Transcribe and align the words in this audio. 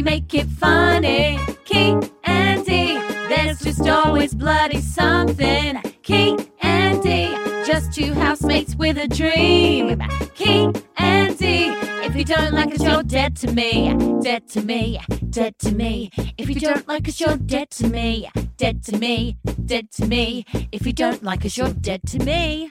we 0.00 0.04
make 0.04 0.34
it 0.34 0.46
funny. 0.46 1.38
Ki 1.64 1.94
and 2.24 2.64
Dee, 2.64 2.94
there's 3.28 3.60
just 3.60 3.86
always 3.86 4.34
bloody 4.34 4.80
something. 4.80 5.78
Ki 6.02 6.38
and 6.62 7.02
Dee, 7.02 7.34
just 7.66 7.92
two 7.92 8.14
housemates 8.14 8.74
with 8.74 8.96
a 8.96 9.06
dream. 9.08 10.02
Ki 10.34 10.72
and 10.96 11.36
Dee, 11.36 11.74
if 12.06 12.16
you 12.16 12.24
don't 12.24 12.54
like 12.54 12.74
us, 12.74 12.82
you're 12.82 13.02
dead 13.02 13.36
to 13.36 13.52
me. 13.52 13.94
Dead 14.22 14.48
to 14.48 14.62
me, 14.62 14.98
dead 15.28 15.58
to 15.58 15.74
me. 15.74 16.10
If 16.38 16.48
you 16.48 16.54
don't 16.54 16.88
like 16.88 17.06
us, 17.06 17.20
you're 17.20 17.36
dead 17.36 17.70
to 17.72 17.88
me. 17.88 18.30
Dead 18.56 18.82
to 18.84 18.96
me, 18.96 19.36
dead 19.66 19.90
to 19.92 20.06
me. 20.06 20.46
If 20.72 20.86
you 20.86 20.94
don't 20.94 21.22
like 21.22 21.44
us, 21.44 21.58
you're 21.58 21.74
dead 21.74 22.00
to 22.06 22.18
me. 22.20 22.70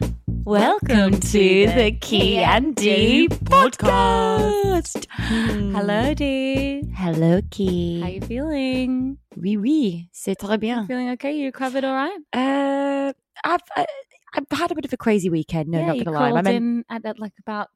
Welcome 0.50 1.20
to 1.20 1.68
the 1.68 1.96
Ki 2.02 2.40
and 2.40 2.74
Dee 2.74 3.28
podcast. 3.28 5.06
Hello, 5.14 6.16
Dee. 6.16 6.90
Hello, 6.98 7.40
Ki. 7.52 8.02
How 8.02 8.08
you 8.08 8.22
feeling? 8.22 9.20
Oui, 9.38 9.58
oui, 9.58 10.10
c'est 10.12 10.34
très 10.34 10.60
bien. 10.60 10.88
Feeling 10.88 11.12
okay? 11.12 11.38
You 11.38 11.46
recovered 11.46 11.84
all 11.86 11.94
right? 11.94 12.18
Uh, 12.34 13.14
I've 13.44 13.62
uh, 13.78 13.86
I've 14.34 14.58
had 14.58 14.72
a 14.72 14.76
bit 14.76 14.86
of 14.86 14.94
a 14.94 14.98
crazy 14.98 15.30
weekend. 15.30 15.70
No, 15.70 15.82
yeah, 15.82 15.86
not 15.86 16.04
gonna 16.04 16.18
lie. 16.18 16.32
My 16.32 16.42
men- 16.42 16.56
in 16.56 16.86
at, 16.90 17.06
at 17.06 17.20
like 17.20 17.34
about 17.42 17.68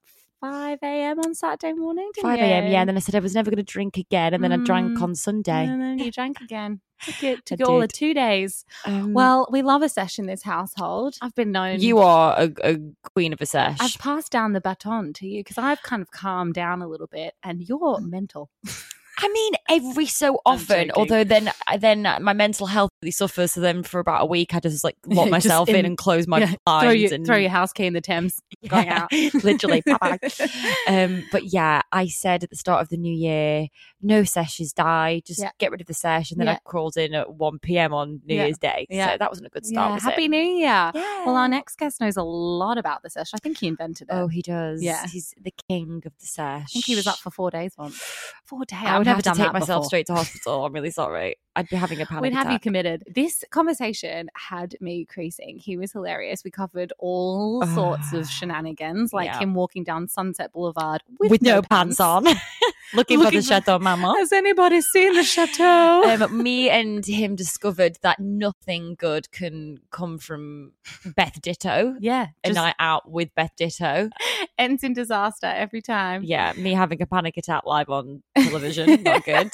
5 0.44 0.80
a.m. 0.84 1.20
on 1.22 1.34
Saturday 1.34 1.72
morning, 1.72 2.10
didn't 2.14 2.30
5 2.32 2.40
a.m. 2.42 2.68
Yeah, 2.68 2.82
and 2.82 2.90
then 2.90 2.98
I 2.98 3.00
said 3.00 3.16
I 3.16 3.20
was 3.20 3.34
never 3.34 3.50
going 3.50 3.64
to 3.64 3.64
drink 3.64 3.96
again, 3.98 4.34
and 4.34 4.44
then 4.44 4.52
I 4.52 4.58
drank 4.58 4.98
Mm. 4.98 5.02
on 5.02 5.16
Sunday. 5.16 5.68
And 5.68 5.82
then 5.82 6.02
you 6.02 6.12
drank 6.12 6.42
again. 6.42 6.82
Took 7.02 7.24
it, 7.24 7.46
took 7.46 7.62
it 7.62 7.64
all 7.64 7.80
did. 7.80 7.94
two 7.94 8.14
days. 8.14 8.66
Um, 8.86 9.14
Well, 9.14 9.48
we 9.50 9.62
love 9.62 9.82
a 9.84 9.88
sesh 9.88 10.20
in 10.20 10.26
this 10.26 10.44
household. 10.44 11.16
I've 11.22 11.34
been 11.34 11.54
known. 11.54 11.80
you 11.80 12.00
are 12.00 12.36
a, 12.38 12.52
a 12.64 12.78
queen 13.14 13.32
of 13.32 13.40
a 13.40 13.46
sesh. 13.46 13.78
I've 13.80 13.94
passed 14.00 14.34
down 14.34 14.52
the 14.52 14.60
baton 14.60 15.14
to 15.14 15.28
you 15.28 15.40
because 15.40 15.58
I've 15.58 15.82
kind 15.82 16.02
of 16.02 16.12
calmed 16.12 16.56
down 16.56 16.82
a 16.82 16.90
little 16.90 17.08
bit, 17.08 17.36
and 17.42 17.62
you're 17.62 18.02
mental. 18.02 18.50
I 19.24 19.30
mean, 19.30 19.54
every 19.70 20.06
so 20.06 20.40
often. 20.46 20.92
Although 20.96 21.24
then, 21.24 21.50
then 21.80 22.02
my 22.22 22.34
mental 22.34 22.68
health 22.68 22.90
really 23.02 23.12
suffers. 23.12 23.54
So 23.54 23.62
then, 23.62 23.82
for 23.84 24.00
about 24.00 24.22
a 24.22 24.26
week, 24.26 24.54
I 24.54 24.60
just 24.60 24.84
like 24.84 24.98
lock 25.08 25.30
myself 25.38 25.70
in, 25.70 25.78
in- 25.78 25.86
and 25.86 25.98
close 25.98 26.28
my 26.28 26.40
Yeah, 26.40 26.54
blinds 26.66 26.84
throw, 26.84 26.92
your, 26.92 27.14
and 27.14 27.26
throw 27.26 27.38
your 27.38 27.50
house 27.50 27.72
key 27.72 27.86
in 27.86 27.94
the 27.94 28.02
Thames. 28.02 28.42
Going 28.68 28.90
out. 28.90 29.10
literally. 29.44 29.82
um, 30.88 31.24
but 31.32 31.46
yeah, 31.54 31.82
I 31.92 32.08
said 32.08 32.44
at 32.44 32.50
the 32.50 32.56
start 32.58 32.82
of 32.82 32.90
the 32.90 32.98
new 32.98 33.14
year, 33.14 33.68
no 34.02 34.24
sessions 34.26 34.74
die, 34.74 35.22
just 35.26 35.40
Yeah. 35.40 35.52
get 35.58 35.72
rid 35.72 35.80
of 35.82 35.88
the 35.88 35.94
sesh. 35.94 36.32
And 36.32 36.40
then 36.40 36.48
Yeah. 36.48 36.54
I 36.54 36.60
crawled 36.66 36.98
in 36.98 37.14
at 37.14 37.34
1 37.34 37.60
p.m. 37.60 37.94
on 37.94 38.20
New. 38.26 38.36
Year's 38.36 38.58
Day. 38.58 38.88
Yeah. 38.90 39.12
So 39.14 39.18
that 39.20 39.32
wasn't 39.32 39.48
a 39.48 39.52
good 39.52 39.66
start. 39.66 40.02
Happy 40.02 40.26
it? 40.26 40.30
New 40.30 40.38
Year. 40.38 40.64
Yeah. 40.64 40.92
Well, 41.26 41.36
our 41.36 41.48
next 41.48 41.78
guest 41.78 42.02
knows 42.02 42.18
a 42.18 42.24
lot 42.24 42.78
about 42.78 43.04
the 43.04 43.10
sesh. 43.10 43.32
I 43.34 43.38
think 43.38 43.60
he 43.60 43.68
invented 43.68 44.10
it. 44.10 44.14
Oh, 44.14 44.28
he 44.28 44.42
does. 44.42 44.82
Yeah. 44.84 45.06
He's 45.08 45.34
the 45.42 45.54
king 45.70 46.02
of 46.06 46.12
the 46.20 46.26
sesh. 46.26 46.64
I 46.64 46.66
think 46.74 46.86
he 46.86 46.96
was 46.96 47.08
up 47.08 47.18
for 47.18 47.30
four 47.32 47.50
days 47.52 47.74
once. 47.78 48.02
Four 48.46 48.66
days. 48.66 48.80
I 48.84 48.98
would 48.98 49.08
never 49.14 49.22
to 49.22 49.30
done 49.30 49.36
take 49.38 49.46
that 49.48 49.54
myself 49.54 49.82
before. 49.82 49.86
straight 49.86 50.08
to 50.08 50.14
hospital. 50.14 50.66
I'm 50.66 50.74
really 50.74 50.92
sorry. 50.92 51.38
I'd 51.56 51.70
be 51.70 51.76
having 51.76 52.02
a 52.02 52.06
panic 52.06 52.22
We'd 52.24 52.34
have 52.34 52.52
you 52.52 52.60
committed. 52.60 53.04
This 53.14 53.44
conversation 53.52 54.30
had 54.36 54.76
me 54.82 55.06
creasing. 55.06 55.58
He 55.60 55.78
was 55.78 55.92
hilarious. 55.92 56.44
We 56.44 56.50
covered 56.52 56.92
all 56.98 57.64
sorts 57.68 58.12
of 58.14 58.28
shenanigans, 58.30 59.14
like 59.14 59.28
Yeah. 59.28 59.40
him 59.40 59.54
walking 59.54 59.84
down 59.84 60.08
Sunset 60.08 60.52
Boulevard 60.52 61.04
with, 61.20 61.30
with, 61.32 61.42
no 61.44 61.62
pants, 61.62 62.00
on, 62.00 62.26
looking, 62.96 63.20
for 63.24 63.30
the 63.30 63.38
for- 63.38 63.42
Chateau 63.44 63.78
Mama. 63.80 64.16
Has 64.18 64.32
anybody 64.32 64.82
seen 64.82 65.14
the 65.16 65.24
chateau? 65.24 66.04
um, 66.24 66.42
me 66.42 66.70
and 66.70 67.06
him 67.06 67.36
discovered 67.36 67.98
that 68.02 68.20
nothing 68.20 68.96
good 68.98 69.32
can 69.32 69.78
come 69.92 70.18
from 70.18 70.72
Beth 71.16 71.40
Ditto. 71.42 71.96
yeah, 72.00 72.28
A 72.44 72.52
night 72.52 72.76
out 72.80 73.12
with 73.12 73.34
Beth 73.36 73.52
Ditto. 73.56 74.10
ends 74.58 74.84
in 74.84 74.94
disaster 74.94 75.48
every 75.48 75.82
time. 75.82 76.24
Yeah, 76.24 76.54
me 76.58 76.74
having 76.74 77.02
a 77.02 77.06
panic 77.06 77.38
attack 77.38 77.64
live 77.66 77.90
on 77.90 78.24
television. 78.36 79.04
Not 79.04 79.24
good. 79.24 79.52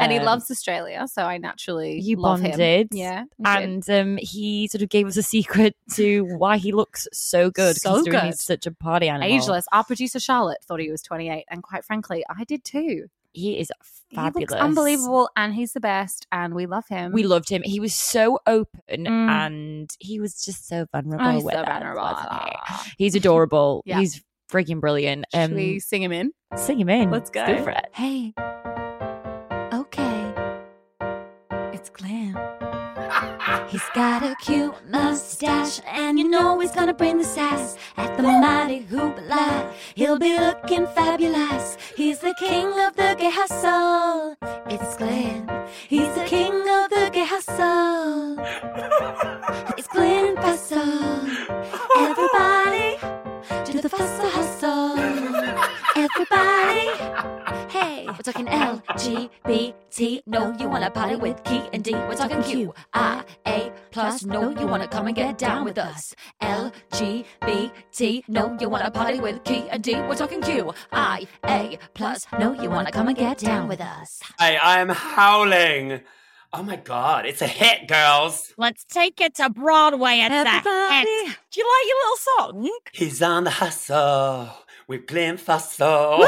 And 0.00 0.12
he 0.12 0.18
Um, 0.18 0.24
loves 0.24 0.50
Australia, 0.50 1.06
so 1.08 1.22
I 1.22 1.38
naturally 1.38 2.00
You 2.00 2.16
love 2.16 2.40
him. 2.40 2.50
bonded. 2.52 2.88
Yeah. 2.92 3.24
And 3.44 3.88
um, 3.90 4.18
he 4.20 4.68
sort 4.68 4.82
of 4.82 4.88
gave 4.88 5.06
us 5.06 5.16
a 5.16 5.22
secret 5.22 5.76
to 5.94 6.22
why 6.38 6.56
he 6.58 6.72
looks 6.72 7.08
so 7.12 7.50
good, 7.50 7.76
So 7.76 8.02
good. 8.04 8.22
he's 8.22 8.42
such 8.42 8.66
a 8.66 8.72
party 8.72 9.08
animal. 9.08 9.28
ageless. 9.32 9.66
Our 9.72 9.84
producer 9.84 10.20
Charlotte 10.20 10.58
thought 10.64 10.80
he 10.80 10.90
was 10.90 11.02
28, 11.02 11.44
and 11.50 11.62
quite 11.62 11.84
frankly, 11.84 12.24
I 12.28 12.44
did 12.44 12.64
too. 12.64 13.06
He 13.32 13.58
is 13.58 13.70
He 14.08 14.16
fabulous. 14.16 14.50
looks 14.50 14.60
unbelievable, 14.62 15.28
and 15.36 15.54
he's 15.54 15.72
the 15.74 15.80
best, 15.80 16.26
and 16.32 16.54
we 16.54 16.64
love 16.66 16.88
him. 16.88 17.12
We 17.12 17.24
loved 17.24 17.48
him. 17.50 17.62
He 17.62 17.78
was 17.78 17.94
so 17.94 18.38
open 18.46 19.04
Mm. 19.04 19.28
and 19.28 19.96
he 20.00 20.18
was 20.18 20.42
just 20.42 20.66
so 20.66 20.86
vulnerable 20.92 21.26
Oh, 21.26 21.30
he's 21.32 21.44
with 21.44 21.54
so 21.54 21.60
us, 21.60 21.68
vulnerable. 21.68 22.16
he? 22.16 22.94
He's 23.04 23.14
adorable. 23.14 23.82
Yeah. 23.84 24.00
He's 24.00 24.24
freaking 24.50 24.80
brilliant. 24.80 25.26
Should 25.32 25.50
Um, 25.50 25.54
we 25.54 25.78
sing 25.78 26.02
him 26.02 26.10
in? 26.12 26.32
sing 26.56 26.80
him 26.80 26.88
in. 26.88 27.10
Let's 27.10 27.28
go. 27.30 27.44
for 27.62 27.70
it. 27.70 27.86
Hey. 27.92 28.32
Got 33.94 34.22
a 34.22 34.34
cute 34.36 34.74
mustache, 34.90 35.80
and 35.86 36.18
you 36.18 36.28
know 36.28 36.60
he's 36.60 36.72
gonna 36.72 36.92
bring 36.92 37.18
the 37.18 37.24
sass 37.24 37.76
at 37.96 38.16
the 38.16 38.22
mighty 38.22 38.84
hoopla. 38.84 39.72
He'll 39.94 40.18
be 40.18 40.38
looking 40.38 40.86
fabulous. 40.88 41.76
He's 41.96 42.18
the 42.18 42.34
king 42.38 42.66
of 42.80 42.94
the 42.96 43.16
gay 43.18 43.30
hustle. 43.30 44.36
It's 44.68 44.96
Glyn. 44.96 45.48
He's 45.88 46.14
the 46.14 46.24
king 46.24 46.52
of 46.52 46.90
the 46.90 47.10
gay 47.12 47.24
hustle. 47.24 48.36
It's 49.78 49.88
Glyn 49.88 50.36
Fussell. 50.36 51.28
Everybody 51.96 52.98
to 53.72 53.80
the 53.80 53.88
Fussell 53.88 54.30
hustle. 54.30 54.98
Everybody. 55.96 57.37
Hey, 58.18 58.22
we're 58.26 58.32
talking 58.32 58.46
LGBT. 58.46 60.22
No, 60.26 60.52
you 60.58 60.68
wanna 60.68 60.90
party 60.90 61.14
with 61.16 61.42
Ki 61.44 61.62
and 61.72 61.84
Dee. 61.84 61.94
We're 61.94 62.16
talking 62.16 62.42
Q 62.42 62.74
I 62.92 63.24
A 63.46 63.70
plus. 63.92 64.24
No, 64.24 64.50
you 64.50 64.66
wanna 64.66 64.88
come 64.88 65.06
and 65.06 65.14
get 65.14 65.38
down 65.38 65.64
with 65.64 65.78
us. 65.78 66.14
LGBT. 66.42 68.24
No, 68.26 68.56
you 68.60 68.68
wanna 68.68 68.90
party 68.90 69.20
with 69.20 69.44
Ki 69.44 69.68
and 69.70 69.84
Dee. 69.84 69.94
We're 70.00 70.16
talking 70.16 70.40
Q 70.42 70.72
I 70.92 71.28
A 71.46 71.78
plus. 71.94 72.26
No, 72.38 72.54
you 72.60 72.68
wanna 72.70 72.90
come 72.90 73.06
and 73.06 73.16
get 73.16 73.38
down 73.38 73.68
with 73.68 73.80
us. 73.80 74.20
Hi, 74.38 74.58
I'm 74.60 74.88
howling. 74.88 76.00
Oh 76.52 76.62
my 76.64 76.76
god, 76.76 77.24
it's 77.26 77.42
a 77.42 77.46
hit, 77.46 77.86
girls. 77.86 78.52
Let's 78.56 78.84
take 78.84 79.20
it 79.20 79.34
to 79.36 79.48
Broadway 79.50 80.18
at 80.20 80.32
Everybody. 80.32 80.64
that. 80.64 81.04
Do 81.52 81.60
you 81.60 81.66
like 81.68 81.86
your 81.86 81.96
little 81.98 82.16
song? 82.16 82.80
He's 82.92 83.22
on 83.22 83.44
the 83.44 83.50
hustle 83.50 84.50
with 84.88 85.06
Glyn 85.06 85.36
Fussell. 85.36 86.26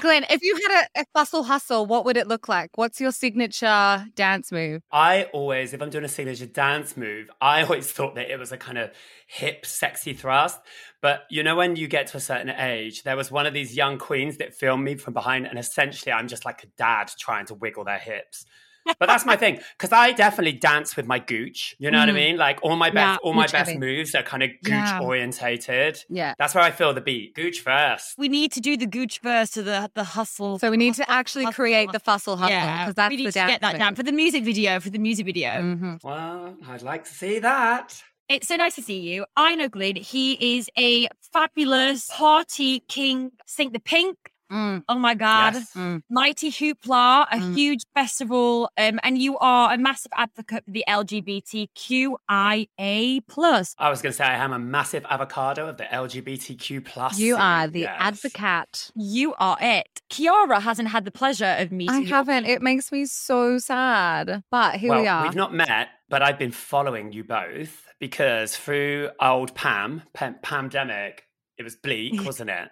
Glyn, 0.00 0.24
if 0.30 0.42
you 0.42 0.56
had 0.68 0.84
a, 0.94 1.00
a 1.00 1.04
bustle 1.14 1.42
hustle, 1.42 1.86
what 1.86 2.04
would 2.04 2.16
it 2.16 2.28
look 2.28 2.48
like? 2.48 2.70
What's 2.76 3.00
your 3.00 3.12
signature 3.12 4.06
dance 4.14 4.52
move? 4.52 4.82
I 4.92 5.24
always, 5.32 5.72
if 5.72 5.80
I'm 5.80 5.90
doing 5.90 6.04
a 6.04 6.08
signature 6.08 6.46
dance 6.46 6.96
move, 6.96 7.30
I 7.40 7.62
always 7.62 7.90
thought 7.90 8.14
that 8.16 8.30
it 8.30 8.38
was 8.38 8.52
a 8.52 8.56
kind 8.56 8.78
of 8.78 8.90
hip, 9.26 9.64
sexy 9.64 10.12
thrust. 10.12 10.60
But 11.00 11.22
you 11.30 11.42
know, 11.42 11.56
when 11.56 11.76
you 11.76 11.88
get 11.88 12.08
to 12.08 12.18
a 12.18 12.20
certain 12.20 12.50
age, 12.50 13.02
there 13.02 13.16
was 13.16 13.30
one 13.30 13.46
of 13.46 13.54
these 13.54 13.76
young 13.76 13.98
queens 13.98 14.36
that 14.36 14.54
filmed 14.54 14.84
me 14.84 14.94
from 14.96 15.14
behind, 15.14 15.46
and 15.46 15.58
essentially 15.58 16.12
I'm 16.12 16.28
just 16.28 16.44
like 16.44 16.62
a 16.62 16.68
dad 16.78 17.10
trying 17.18 17.46
to 17.46 17.54
wiggle 17.54 17.84
their 17.84 17.98
hips. 17.98 18.44
But 18.84 19.06
that's 19.06 19.24
my 19.24 19.36
thing 19.36 19.60
because 19.78 19.92
I 19.92 20.12
definitely 20.12 20.52
dance 20.52 20.96
with 20.96 21.06
my 21.06 21.18
gooch. 21.18 21.76
You 21.78 21.90
know 21.90 21.98
what 22.00 22.08
I 22.08 22.12
Mhm. 22.12 22.14
mean? 22.14 22.36
Like 22.36 22.58
all 22.62 22.76
my 22.76 22.90
best, 22.90 23.20
Yeah, 23.22 23.26
all 23.28 23.32
my 23.32 23.42
best 23.46 23.54
heavy. 23.70 23.78
moves 23.78 24.14
are 24.14 24.22
kind 24.22 24.42
of 24.42 24.50
gooch 24.64 24.72
Yeah. 24.72 25.00
orientated. 25.00 26.04
Yeah. 26.08 26.34
That's 26.38 26.54
where 26.54 26.64
I 26.64 26.70
feel 26.70 26.92
the 26.92 27.00
beat. 27.00 27.34
Gooch 27.34 27.60
first. 27.60 28.14
We 28.18 28.28
need 28.28 28.52
to 28.52 28.60
do 28.60 28.76
the 28.76 28.86
gooch 28.86 29.20
first 29.20 29.54
to 29.54 29.62
the 29.62 29.90
the 29.94 30.04
hustle. 30.04 30.58
So 30.58 30.70
we 30.70 30.76
need 30.76 30.94
to 30.94 31.10
actually 31.10 31.44
Hustle, 31.44 31.62
create 31.64 31.92
the 31.92 32.00
fussle 32.00 32.36
hustle 32.38 32.50
yeah, 32.56 32.84
because 32.84 32.94
that's 32.94 33.10
we 33.10 33.16
need 33.16 33.26
the 33.26 33.32
to 33.32 33.38
dance. 33.38 33.52
get 33.52 33.60
that 33.60 33.72
move. 33.74 33.78
down 33.80 33.94
for 33.94 34.02
the 34.02 34.12
music 34.12 34.44
video. 34.44 34.80
For 34.80 34.90
the 34.90 34.98
music 34.98 35.26
video. 35.26 35.50
Mhm. 35.50 36.02
Well, 36.02 36.56
I'd 36.68 36.82
like 36.82 37.04
to 37.04 37.14
see 37.14 37.38
that. 37.38 38.02
It's 38.28 38.48
so 38.48 38.56
nice 38.56 38.74
to 38.76 38.82
see 38.82 38.98
you. 38.98 39.26
I 39.36 39.54
know 39.56 39.68
Glyn. 39.68 39.96
He 39.96 40.56
is 40.56 40.70
a 40.78 41.08
fabulous 41.32 42.08
party 42.10 42.80
king. 42.88 43.32
Sink 43.46 43.72
the 43.72 43.78
pink. 43.80 44.16
Mm, 44.52 44.82
Oh 44.88 44.98
my 44.98 45.14
god. 45.14 45.54
Yes. 45.54 45.72
mm. 45.74 46.02
Mighty 46.10 46.50
Hoopla, 46.50 47.26
a 47.30 47.36
Mm. 47.36 47.54
huge 47.54 47.82
festival, 47.94 48.70
um, 48.76 49.00
and 49.02 49.16
you 49.16 49.38
are 49.38 49.72
a 49.72 49.78
massive 49.78 50.12
advocate 50.14 50.64
for 50.66 50.70
the 50.70 50.84
LGBTQIA 50.88 53.20
plus. 53.28 53.74
I 53.78 53.90
was 53.90 54.02
going 54.02 54.12
to 54.12 54.16
say 54.16 54.24
I 54.24 54.36
am 54.44 54.52
a 54.52 54.58
massive 54.58 55.04
avocado 55.08 55.68
of 55.68 55.76
the 55.78 55.84
LGBTQ 55.84 56.84
plus. 56.84 57.18
You 57.18 57.36
are 57.36 57.66
the 57.66 57.80
Yes. 57.80 57.96
advocate. 57.98 58.90
You 58.94 59.34
are 59.38 59.56
it. 59.60 60.02
Kiara 60.10 60.60
hasn't 60.60 60.88
had 60.88 61.04
the 61.04 61.10
pleasure 61.10 61.56
of 61.58 61.72
meeting. 61.72 61.94
You. 61.94 62.00
I 62.02 62.04
you. 62.04 62.14
haven't. 62.14 62.46
It 62.46 62.62
makes 62.62 62.92
me 62.92 63.06
so 63.06 63.58
sad. 63.58 64.42
But 64.50 64.76
here 64.76 64.90
well, 64.90 65.00
we 65.02 65.08
are. 65.08 65.22
We've 65.22 65.34
not 65.34 65.54
met, 65.54 65.88
but 66.08 66.22
I've 66.22 66.38
been 66.38 66.52
following 66.52 67.12
you 67.12 67.24
both 67.24 67.86
because 67.98 68.56
through 68.56 69.10
old 69.20 69.54
Pam, 69.54 70.02
Pam 70.12 70.36
pandemic, 70.42 71.24
it 71.56 71.62
was 71.62 71.76
bleak, 71.76 72.14
wasn't 72.26 72.50
it? 72.50 72.68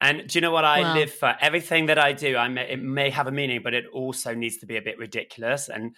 And 0.00 0.26
do 0.26 0.38
you 0.38 0.40
know 0.40 0.50
what 0.50 0.64
I 0.64 0.80
Wow. 0.80 0.94
live 0.94 1.12
for? 1.12 1.36
Everything 1.40 1.86
that 1.86 1.98
I 1.98 2.12
do, 2.12 2.36
I 2.36 2.48
may, 2.48 2.70
it 2.70 2.80
may 2.80 3.10
have 3.10 3.26
a 3.26 3.32
meaning, 3.32 3.60
but 3.62 3.74
it 3.74 3.86
also 3.92 4.34
needs 4.34 4.56
to 4.58 4.66
be 4.66 4.76
a 4.76 4.82
bit 4.82 4.98
ridiculous. 4.98 5.68
And 5.68 5.94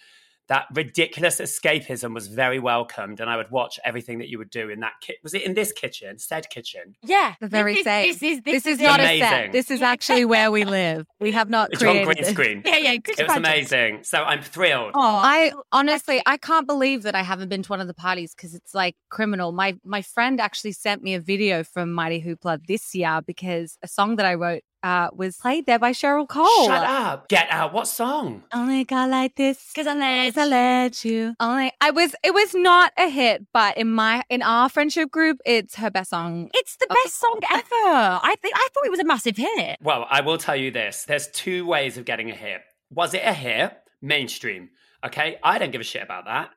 that 0.49 0.65
ridiculous 0.73 1.39
escapism 1.39 2.13
was 2.13 2.27
very 2.27 2.59
welcomed, 2.59 3.19
and 3.19 3.29
I 3.29 3.37
would 3.37 3.49
watch 3.49 3.79
everything 3.85 4.19
that 4.19 4.27
you 4.29 4.37
would 4.37 4.49
do 4.49 4.69
in 4.69 4.81
that 4.81 4.93
kit. 5.01 5.17
Was 5.23 5.33
it 5.33 5.43
in 5.43 5.53
this 5.53 5.71
kitchen, 5.71 6.19
said 6.19 6.49
kitchen? 6.49 6.95
Yeah, 7.01 7.35
The 7.39 7.47
very 7.47 7.75
this, 7.75 7.83
same. 7.85 8.07
This 8.07 8.21
is 8.23 8.41
This, 8.41 8.65
is 8.65 8.79
it. 8.81 8.83
not 8.83 8.99
a 8.99 9.19
set. 9.19 9.51
This 9.51 9.71
is 9.71 9.81
actually 9.81 10.25
where 10.25 10.51
we 10.51 10.65
live. 10.65 11.05
We 11.19 11.31
have 11.31 11.49
not 11.49 11.69
It's 11.71 11.81
on 11.81 11.89
created 11.89 12.05
green 12.05 12.17
this. 12.23 12.29
screen. 12.31 12.61
Yeah, 12.65 12.77
yeah. 12.77 12.97
Chris 12.99 13.19
It 13.19 13.23
was 13.23 13.33
Paget. 13.33 13.37
amazing. 13.47 14.03
So 14.03 14.23
I'm 14.23 14.41
thrilled. 14.41 14.91
Oh, 14.95 14.99
I 15.01 15.53
honestly, 15.71 16.21
I 16.25 16.37
can't 16.37 16.67
believe 16.67 17.03
that 17.03 17.15
I 17.15 17.21
haven't 17.23 17.49
been 17.49 17.63
to 17.63 17.69
one 17.69 17.79
of 17.81 17.87
the 17.87 17.93
parties 17.93 18.33
because 18.35 18.53
it's 18.53 18.73
like 18.73 18.95
criminal. 19.09 19.51
My 19.53 19.75
my 19.85 20.01
friend 20.01 20.41
actually 20.41 20.73
sent 20.73 21.01
me 21.03 21.13
a 21.13 21.19
video 21.21 21.63
from 21.63 21.93
Mighty 21.93 22.21
Hoopla 22.21 22.65
this 22.67 22.93
year 22.93 23.21
because 23.25 23.77
a 23.81 23.87
song 23.87 24.17
that 24.17 24.25
I 24.25 24.33
wrote 24.33 24.63
uh, 24.83 25.09
was 25.13 25.37
played 25.37 25.65
there 25.65 25.79
by 25.79 25.91
Cheryl 25.93 26.27
Cole. 26.27 26.65
Shut 26.67 26.83
up. 26.83 27.29
Get 27.29 27.47
out. 27.49 27.73
What 27.73 27.87
song? 27.87 28.43
Only 28.53 28.83
got 28.83 29.09
like 29.09 29.35
this 29.35 29.71
because 29.73 29.87
I 29.87 29.93
let 29.95 30.37
I 30.37 30.45
let 30.45 31.05
you. 31.05 31.35
Only 31.39 31.71
I 31.81 31.91
was. 31.91 32.15
It 32.23 32.33
was 32.33 32.53
not 32.53 32.91
a 32.97 33.09
hit, 33.09 33.45
but 33.53 33.77
in 33.77 33.89
my 33.89 34.23
in 34.29 34.41
our 34.41 34.69
friendship 34.69 35.09
group, 35.09 35.39
it's 35.45 35.75
her 35.75 35.89
best 35.89 36.09
song. 36.09 36.49
It's 36.53 36.75
the 36.77 36.85
Okay. 36.91 36.99
best 37.05 37.19
song 37.19 37.39
ever. 37.51 37.63
I 38.23 38.35
think 38.41 38.55
I 38.55 38.67
thought 38.73 38.85
it 38.85 38.91
was 38.91 38.99
a 38.99 39.05
massive 39.05 39.37
hit. 39.37 39.77
Well, 39.81 40.05
I 40.09 40.21
will 40.21 40.37
tell 40.37 40.55
you 40.57 40.69
this. 40.71 41.05
There's 41.05 41.27
two 41.29 41.65
ways 41.65 41.97
of 41.97 42.05
getting 42.05 42.29
a 42.29 42.35
hit. 42.35 42.61
Was 42.91 43.13
it 43.13 43.21
a 43.23 43.33
hit? 43.33 43.73
Mainstream. 44.01 44.69
Okay. 45.05 45.37
I 45.41 45.57
don't 45.59 45.71
give 45.71 45.81
a 45.81 45.85
shit 45.85 46.03
about 46.03 46.25
that. 46.25 46.49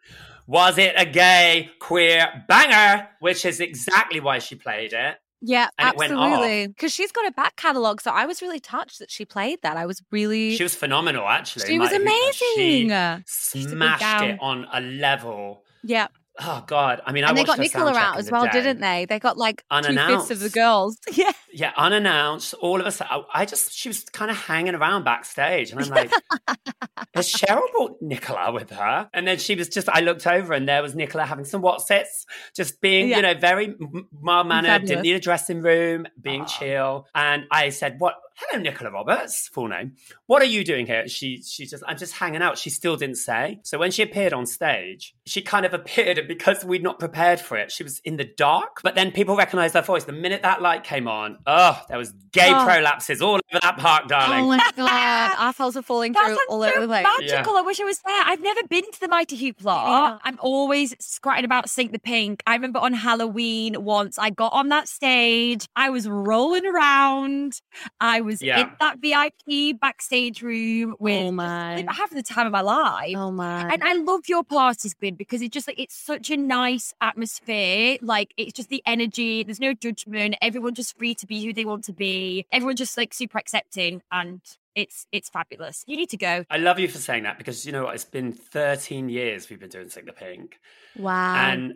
Was 0.49 0.79
it 0.79 0.95
a 0.97 1.05
gay, 1.05 1.71
queer 1.81 2.45
banger? 2.49 3.09
Which 3.21 3.45
is 3.45 3.61
exactly 3.61 4.21
why 4.21 4.39
she 4.41 4.55
played 4.55 4.93
it. 4.93 5.17
Yeah, 5.49 5.69
And 5.79 5.91
it 5.91 5.97
went 5.97 6.13
off. 6.13 6.33
absolutely. 6.33 6.67
Because 6.69 6.93
she's 6.93 7.13
got 7.13 7.25
a 7.27 7.31
back 7.31 7.55
catalogue, 7.55 8.01
so 8.01 8.11
I 8.11 8.27
was 8.27 8.43
really 8.43 8.59
touched 8.59 8.99
that 8.99 9.11
she 9.13 9.25
played 9.25 9.63
that. 9.63 9.77
I 9.77 9.87
was 9.87 10.03
really. 10.11 10.57
She 10.57 10.63
was 10.65 10.75
phenomenal, 10.75 11.27
actually. 11.29 11.67
she 11.67 11.79
was 11.79 11.93
amazing. 11.93 12.89
She 13.29 13.63
smashed 13.63 14.25
it 14.25 14.39
on 14.41 14.67
a 14.73 14.81
level. 14.81 15.63
yeah, 15.85 16.09
Oh 16.39 16.65
God! 16.67 17.01
I 17.07 17.13
mean, 17.13 17.25
I 17.25 17.31
and 17.31 17.39
they 17.39 17.45
got 17.45 17.59
Nicola 17.59 17.95
out 17.95 18.19
as 18.19 18.31
well, 18.31 18.45
day. 18.45 18.51
didn't 18.53 18.81
they? 18.81 19.07
They 19.07 19.19
got 19.19 19.39
like 19.39 19.65
two 19.83 19.95
fifths 19.97 20.31
of 20.31 20.41
the 20.41 20.51
girls. 20.51 20.99
Yeah, 21.13 21.33
Yeah, 21.53 21.73
unannounced. 21.77 22.53
All 22.55 22.79
of 22.81 22.87
a 22.87 22.91
sudden, 22.91 23.25
I 23.33 23.47
just 23.47 23.73
she 23.73 23.89
was 23.89 24.05
kind 24.05 24.31
of 24.31 24.37
hanging 24.37 24.75
around 24.75 25.05
backstage, 25.05 25.71
and 25.73 25.81
I'm 25.81 25.89
like, 25.89 26.11
"Has 27.15 27.33
Cheryl 27.33 27.71
brought 27.73 27.97
Nicola 28.03 28.53
with 28.53 28.71
her?" 28.71 29.09
And 29.15 29.27
then 29.27 29.39
she 29.39 29.55
was 29.55 29.69
just. 29.69 29.89
I 29.89 30.01
looked 30.01 30.27
over, 30.27 30.53
and 30.53 30.69
there 30.69 30.83
was 30.83 30.95
Nicola 30.95 31.25
having 31.25 31.45
some 31.47 31.63
Wotsits, 31.63 32.27
just 32.55 32.81
being, 32.81 33.09
Yeah. 33.09 33.17
you 33.17 33.23
know, 33.23 33.35
very 33.35 33.75
mild 34.21 34.47
mannered. 34.49 34.87
Didn't 34.87 35.03
need 35.05 35.17
a 35.17 35.21
dressing 35.21 35.63
room, 35.63 36.07
being 36.21 36.43
Aw. 36.43 36.47
chill. 36.47 37.07
And 37.15 37.45
I 37.51 37.71
said, 37.71 37.97
"What? 37.99 38.15
Hello, 38.39 38.63
Nicola 38.63 38.91
Roberts, 38.91 39.49
full 39.49 39.69
name. 39.69 39.93
What 40.27 40.43
are 40.43 40.47
you 40.47 40.63
doing 40.63 40.87
here?" 40.87 41.09
She 41.09 41.43
she 41.43 41.65
just, 41.67 41.83
I'm 41.87 41.97
just 41.97 42.13
hanging 42.15 42.43
out. 42.43 42.59
She 42.59 42.69
still 42.71 42.97
didn't 42.97 43.17
say. 43.17 43.61
So 43.63 43.79
when 43.79 43.91
she 43.91 44.03
appeared 44.03 44.33
on 44.35 44.45
stage, 44.45 45.15
she 45.25 45.41
kind 45.41 45.65
of 45.65 45.73
appeared, 45.81 46.19
and 46.19 46.29
because 46.29 46.65
we'd 46.65 46.83
not 46.83 46.99
prepared 46.99 47.41
for 47.41 47.57
it, 47.57 47.73
she 47.73 47.83
was 47.83 48.01
in 48.01 48.17
the 48.19 48.25
dark. 48.37 48.81
But 48.83 48.95
then 48.95 49.11
people 49.11 49.37
recognized 49.37 49.75
her 49.75 49.81
voice. 49.83 50.05
The 50.05 50.13
minute 50.13 50.43
that 50.43 50.61
light 50.61 50.85
came 50.85 51.09
on, 51.09 51.39
oh, 51.47 51.81
there 51.89 51.97
was 51.99 52.13
gay 52.33 52.51
Oh. 52.53 52.67
prolapses 52.67 53.23
all 53.23 53.35
over 53.37 53.61
that 53.63 53.79
park, 53.79 54.09
darling. 54.09 54.45
Oh 54.45 54.49
my 54.49 54.71
god, 54.77 55.35
assholes 55.39 55.77
are 55.77 55.83
falling 55.83 56.13
That 56.13 56.27
through 56.27 56.35
sounds 56.37 56.47
all 56.51 56.63
over 56.63 56.81
the 56.81 56.87
place. 56.89 57.07
magical. 57.21 57.57
I 57.57 57.63
wish 57.63 57.81
I 57.81 57.85
was 57.85 57.99
there. 58.01 58.23
I've 58.27 58.43
never 58.43 58.61
been 58.69 58.85
to 58.93 59.01
the 59.01 59.09
Mighty 59.09 59.37
Hoopla. 59.39 59.65
Yeah. 59.65 60.19
I'm 60.25 60.39
always 60.41 60.95
scratching 61.01 61.47
about 61.47 61.71
Sink 61.71 61.93
the 61.93 61.99
Pink. 61.99 62.43
I 62.47 62.53
remember 62.55 62.81
on 62.81 62.93
Halloween 62.93 63.83
once 63.83 64.19
I 64.19 64.29
got 64.29 64.53
on 64.53 64.69
that 64.69 64.89
stage. 64.89 65.67
I 65.75 65.89
was 65.89 66.07
rolling 66.09 66.67
around. 66.67 67.61
I 68.01 68.21
was 68.27 68.43
Yeah. 68.43 68.61
in 68.63 68.71
that 68.81 68.99
VIP 68.99 69.73
backstage 69.81 70.43
room 70.43 70.93
oh 70.93 70.97
with 71.01 71.23
Oh 71.27 71.33
my. 71.33 71.83
just 71.87 71.99
having 71.99 72.17
the 72.17 72.23
time 72.23 72.47
of 72.47 72.53
my 72.53 72.61
life. 72.61 73.15
Oh 73.17 73.31
my. 73.31 73.63
And 73.73 73.83
I 73.83 73.95
love 73.95 74.29
your 74.29 74.45
parties, 74.45 74.95
Bin, 74.95 75.15
because 75.15 75.41
it's 75.43 75.53
just 75.55 75.67
like 75.67 75.79
it's 75.79 75.95
such 75.97 76.31
a 76.31 76.37
nice 76.37 76.93
atmosphere. 77.01 77.99
Like 78.03 78.33
it's 78.37 78.53
just 78.53 78.69
the 78.69 78.83
energy. 78.87 79.43
There's 79.43 79.61
no 79.61 79.75
judgment. 79.75 80.37
Everyone's 80.43 80.77
just 80.77 80.97
free 80.99 81.15
to 81.15 81.27
be 81.27 81.45
who 81.45 81.53
they 81.53 81.65
want 81.65 81.85
to 81.85 81.93
be. 81.93 82.47
Everyone's 82.53 82.79
just 82.79 82.97
like 82.97 83.13
super 83.15 83.39
accepting, 83.39 84.03
and 84.13 84.41
it's 84.75 85.07
it's 85.13 85.29
fabulous. 85.31 85.85
You 85.87 85.97
need 85.97 86.11
to 86.11 86.17
go. 86.17 86.45
I 86.51 86.59
love 86.59 86.79
you 86.79 86.89
for 86.89 86.99
saying 86.99 87.23
that 87.25 87.39
because 87.39 87.65
you 87.65 87.73
know 87.73 87.85
what? 87.85 87.95
It's 87.95 88.05
been 88.05 88.33
13 88.33 89.09
years 89.09 89.49
we've 89.49 89.59
been 89.61 89.71
doing 89.71 89.89
Sink 89.89 90.07
the 90.07 90.13
Pink. 90.13 90.59
wow. 90.97 91.35
And 91.35 91.75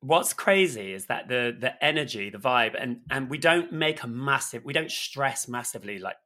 what's 0.00 0.32
crazy 0.32 0.92
is 0.92 1.06
that 1.06 1.28
the 1.28 1.56
the 1.58 1.82
energy, 1.84 2.30
the 2.30 2.38
vibe, 2.38 2.74
and 2.80 3.00
and 3.10 3.30
we 3.30 3.38
don't 3.38 3.72
make 3.72 4.02
a 4.02 4.06
massive, 4.06 4.64
we 4.64 4.72
don't 4.72 4.90
stress 4.90 5.48
massively. 5.48 5.98
Like 5.98 6.16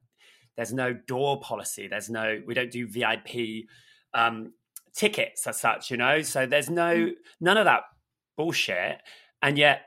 there's 0.56 0.73
no 0.73 0.93
door 0.93 1.41
policy. 1.41 1.88
There's 1.88 2.09
no, 2.09 2.41
we 2.47 2.55
don't 2.55 2.71
do 2.71 2.87
VIP 2.87 3.67
um, 4.12 4.53
tickets 4.94 5.47
as 5.47 5.61
such. 5.61 5.91
You 5.91 5.97
know, 5.97 6.23
so 6.23 6.47
there's 6.47 6.71
no 6.71 7.11
none 7.41 7.56
of 7.56 7.65
that 7.65 7.82
bullshit. 8.37 9.00
And 9.43 9.59
yet, 9.59 9.82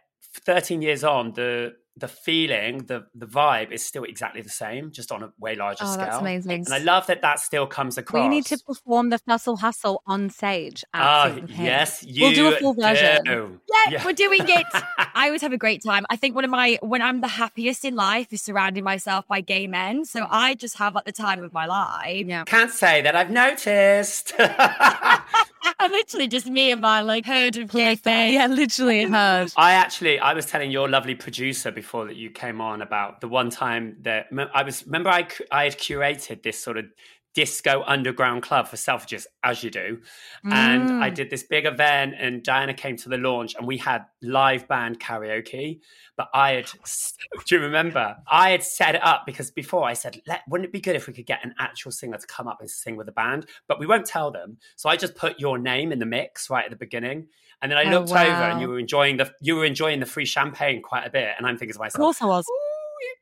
13 0.45 0.81
years 0.81 1.03
on, 1.03 1.33
the 1.33 1.73
the 1.97 2.07
feeling, 2.07 2.85
the 2.85 3.05
the 3.15 3.25
vibe 3.25 3.71
is 3.71 3.83
still 3.83 4.03
exactly 4.03 4.41
the 4.41 4.49
same, 4.49 4.91
just 4.91 5.11
on 5.11 5.23
a 5.23 5.31
way 5.39 5.55
larger 5.55 5.83
oh, 5.83 5.91
scale. 5.93 6.05
that's 6.05 6.17
amazing. 6.17 6.51
And 6.65 6.73
I 6.73 6.77
love 6.77 7.07
that 7.07 7.21
that 7.23 7.39
still 7.39 7.65
comes 7.65 7.97
across. 7.97 8.21
we 8.21 8.27
need 8.29 8.45
to 8.45 8.57
perform 8.59 9.09
the 9.09 9.19
Fussle 9.19 9.59
Hustle 9.59 10.03
on 10.05 10.29
stage. 10.29 10.83
at 10.93 11.01
Ah, 11.01 11.25
Sink 11.25 11.41
the 11.41 11.47
Pink. 11.47 11.59
yes, 11.59 12.03
you 12.07 12.23
We'll 12.25 12.33
do 12.35 12.47
a 12.47 12.51
full 12.57 12.73
version. 12.73 13.19
Yeah, 13.25 13.47
Yeah. 13.89 14.05
we're 14.05 14.13
doing 14.13 14.41
it. 14.47 14.65
I 15.15 15.25
always 15.27 15.41
have 15.41 15.53
a 15.53 15.57
great 15.57 15.83
time. 15.83 16.05
I 16.09 16.15
think 16.15 16.35
one 16.35 16.43
of 16.45 16.51
my 16.51 16.77
when 16.81 17.01
I'm 17.01 17.21
the 17.21 17.27
happiest 17.27 17.83
in 17.83 17.95
life 17.95 18.31
is 18.31 18.41
surrounding 18.41 18.83
myself 18.83 19.27
by 19.27 19.41
gay 19.41 19.65
men. 19.67 20.05
So 20.05 20.27
I 20.29 20.53
just 20.53 20.77
have 20.77 20.93
like 20.95 21.05
the 21.05 21.11
time 21.11 21.43
of 21.43 21.51
my 21.53 21.65
life. 21.65 22.25
Yeah. 22.27 22.43
Can't 22.45 22.71
say 22.71 23.01
that 23.01 23.15
I've 23.15 23.31
noticed. 23.31 24.33
I'm 25.79 25.91
literally 25.91 26.27
just 26.27 26.47
me 26.47 26.71
and 26.71 26.81
my 26.81 27.01
like 27.01 27.25
herd 27.25 27.57
of 27.57 27.71
gay. 27.71 27.97
Yeah, 28.05 28.47
literally 28.47 29.01
it 29.01 29.09
hurt. 29.09 29.53
I 29.57 29.73
actually, 29.73 30.19
I 30.19 30.33
was 30.33 30.45
telling 30.45 30.71
your 30.71 30.89
lovely 30.89 31.15
producer 31.15 31.71
before 31.71 32.05
that 32.05 32.15
you 32.15 32.29
came 32.29 32.61
on 32.61 32.81
about 32.81 33.21
the 33.21 33.27
one 33.27 33.49
time 33.49 33.97
that 34.01 34.27
I 34.53 34.63
was. 34.63 34.85
Remember, 34.85 35.09
I 35.09 35.27
I 35.51 35.65
had 35.65 35.77
curated 35.77 36.43
this 36.43 36.59
sort 36.59 36.77
of 36.77 36.85
disco 37.37 37.83
underground 37.85 38.41
club 38.41 38.67
for 38.67 38.77
Selfridges, 38.77 39.27
as 39.43 39.63
you 39.63 39.69
do, 39.69 40.01
and 40.51 40.91
I 40.99 41.11
Mm. 41.11 41.15
did 41.15 41.29
this 41.29 41.43
big 41.43 41.65
event, 41.67 42.15
and 42.17 42.41
Diana 42.41 42.73
came 42.73 42.97
to 42.97 43.09
the 43.09 43.17
launch, 43.19 43.53
and 43.53 43.67
we 43.67 43.77
had 43.77 44.05
live 44.23 44.67
band 44.67 44.99
karaoke. 44.99 45.79
But 46.15 46.29
I 46.33 46.53
had, 46.53 46.71
do 47.45 47.55
you 47.55 47.61
remember? 47.61 48.17
I 48.27 48.49
had 48.49 48.63
set 48.63 48.95
it 48.95 49.03
up 49.05 49.27
because 49.27 49.51
before 49.51 49.83
I 49.85 49.93
said, 49.93 50.19
Let, 50.25 50.41
wouldn't 50.49 50.67
it 50.69 50.73
be 50.73 50.81
good 50.81 50.95
if 50.95 51.05
we 51.05 51.13
could 51.13 51.27
get 51.27 51.45
an 51.45 51.53
actual 51.59 51.91
singer 51.91 52.17
to 52.17 52.25
come 52.25 52.47
up 52.47 52.59
and 52.59 52.67
sing 52.67 52.95
with 52.97 53.05
the 53.05 53.11
band? 53.11 53.45
But 53.67 53.79
we 53.79 53.85
won't 53.85 54.07
tell 54.07 54.31
them. 54.31 54.57
So 54.75 54.89
I 54.89 54.95
just 54.97 55.13
put 55.15 55.39
your 55.39 55.59
name 55.59 55.91
in 55.91 55.99
the 55.99 56.07
mix 56.07 56.49
right 56.49 56.65
at 56.65 56.71
the 56.71 56.75
beginning. 56.75 57.27
And 57.61 57.71
then 57.71 57.77
I 57.77 57.83
Oh, 57.83 57.99
looked 57.99 58.09
over 58.11 58.43
and 58.49 58.59
you 58.59 58.67
were 58.67 58.79
enjoying 58.79 59.17
the 59.17 59.31
you 59.41 59.55
were 59.57 59.65
enjoying 59.65 59.99
the 59.99 60.07
free 60.07 60.25
champagne 60.25 60.81
quite 60.81 61.05
a 61.05 61.11
bit. 61.11 61.29
And 61.37 61.45
I'm 61.45 61.55
thinking 61.57 61.73
to 61.73 61.79
myself, 61.79 61.99
Of 62.01 62.17
course 62.17 62.21
I 62.23 62.25
was. 62.25 62.45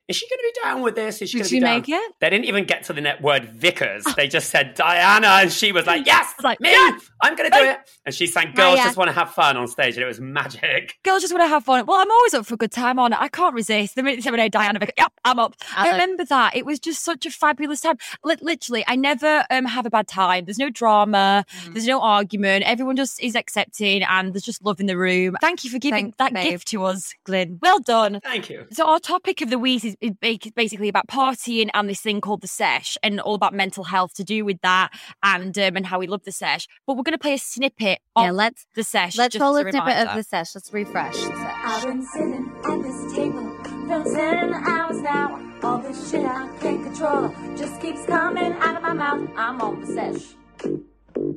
"Ooh, 0.07 0.09
is 0.09 0.15
she 0.15 0.27
going 0.29 0.39
to 0.39 0.53
be 0.53 0.61
down 0.63 0.81
with 0.81 0.95
this? 0.95 1.21
Is 1.21 1.29
she 1.29 1.37
going 1.37 1.43
Did 1.43 1.49
to 1.49 1.51
be 1.51 1.55
you 1.57 1.61
down? 1.61 1.75
make 1.77 1.89
it? 1.89 2.13
They 2.19 2.29
didn't 2.29 2.45
even 2.45 2.65
get 2.65 2.83
to 2.85 2.93
the 2.93 3.01
net 3.01 3.21
word 3.21 3.45
Vickers. 3.45 4.03
They 4.15 4.27
just 4.27 4.49
said 4.49 4.73
Diana, 4.75 5.27
and 5.27 5.51
she 5.51 5.71
was 5.71 5.85
like, 5.87 6.05
"Yes, 6.07 6.33
was 6.37 6.43
like, 6.43 6.59
me, 6.59 6.71
"Yes, 6.71 7.09
I'm 7.21 7.35
going 7.35 7.49
to 7.51 7.57
do 7.57 7.63
it." 7.63 7.79
And 8.05 8.13
she 8.13 8.27
sang 8.27 8.53
"Girls. 8.53 8.77
Just 8.79 8.97
Want 8.97 9.07
to 9.09 9.13
Have 9.13 9.31
Fun" 9.33 9.57
on 9.57 9.67
stage, 9.67 9.95
and 9.95 10.03
it 10.03 10.07
was 10.07 10.19
magic. 10.19 10.97
Girls 11.03 11.21
just 11.21 11.33
want 11.33 11.43
to 11.43 11.47
have 11.47 11.63
fun. 11.63 11.85
Well, 11.85 11.97
I'm 11.99 12.11
always 12.11 12.33
up 12.33 12.45
for 12.45 12.53
a 12.53 12.57
good 12.57 12.71
time 12.71 12.99
on 12.99 13.13
it. 13.13 13.19
I 13.21 13.27
can't 13.27 13.53
resist. 13.55 13.95
The 13.95 14.03
minute 14.03 14.23
someone 14.23 14.39
said 14.39 14.51
Diana 14.51 14.79
Vick, 14.79 14.93
yep, 14.97 15.11
I'm 15.23 15.39
up. 15.39 15.55
I 15.75 15.87
Uh-oh. 15.87 15.91
remember 15.93 16.25
that. 16.25 16.55
It 16.55 16.65
was 16.65 16.79
just 16.79 17.03
such 17.03 17.25
a 17.25 17.31
fabulous 17.31 17.81
time. 17.81 17.97
Li- 18.23 18.35
literally, 18.41 18.83
I 18.87 18.95
never 18.95 19.45
um, 19.49 19.65
have 19.65 19.85
a 19.85 19.89
bad 19.89 20.07
time. 20.07 20.45
There's 20.45 20.59
no 20.59 20.69
drama. 20.69 21.45
Mm. 21.63 21.73
There's 21.73 21.87
no 21.87 22.01
argument. 22.01 22.65
Everyone 22.65 22.95
just 22.95 23.21
is 23.21 23.35
accepting 23.35 24.03
and 24.03 24.33
there's 24.33 24.43
just 24.43 24.63
love 24.63 24.79
in 24.79 24.85
the 24.85 24.97
room. 24.97 25.35
Thank 25.41 25.63
you 25.63 25.69
for 25.69 25.79
giving 25.79 26.11
Thanks, 26.13 26.17
that 26.17 26.33
babe. 26.33 26.51
gift 26.51 26.67
to 26.69 26.83
us, 26.83 27.13
Glyn. 27.23 27.59
Well 27.61 27.79
done. 27.79 28.19
Thank 28.23 28.49
you. 28.49 28.65
So 28.71 28.87
our 28.87 28.99
topic 28.99 29.41
of 29.41 29.49
the 29.49 29.57
week 29.59 29.83
is, 29.85 29.94
is 30.01 30.11
ba- 30.21 30.37
basically 30.55 30.89
about 30.89 31.07
partying 31.07 31.69
and 31.73 31.89
this 31.89 32.01
thing 32.01 32.21
called 32.21 32.41
the 32.41 32.47
sesh, 32.47 32.97
and 33.03 33.19
all 33.19 33.35
about 33.35 33.53
mental 33.53 33.83
health 33.85 34.13
to 34.15 34.23
do 34.23 34.45
with 34.45 34.59
that, 34.61 34.91
and 35.23 35.57
um, 35.57 35.75
and 35.77 35.85
how 35.87 35.99
we 35.99 36.07
love 36.07 36.23
the 36.23 36.31
sesh. 36.31 36.67
But 36.85 36.95
we're 36.97 37.03
going 37.03 37.13
to 37.13 37.19
play 37.19 37.33
a 37.33 37.37
snippet 37.39 37.99
of 38.15 38.25
Yeah, 38.25 38.31
let's 38.31 38.67
the 38.75 38.83
sesh. 38.83 39.17
let's 39.17 39.39
roll 39.39 39.57
as 39.57 39.65
a 39.67 39.71
snippet 39.71 40.07
of 40.07 40.15
the 40.15 40.23
sesh. 40.23 40.55
Let's 40.55 40.71
refresh 40.73 41.15
the 41.15 41.21
sesh. 41.21 41.35
I've 41.35 41.83
been 41.83 42.05
sitting 42.05 42.51
at 42.65 42.81
this 42.83 43.15
table 43.15 43.49
for 43.87 44.15
ten 44.15 44.53
hours 44.53 45.01
now. 45.01 45.41
All 45.63 45.79
this 45.79 46.11
shit 46.11 46.25
I 46.25 46.47
can't 46.59 46.83
control 46.83 47.33
just 47.57 47.81
keeps 47.81 48.05
coming 48.05 48.53
out 48.53 48.75
of 48.75 48.81
my 48.83 48.93
mouth. 48.93 49.29
I'm 49.35 49.61
on 49.61 49.81
the 49.81 49.87
sesh. 49.87 51.35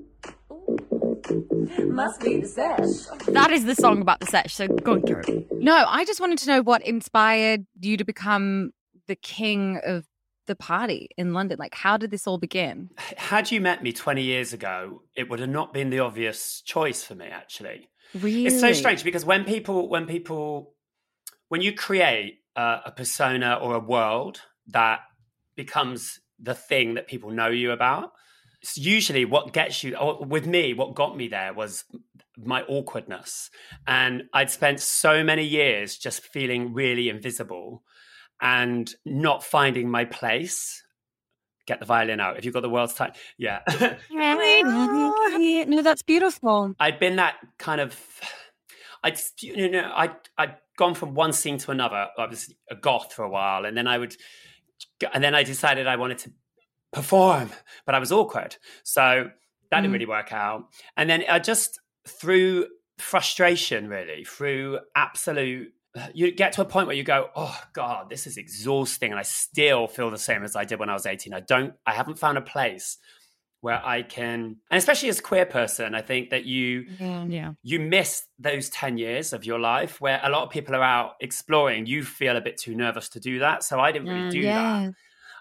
Ooh. 1.31 1.69
Must 1.89 2.21
be 2.21 2.41
the 2.41 2.47
sesh. 2.49 3.27
That 3.29 3.51
is 3.51 3.65
the 3.65 3.75
song 3.75 4.01
about 4.01 4.21
the 4.21 4.27
sesh. 4.27 4.55
So 4.55 4.69
go 4.69 4.93
on, 4.93 5.03
Karen. 5.03 5.47
No, 5.53 5.85
I 5.87 6.05
just 6.05 6.21
wanted 6.21 6.39
to 6.39 6.49
know 6.49 6.63
what 6.63 6.83
inspired 6.87 7.67
you 7.81 7.97
to 7.97 8.05
become 8.05 8.71
the 9.07 9.17
king 9.17 9.81
of 9.85 10.07
the 10.47 10.55
party 10.57 11.11
in 11.17 11.35
London. 11.35 11.59
Like, 11.59 11.75
how 11.75 11.97
did 11.97 12.11
this 12.11 12.27
all 12.27 12.39
begin? 12.39 12.91
Had 13.17 13.51
you 13.51 13.61
met 13.61 13.83
me 13.83 13.93
20 13.93 14.23
years 14.23 14.53
ago, 14.53 15.03
it 15.15 15.29
would 15.29 15.41
have 15.41 15.49
not 15.51 15.73
been 15.73 15.91
the 15.91 15.99
obvious 16.01 16.63
choice 16.63 17.03
for 17.05 17.15
me. 17.15 17.27
Actually, 17.27 17.89
Really? 18.15 18.47
it's 18.47 18.61
so 18.61 18.73
strange 18.73 19.05
because 19.05 19.25
when 19.25 19.45
people 19.45 19.89
when 19.89 20.07
people 20.07 20.73
when 21.49 21.61
you 21.61 21.73
create 21.75 22.39
uh, 22.57 22.81
a 22.87 22.91
persona 22.91 23.59
or 23.61 23.75
a 23.75 23.79
world 23.81 24.41
that 24.69 25.01
becomes 25.55 26.21
the 26.39 26.55
thing 26.55 26.95
that 26.95 27.09
people 27.09 27.31
know 27.31 27.49
you 27.49 27.73
about 27.73 28.13
usually 28.75 29.25
what 29.25 29.53
gets 29.53 29.85
you 29.85 29.97
or 29.97 30.25
with 30.25 30.47
me 30.47 30.75
what 30.75 30.95
got 30.95 31.17
me 31.17 31.29
there 31.29 31.53
was 31.55 31.85
my 32.37 32.62
awkwardness. 32.62 33.50
And 33.87 34.25
i'd 34.35 34.50
spent 34.50 34.81
so 34.81 35.23
many 35.25 35.45
years 35.45 35.97
just 35.97 36.23
feeling 36.23 36.73
really 36.75 37.09
invisible 37.09 37.83
and 38.41 38.93
not 39.05 39.43
finding 39.45 39.88
my 39.91 40.05
place. 40.05 40.83
Get 41.67 41.81
the 41.81 41.87
violin 41.87 42.19
out. 42.21 42.38
If 42.38 42.45
you've 42.45 42.55
got 42.55 42.62
the 42.62 42.71
world's 42.71 42.95
time? 42.95 43.12
Yeah. 43.37 43.61
No, 45.67 45.83
that's 45.83 46.03
beautiful. 46.03 46.75
i'd 46.81 46.99
been 46.99 47.17
that 47.17 47.37
kind 47.59 47.81
of 47.81 47.99
i'd 49.05 49.19
you 49.41 49.71
know 49.71 49.91
i 49.95 50.11
i'd 50.38 50.57
gone 50.77 50.95
from 50.95 51.15
one 51.15 51.33
scene 51.33 51.59
to 51.59 51.71
another. 51.71 52.07
I 52.17 52.27
was 52.27 52.53
a 52.71 52.75
goth 52.77 53.12
for 53.12 53.25
a 53.25 53.29
while 53.29 53.65
and 53.65 53.77
then 53.77 53.87
i 53.87 53.99
would 53.99 54.17
and 55.12 55.23
then 55.23 55.35
i 55.35 55.43
decided 55.43 55.87
i 55.87 55.97
wanted 55.97 56.19
to 56.19 56.33
perform, 56.92 57.50
but 57.87 57.95
I 57.95 57.99
was 57.99 58.12
awkward. 58.12 58.57
So 58.83 59.30
that 59.71 59.80
didn't 59.80 59.90
Mm. 59.90 59.92
really 59.95 60.07
work 60.07 60.33
out. 60.33 60.64
And 60.97 61.09
then 61.11 61.25
I 61.28 61.38
just, 61.38 61.78
through 62.07 62.68
frustration, 62.99 63.88
really, 63.88 64.25
through 64.25 64.80
absolute, 64.97 65.73
you 66.14 66.30
get 66.33 66.52
to 66.52 66.62
a 66.62 66.64
point 66.64 66.87
where 66.87 66.97
you 66.97 67.02
go, 67.02 67.28
oh 67.35 67.61
God, 67.73 68.09
this 68.09 68.26
is 68.26 68.37
exhausting. 68.37 69.11
And 69.11 69.18
I 69.18 69.23
still 69.23 69.87
feel 69.88 70.11
the 70.11 70.18
same 70.18 70.45
as 70.45 70.57
I 70.57 70.64
did 70.64 70.78
when 70.78 70.88
I 70.88 70.95
was 70.95 71.07
18. 71.07 71.33
I 71.35 71.40
don't, 71.40 71.75
I 71.87 71.92
haven't 71.92 72.18
found 72.18 72.38
a 72.38 72.42
place 72.42 72.99
where 73.61 73.85
I 73.85 74.02
can, 74.02 74.57
and 74.71 74.78
especially 74.78 75.09
as 75.09 75.18
a 75.18 75.23
queer 75.23 75.45
person, 75.45 75.95
I 75.95 76.00
think 76.00 76.30
that 76.30 76.45
you, 76.45 76.87
Yeah. 77.00 77.52
you 77.64 77.80
miss 77.80 78.25
those 78.38 78.71
10 78.71 78.99
years 78.99 79.33
of 79.33 79.45
your 79.45 79.59
life 79.59 80.00
where 80.00 80.21
a 80.23 80.30
lot 80.30 80.45
of 80.45 80.50
people 80.50 80.76
are 80.76 80.83
out 80.83 81.14
exploring. 81.21 81.87
You 81.87 82.04
feel 82.04 82.37
a 82.37 82.40
bit 82.40 82.57
too 82.57 82.76
nervous 82.76 83.09
to 83.11 83.21
do 83.21 83.40
that. 83.40 83.64
So 83.64 83.80
I 83.80 83.90
didn't 83.90 84.09
really 84.09 84.30
do 84.30 84.42
that. 84.45 84.95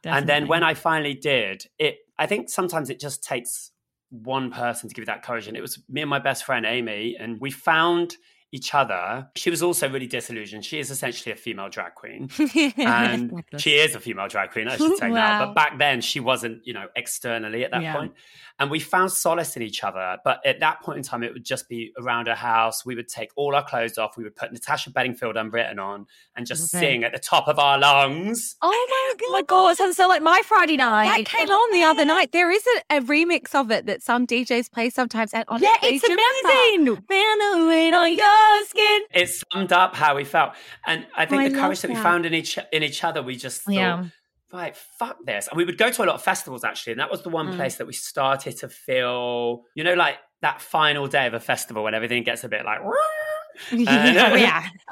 And 0.08 0.28
then 0.28 0.48
when 0.48 0.64
I 0.64 0.74
finally 0.74 1.14
did, 1.14 1.66
it 1.78 1.98
I 2.18 2.26
think 2.26 2.50
sometimes 2.50 2.90
it 2.90 3.00
just 3.00 3.24
takes 3.24 3.72
one 4.10 4.52
person 4.52 4.90
to 4.90 4.96
give 4.96 5.04
you 5.04 5.08
that 5.08 5.24
courage. 5.24 5.48
And 5.48 5.58
it 5.58 5.62
was 5.62 5.84
me 5.90 6.02
and 6.02 6.10
my 6.10 6.20
best 6.20 6.44
friend 6.44 6.66
Amy, 6.66 7.16
and 7.20 7.40
we 7.40 7.52
found 7.52 8.16
each 8.52 8.74
other. 8.74 9.28
She 9.36 9.50
was 9.50 9.62
also 9.62 9.90
really 9.90 10.08
disillusioned. 10.08 10.64
She 10.64 10.80
is 10.80 10.90
essentially 10.90 11.34
a 11.34 11.36
female 11.36 11.70
drag 11.70 11.96
queen. 11.96 12.30
And 12.78 13.44
she 13.58 13.72
is 13.76 13.96
a 13.96 14.00
female 14.00 14.28
drag 14.28 14.52
queen, 14.52 14.68
I 14.68 14.78
should 14.78 14.98
say 14.98 15.10
now. 15.10 15.40
But 15.46 15.54
back 15.56 15.78
then 15.78 16.00
she 16.02 16.20
wasn't, 16.20 16.66
you 16.66 16.74
know, 16.74 16.88
externally 16.96 17.64
at 17.66 17.72
that 17.72 17.82
Yeah. 17.82 17.94
point. 17.94 18.14
And 18.60 18.72
we 18.72 18.80
found 18.80 19.12
solace 19.12 19.56
in 19.56 19.62
each 19.62 19.84
other. 19.84 20.18
But 20.24 20.44
at 20.46 20.60
that 20.62 20.82
point 20.82 20.98
in 20.98 21.04
time, 21.04 21.22
it 21.24 21.32
would 21.34 21.44
just 21.46 21.70
be 21.70 21.92
around 22.00 22.28
her 22.28 22.34
house. 22.36 22.86
We 22.86 22.96
would 22.96 23.08
take 23.08 23.30
all 23.36 23.54
our 23.54 23.64
clothes 23.64 23.98
off. 24.00 24.18
We 24.18 24.24
would 24.24 24.36
put 24.36 24.52
Natasha 24.52 24.90
Bedingfield 24.92 25.38
Unwritten 25.38 25.78
on 25.78 26.08
and 26.36 26.48
just 26.48 26.74
Okay. 26.74 26.86
sing 26.86 27.04
at 27.04 27.12
the 27.12 27.20
top 27.20 27.48
of 27.48 27.60
our 27.60 27.78
lungs. 27.78 28.56
Oh 28.62 28.70
my 28.90 29.14
god. 29.20 29.26
Oh 29.28 29.32
my 29.34 29.42
god, 29.44 29.70
it 29.74 29.78
sounds 29.78 29.98
so 29.98 30.08
like 30.08 30.22
my 30.24 30.42
Friday 30.46 30.78
night. 30.78 31.06
That 31.06 31.26
came 31.26 31.50
on 31.50 31.72
the 31.74 31.84
other 31.84 32.06
night. 32.06 32.32
There 32.32 32.50
is 32.50 32.66
a, 32.90 32.98
a 32.98 33.02
remix 33.02 33.54
of 33.54 33.70
it 33.72 33.86
that 33.88 34.02
some 34.02 34.26
DJs 34.26 34.72
play 34.72 34.90
sometimes. 34.90 35.34
And 35.34 35.44
honestly, 35.50 35.68
Yeah, 35.68 35.90
it's 35.90 36.04
do 36.06 36.12
you 36.14 36.18
remember? 36.18 36.88
amazing. 36.88 37.06
Man, 37.10 37.64
away 37.64 37.92
on 37.92 38.12
your 38.14 38.37
skin. 38.66 39.02
it 39.14 39.30
summed 39.52 39.72
up 39.72 39.96
how 39.96 40.16
we 40.16 40.24
felt 40.24 40.54
and 40.86 41.06
i 41.16 41.26
think 41.26 41.42
Oh, 41.42 41.46
I 41.46 41.50
the 41.50 41.56
courage 41.56 41.82
that 41.82 41.90
we 41.90 41.96
found 41.96 42.26
in 42.26 42.34
each 42.34 42.58
in 42.72 42.84
each 42.84 43.04
other 43.04 43.22
we 43.24 43.36
just 43.36 43.62
thought 43.62 43.74
Yeah. 43.74 44.06
right 44.54 44.76
fuck 45.00 45.18
this 45.26 45.48
and 45.48 45.58
we 45.58 45.66
would 45.66 45.78
go 45.78 45.90
to 45.92 46.04
a 46.04 46.06
lot 46.06 46.16
of 46.16 46.22
festivals 46.24 46.64
actually 46.64 46.92
and 46.94 47.00
that 47.00 47.12
was 47.12 47.22
the 47.24 47.30
one 47.30 47.48
Mm. 47.54 47.56
place 47.56 47.76
that 47.76 47.88
we 47.88 47.94
started 47.94 48.58
to 48.60 48.70
feel 48.70 49.64
you 49.76 49.84
know 49.84 49.94
like 49.94 50.16
that 50.42 50.62
final 50.62 51.08
day 51.08 51.26
of 51.28 51.34
a 51.34 51.40
festival 51.40 51.84
when 51.84 51.94
everything 51.96 52.24
gets 52.24 52.44
a 52.44 52.50
bit 52.50 52.64
like 52.66 52.80
And- 52.80 52.92
Oh, 53.72 54.36
yeah. 54.36 54.68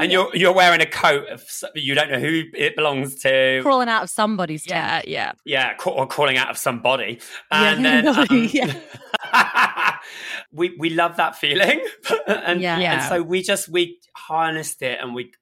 and 0.00 0.10
you're 0.10 0.34
you're 0.34 0.54
wearing 0.54 0.80
a 0.80 0.86
coat 0.86 1.28
of 1.28 1.42
you 1.74 1.94
don't 1.94 2.10
know 2.10 2.18
who 2.18 2.44
it 2.54 2.74
belongs 2.74 3.14
to 3.22 3.60
Crawling 3.62 3.90
out 3.90 4.04
of 4.04 4.08
somebody's 4.10 4.64
tent. 4.64 5.06
Yeah, 5.06 5.32
yeah. 5.44 5.74
yeah 5.76 5.90
or 5.92 6.06
crawling 6.06 6.38
out 6.38 6.48
of 6.48 6.56
somebody 6.56 7.20
Yeah. 7.52 7.72
and 7.74 7.84
then 7.84 8.08
um, 8.08 8.26
Yeah. 8.30 8.72
we 10.52 10.74
we 10.78 10.90
love 10.90 11.16
that 11.16 11.36
feeling. 11.36 11.84
And, 12.26 12.60
Yeah. 12.60 12.78
and 12.78 13.02
so 13.02 13.22
we 13.22 13.42
just 13.42 13.68
we 13.68 13.98
harnessed 14.16 14.82
it 14.82 14.98
and 15.00 15.14
we 15.14 15.32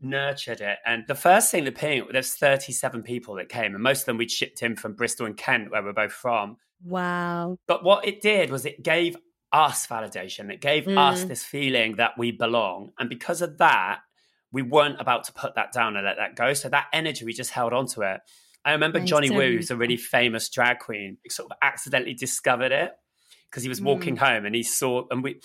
nurtured 0.00 0.60
it. 0.60 0.78
And 0.86 1.04
the 1.06 1.14
first 1.14 1.50
thing 1.50 1.64
that 1.64 1.74
ping 1.74 2.06
there's 2.12 2.34
37 2.34 3.02
people 3.02 3.34
that 3.36 3.48
came 3.48 3.74
and 3.74 3.82
most 3.82 4.00
of 4.00 4.06
them 4.06 4.16
we'd 4.16 4.30
shipped 4.30 4.62
in 4.62 4.76
from 4.76 4.94
bristol 4.94 5.26
and 5.26 5.36
kent 5.36 5.70
where 5.70 5.82
we're 5.82 5.92
both 5.92 6.12
from. 6.12 6.56
Wow. 6.82 7.58
but 7.66 7.84
what 7.84 8.06
it 8.08 8.22
did 8.22 8.50
was 8.50 8.64
it 8.64 8.82
gave 8.82 9.16
us 9.52 9.86
validation. 9.86 10.50
It 10.50 10.60
gave 10.62 10.88
us 10.88 11.24
Mm. 11.24 11.28
this 11.28 11.44
feeling 11.44 11.96
that 11.96 12.12
we 12.16 12.30
belong. 12.32 12.92
And 12.98 13.08
because 13.10 13.42
of 13.42 13.58
that 13.58 14.00
we 14.52 14.62
weren't 14.62 15.00
about 15.00 15.24
to 15.24 15.32
put 15.32 15.54
that 15.56 15.72
down 15.72 15.96
and 15.96 16.04
let 16.06 16.16
that 16.16 16.34
go. 16.36 16.54
So 16.54 16.68
that 16.70 16.86
energy 16.92 17.24
we 17.24 17.32
just 17.34 17.50
held 17.50 17.72
on 17.72 17.86
to 17.88 18.00
it. 18.02 18.20
I 18.64 18.72
remember 18.72 18.98
That's 18.98 19.10
Jonny 19.10 19.28
so 19.28 19.34
woo 19.34 19.56
who's 19.56 19.70
a 19.70 19.76
really 19.76 19.96
famous 19.96 20.48
drag 20.48 20.78
queen 20.78 21.18
sort 21.28 21.50
of 21.50 21.56
accidentally 21.62 22.14
discovered 22.14 22.72
it 22.72 22.92
because 23.50 23.62
he 23.64 23.68
was 23.68 23.80
walking 23.82 24.16
home 24.16 24.46
and 24.46 24.54
he 24.54 24.62
saw 24.62 25.04
and 25.10 25.22
we 25.24 25.40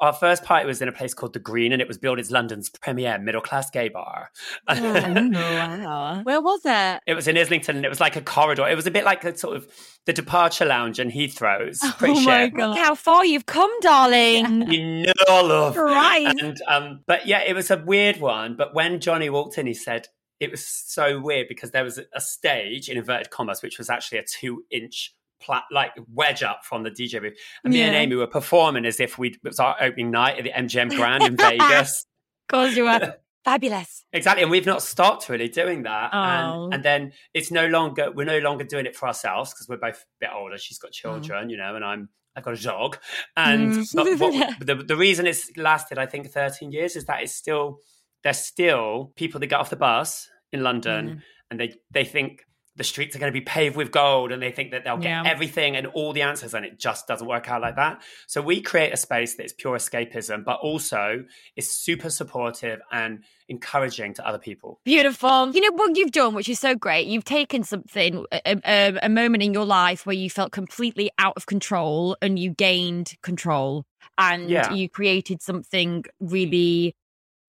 our 0.00 0.12
first 0.12 0.44
party 0.44 0.66
was 0.66 0.82
in 0.82 0.88
a 0.88 0.92
place 0.92 1.14
called 1.14 1.32
the 1.32 1.38
green 1.38 1.72
and 1.72 1.80
it 1.80 1.88
was 1.88 1.96
billed 1.98 2.18
as 2.18 2.30
london's 2.30 2.68
premier 2.68 3.18
middle 3.18 3.40
class 3.40 3.70
gay 3.70 3.88
bar 3.88 4.30
wow. 4.68 6.20
Where 6.24 6.40
was 6.40 6.60
it? 6.64 7.00
it 7.06 7.14
was 7.14 7.26
in 7.28 7.36
islington 7.38 7.76
and 7.76 7.84
it 7.84 7.88
was 7.88 8.00
like 8.00 8.16
a 8.16 8.20
corridor 8.20 8.68
it 8.68 8.76
was 8.76 8.86
a 8.86 8.90
bit 8.90 9.04
like 9.04 9.24
a 9.24 9.36
sort 9.36 9.56
of 9.56 9.66
the 10.06 10.12
departure 10.12 10.64
lounge 10.64 10.98
and 10.98 11.10
heathrows 11.10 11.78
pretty 11.98 12.14
oh 12.18 12.20
my 12.22 12.48
god. 12.48 12.70
Look 12.70 12.78
how 12.78 12.94
far 12.94 13.24
you've 13.24 13.46
come, 13.46 13.70
darling. 13.80 14.70
you 14.70 15.06
know 15.06 15.42
love 15.42 15.76
Right. 15.76 16.26
and 16.40 16.56
um 16.68 17.00
but 17.06 17.26
yeah 17.26 17.42
it 17.46 17.54
was 17.54 17.70
a 17.70 17.76
weird 17.78 18.20
one 18.20 18.56
but 18.56 18.74
when 18.74 19.00
Jonny 19.00 19.30
walked 19.30 19.58
in 19.58 19.66
he 19.66 19.74
said 19.74 20.08
it 20.40 20.50
was 20.50 20.64
so 20.64 21.20
weird 21.20 21.48
because 21.48 21.72
there 21.72 21.82
was 21.84 21.98
a, 21.98 22.04
a 22.14 22.20
stage 22.20 22.88
in 22.88 22.96
inverted 22.96 23.30
commas 23.30 23.62
which 23.62 23.78
was 23.78 23.90
actually 23.90 24.18
a 24.18 24.24
two 24.24 24.64
inch 24.70 25.14
plat 25.40 25.64
like 25.70 25.92
wedge 26.12 26.42
up 26.42 26.60
from 26.64 26.82
the 26.82 26.90
dj 26.90 27.20
booth. 27.20 27.34
And 27.64 27.72
me 27.72 27.82
and 27.82 27.94
amy 27.94 28.16
were 28.16 28.26
performing 28.26 28.84
as 28.86 29.00
if 29.00 29.18
we 29.18 29.28
it 29.28 29.38
was 29.44 29.60
our 29.60 29.76
opening 29.80 30.10
night 30.10 30.38
at 30.38 30.44
the 30.44 30.50
mgm 30.52 30.94
grand 30.96 31.24
in 31.24 31.36
vegas. 31.36 32.04
Because 32.48 32.76
you 32.76 32.84
were. 32.84 33.16
Fabulous. 33.44 34.04
exactly 34.12 34.42
and 34.42 34.50
we've 34.50 34.66
not 34.66 34.82
stopped 34.82 35.28
really 35.30 35.48
doing 35.48 35.84
that. 35.84 36.10
Oh. 36.12 36.64
and, 36.66 36.74
and 36.74 36.82
then 36.84 37.12
it's 37.32 37.50
no 37.50 37.66
longer 37.66 38.10
we're 38.10 38.26
no 38.26 38.38
longer 38.40 38.64
doing 38.64 38.84
it 38.84 38.94
for 38.96 39.06
ourselves 39.06 39.52
because 39.54 39.68
we're 39.68 39.78
both 39.78 40.02
a 40.02 40.06
bit 40.20 40.30
older 40.34 40.58
she's 40.58 40.78
got 40.78 40.92
children 40.92 41.48
you 41.48 41.56
know 41.56 41.74
and 41.74 41.82
i'm 41.84 42.08
i've 42.36 42.42
got 42.44 42.58
a 42.58 42.62
dog. 42.62 42.98
And 43.36 43.72
Mm. 43.72 43.94
but 43.94 44.18
what, 44.20 44.58
the, 44.66 44.74
the 44.74 44.96
reason 44.96 45.26
it's 45.26 45.50
lasted 45.56 45.96
i 45.98 46.04
think 46.04 46.28
13 46.30 46.72
years 46.72 46.94
is 46.96 47.04
that 47.06 47.22
it's 47.22 47.34
still 47.34 47.78
there's 48.22 48.38
still 48.38 49.12
people 49.16 49.40
that 49.40 49.46
get 49.46 49.60
off 49.60 49.70
the 49.70 49.76
bus 49.76 50.28
in 50.52 50.62
london 50.62 51.22
and 51.50 51.58
they 51.60 51.72
they 51.90 52.04
think 52.04 52.44
the 52.78 52.84
streets 52.84 53.14
are 53.14 53.18
going 53.18 53.32
to 53.32 53.38
be 53.38 53.44
paved 53.44 53.76
with 53.76 53.90
gold 53.90 54.32
and 54.32 54.40
they 54.42 54.50
think 54.50 54.70
that 54.70 54.84
they'll 54.84 54.96
get 54.96 55.08
Yeah. 55.10 55.22
everything 55.26 55.76
and 55.76 55.86
all 55.88 56.12
the 56.14 56.22
answers 56.22 56.54
and 56.54 56.64
it 56.64 56.78
just 56.78 57.06
doesn't 57.06 57.26
work 57.28 57.50
out 57.50 57.60
like 57.60 57.76
that 57.76 58.00
so 58.26 58.40
we 58.40 58.62
create 58.62 58.92
a 58.94 58.96
space 58.96 59.34
that 59.34 59.44
is 59.44 59.52
pure 59.52 59.76
escapism 59.76 60.44
but 60.44 60.60
also 60.60 61.24
is 61.56 61.70
super 61.70 62.08
supportive 62.08 62.80
and 62.90 63.24
encouraging 63.48 64.14
to 64.14 64.26
other 64.26 64.38
people 64.38 64.80
Beautiful. 64.84 65.50
You 65.54 65.60
know 65.60 65.72
what 65.72 65.96
you've 65.96 66.12
done, 66.12 66.34
which 66.34 66.48
is 66.48 66.58
so 66.58 66.74
great. 66.74 67.06
You've 67.06 67.24
taken 67.24 67.62
something, 67.64 68.24
a, 68.32 68.56
a, 68.64 68.98
a 69.02 69.08
moment 69.08 69.42
in 69.42 69.52
your 69.52 69.64
life 69.64 70.06
where 70.06 70.14
you 70.16 70.30
felt 70.30 70.52
completely 70.52 71.10
out 71.18 71.34
of 71.36 71.46
control 71.46 72.16
and 72.22 72.38
you 72.38 72.50
gained 72.50 73.14
control 73.22 73.84
and 74.18 74.50
Yeah. 74.50 74.72
you 74.72 74.88
created 74.88 75.42
something 75.42 76.04
really 76.20 76.94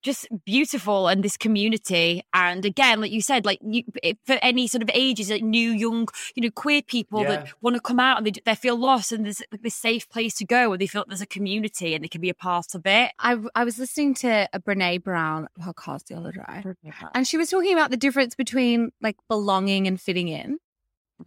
just 0.02 0.28
beautiful 0.46 1.08
and 1.08 1.24
this 1.24 1.36
community 1.38 2.22
and 2.34 2.64
again 2.66 3.02
like 3.02 3.12
you 3.12 3.22
said 3.22 3.46
like 3.46 3.60
you, 3.62 3.84
for 4.26 4.38
any 4.42 4.68
sort 4.68 4.82
of 4.82 4.90
ages 4.94 5.30
like 5.30 5.44
new 5.44 5.72
young 5.72 6.08
you 6.36 6.44
know 6.44 6.50
queer 6.52 6.82
people 6.82 7.22
Yeah. 7.24 7.30
that 7.30 7.54
want 7.62 7.76
to 7.76 7.82
come 7.82 8.00
out 8.00 8.18
and 8.18 8.28
they, 8.28 8.34
they 8.46 8.56
feel 8.56 8.78
lost 8.78 9.12
and 9.12 9.26
there's 9.26 9.42
like 9.52 9.62
this 9.62 9.76
safe 9.76 10.08
place 10.10 10.34
to 10.36 10.46
go 10.46 10.72
and 10.72 10.82
they 10.82 10.88
feel 10.88 11.04
there's 11.08 11.22
a 11.22 11.26
community 11.26 11.94
and 11.94 12.04
they 12.04 12.08
can 12.08 12.22
be 12.22 12.30
a 12.30 12.34
part 12.34 12.74
of 12.76 12.86
it 12.86 13.12
I, 13.20 13.38
I 13.56 13.64
was 13.64 13.78
listening 13.78 14.14
to 14.16 14.48
a 14.54 14.60
Brene 14.60 15.04
Brown 15.04 15.48
podcast 15.60 16.06
the 16.08 16.16
other 16.16 16.32
day, 16.32 16.64
and 17.14 17.28
she 17.28 17.38
was 17.38 17.50
talking 17.50 17.74
about 17.74 17.92
the 17.92 17.98
difference 17.98 18.36
between 18.36 18.92
like 19.02 19.18
belonging 19.28 19.88
and 19.88 20.00
fitting 20.00 20.28
in. 20.30 20.58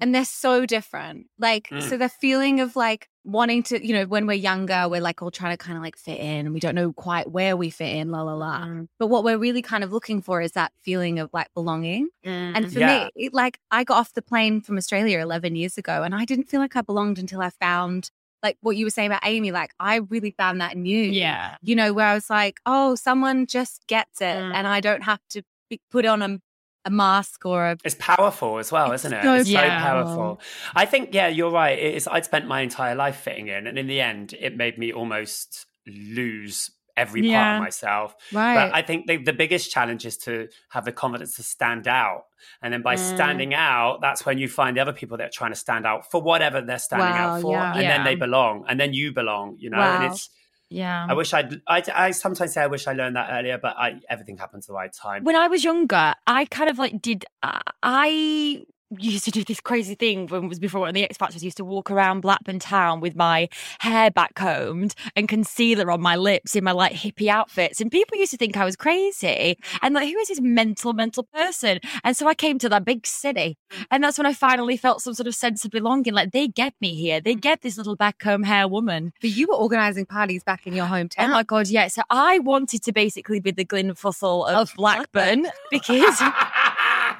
And 0.00 0.14
they're 0.14 0.24
so 0.24 0.64
different. 0.64 1.26
Like, 1.38 1.68
Mm. 1.68 1.82
so 1.82 1.98
the 1.98 2.08
feeling 2.08 2.60
of 2.60 2.76
like 2.76 3.08
wanting 3.24 3.62
to, 3.64 3.86
you 3.86 3.94
know, 3.94 4.04
when 4.06 4.26
we're 4.26 4.32
younger, 4.34 4.88
we're 4.88 5.00
like 5.00 5.22
all 5.22 5.30
trying 5.30 5.56
to 5.56 5.56
kind 5.64 5.76
of 5.76 5.82
like 5.82 5.96
fit 5.96 6.18
in 6.18 6.46
and 6.46 6.52
we 6.54 6.60
don't 6.60 6.74
know 6.74 6.92
quite 6.92 7.30
where 7.30 7.56
we 7.56 7.70
fit 7.70 7.94
in, 7.96 8.10
la 8.10 8.22
la 8.22 8.34
la. 8.34 8.66
But 8.98 9.06
what 9.08 9.22
we're 9.24 9.38
really 9.38 9.62
kind 9.62 9.84
of 9.84 9.92
looking 9.92 10.22
for 10.22 10.40
is 10.40 10.52
that 10.52 10.72
feeling 10.82 11.18
of 11.18 11.30
like 11.32 11.48
belonging. 11.54 12.08
And 12.24 12.72
for 12.72 12.80
Yeah. 12.80 13.04
me, 13.04 13.26
it, 13.26 13.34
like 13.34 13.58
I 13.70 13.84
got 13.84 13.98
off 13.98 14.12
the 14.12 14.22
plane 14.22 14.60
from 14.60 14.76
Australia 14.76 15.20
11 15.20 15.54
years 15.56 15.78
ago 15.78 16.02
and 16.02 16.14
I 16.14 16.24
didn't 16.24 16.48
feel 16.48 16.60
like 16.60 16.74
I 16.76 16.80
belonged 16.82 17.18
until 17.18 17.40
I 17.40 17.50
found 17.50 18.10
like 18.42 18.56
what 18.60 18.76
you 18.76 18.84
were 18.86 18.90
saying 18.90 19.06
about 19.06 19.22
Amy. 19.24 19.52
Like 19.52 19.72
I 19.78 19.96
really 19.96 20.32
found 20.36 20.60
that 20.60 20.74
in 20.74 20.84
you. 20.84 20.98
yeah 21.02 21.56
You 21.62 21.76
know, 21.76 21.92
where 21.92 22.06
I 22.06 22.14
was 22.14 22.28
like, 22.28 22.58
oh, 22.66 22.96
someone 22.96 23.46
just 23.46 23.86
gets 23.86 24.20
it 24.20 24.36
Mm. 24.36 24.52
and 24.54 24.66
I 24.66 24.80
don't 24.80 25.02
have 25.02 25.20
to 25.30 25.42
be, 25.70 25.80
put 25.92 26.04
on 26.06 26.22
a, 26.22 26.38
a 26.84 26.90
mask 26.90 27.44
or 27.46 27.66
a. 27.66 27.76
It's 27.84 27.96
powerful 27.98 28.58
as 28.58 28.72
well, 28.72 28.92
isn't 28.92 29.12
it? 29.12 29.22
so 29.22 29.34
it's 29.34 29.50
so 29.50 29.62
Yeah. 29.62 29.80
powerful. 29.80 30.40
I 30.74 30.84
think, 30.86 31.14
yeah, 31.14 31.28
you're 31.28 31.50
right. 31.50 31.78
It 31.78 31.94
is, 31.94 32.08
I'd 32.08 32.24
spent 32.24 32.46
my 32.46 32.60
entire 32.60 32.94
life 32.94 33.16
fitting 33.16 33.48
in, 33.48 33.66
and 33.66 33.78
in 33.78 33.86
the 33.86 34.00
end, 34.00 34.34
it 34.38 34.56
made 34.56 34.78
me 34.78 34.92
almost 34.92 35.66
lose 35.86 36.70
every 36.96 37.22
part 37.22 37.54
of 37.54 37.58
myself. 37.60 38.14
Right. 38.32 38.54
But 38.54 38.74
I 38.74 38.82
think 38.82 39.06
the, 39.06 39.16
the 39.16 39.32
biggest 39.32 39.70
challenge 39.70 40.04
is 40.04 40.18
to 40.18 40.48
have 40.70 40.84
the 40.84 40.92
confidence 40.92 41.36
to 41.36 41.42
stand 41.42 41.88
out. 41.88 42.24
And 42.60 42.72
then 42.72 42.82
by 42.82 42.96
Mm. 42.96 42.98
standing 42.98 43.54
out, 43.54 44.00
that's 44.02 44.26
when 44.26 44.36
you 44.38 44.46
find 44.48 44.76
the 44.76 44.80
other 44.82 44.92
people 44.92 45.16
that 45.16 45.26
are 45.28 45.30
trying 45.32 45.52
to 45.52 45.56
stand 45.56 45.86
out 45.86 46.10
for 46.10 46.20
whatever 46.20 46.60
they're 46.60 46.78
standing 46.78 47.14
Wow, 47.14 47.36
out 47.36 47.40
for. 47.40 47.52
yeah. 47.52 47.72
And 47.74 47.88
then 47.88 48.04
they 48.04 48.14
belong. 48.14 48.66
And 48.68 48.78
then 48.78 48.92
you 48.92 49.12
belong, 49.12 49.56
you 49.58 49.70
know? 49.70 49.78
And 49.80 50.04
it's, 50.04 50.28
Yeah. 50.72 51.06
I 51.08 51.14
wish 51.14 51.34
I'd, 51.34 51.60
I, 51.68 51.82
I 51.94 52.10
sometimes 52.12 52.54
say 52.54 52.62
I 52.62 52.66
wish 52.66 52.86
I 52.86 52.92
learned 52.94 53.16
that 53.16 53.28
earlier, 53.30 53.58
but 53.58 53.76
I, 53.76 54.00
everything 54.08 54.38
happens 54.38 54.64
at 54.64 54.68
the 54.68 54.74
right 54.74 54.92
time. 54.92 55.24
when 55.24 55.36
I 55.36 55.48
was 55.48 55.62
younger, 55.62 56.14
I 56.26 56.46
kind 56.46 56.70
of 56.70 56.78
like 56.78 57.02
did. 57.02 57.24
Uh, 57.42 57.60
I 57.82 58.64
used 58.98 59.24
to 59.24 59.30
do 59.30 59.44
this 59.44 59.60
crazy 59.60 59.94
thing 59.94 60.26
when 60.28 60.44
it 60.44 60.48
was 60.48 60.58
before 60.58 60.86
on 60.86 60.94
the 60.94 61.04
X 61.04 61.16
Factors. 61.16 61.44
Used 61.44 61.56
to 61.58 61.64
walk 61.64 61.90
around 61.90 62.20
Blackburn 62.20 62.58
town 62.58 63.00
with 63.00 63.16
my 63.16 63.48
hair 63.80 64.10
back 64.10 64.34
combed 64.34 64.94
and 65.16 65.28
concealer 65.28 65.90
on 65.90 66.00
my 66.00 66.16
lips 66.16 66.54
in 66.56 66.64
my 66.64 66.72
like 66.72 66.92
hippie 66.92 67.28
outfits, 67.28 67.80
and 67.80 67.90
people 67.90 68.16
used 68.18 68.32
to 68.32 68.36
think 68.36 68.56
I 68.56 68.64
was 68.64 68.76
crazy 68.76 69.56
and 69.82 69.94
like, 69.94 70.08
who 70.08 70.18
is 70.18 70.28
this 70.28 70.40
mental, 70.40 70.92
mental 70.92 71.24
person? 71.24 71.80
And 72.04 72.16
so 72.16 72.26
I 72.26 72.34
came 72.34 72.58
to 72.58 72.68
that 72.68 72.84
big 72.84 73.06
city, 73.06 73.58
and 73.90 74.02
that's 74.02 74.18
when 74.18 74.26
I 74.26 74.32
finally 74.32 74.76
felt 74.76 75.02
some 75.02 75.14
sort 75.14 75.26
of 75.26 75.34
sense 75.34 75.64
of 75.64 75.70
belonging. 75.70 76.14
Like 76.14 76.32
they 76.32 76.48
get 76.48 76.74
me 76.80 76.94
here. 76.94 77.20
They 77.20 77.34
get 77.34 77.62
this 77.62 77.76
little 77.76 77.96
back 77.96 78.18
comb 78.18 78.42
hair 78.42 78.68
woman. 78.68 79.12
but 79.20 79.30
you 79.30 79.46
were 79.46 79.54
organizing 79.54 80.06
parties 80.06 80.42
back 80.42 80.66
in 80.66 80.74
your 80.74 80.86
hometown. 80.86 81.26
Oh 81.26 81.28
my 81.28 81.42
god, 81.42 81.68
yeah. 81.68 81.88
So 81.88 82.02
I 82.10 82.38
wanted 82.40 82.82
to 82.84 82.92
basically 82.92 83.40
be 83.40 83.50
the 83.50 83.64
Glyn 83.64 83.94
Fussell 83.94 84.48
of, 84.48 84.72
Blackburn 84.76 85.46
because 85.70 86.18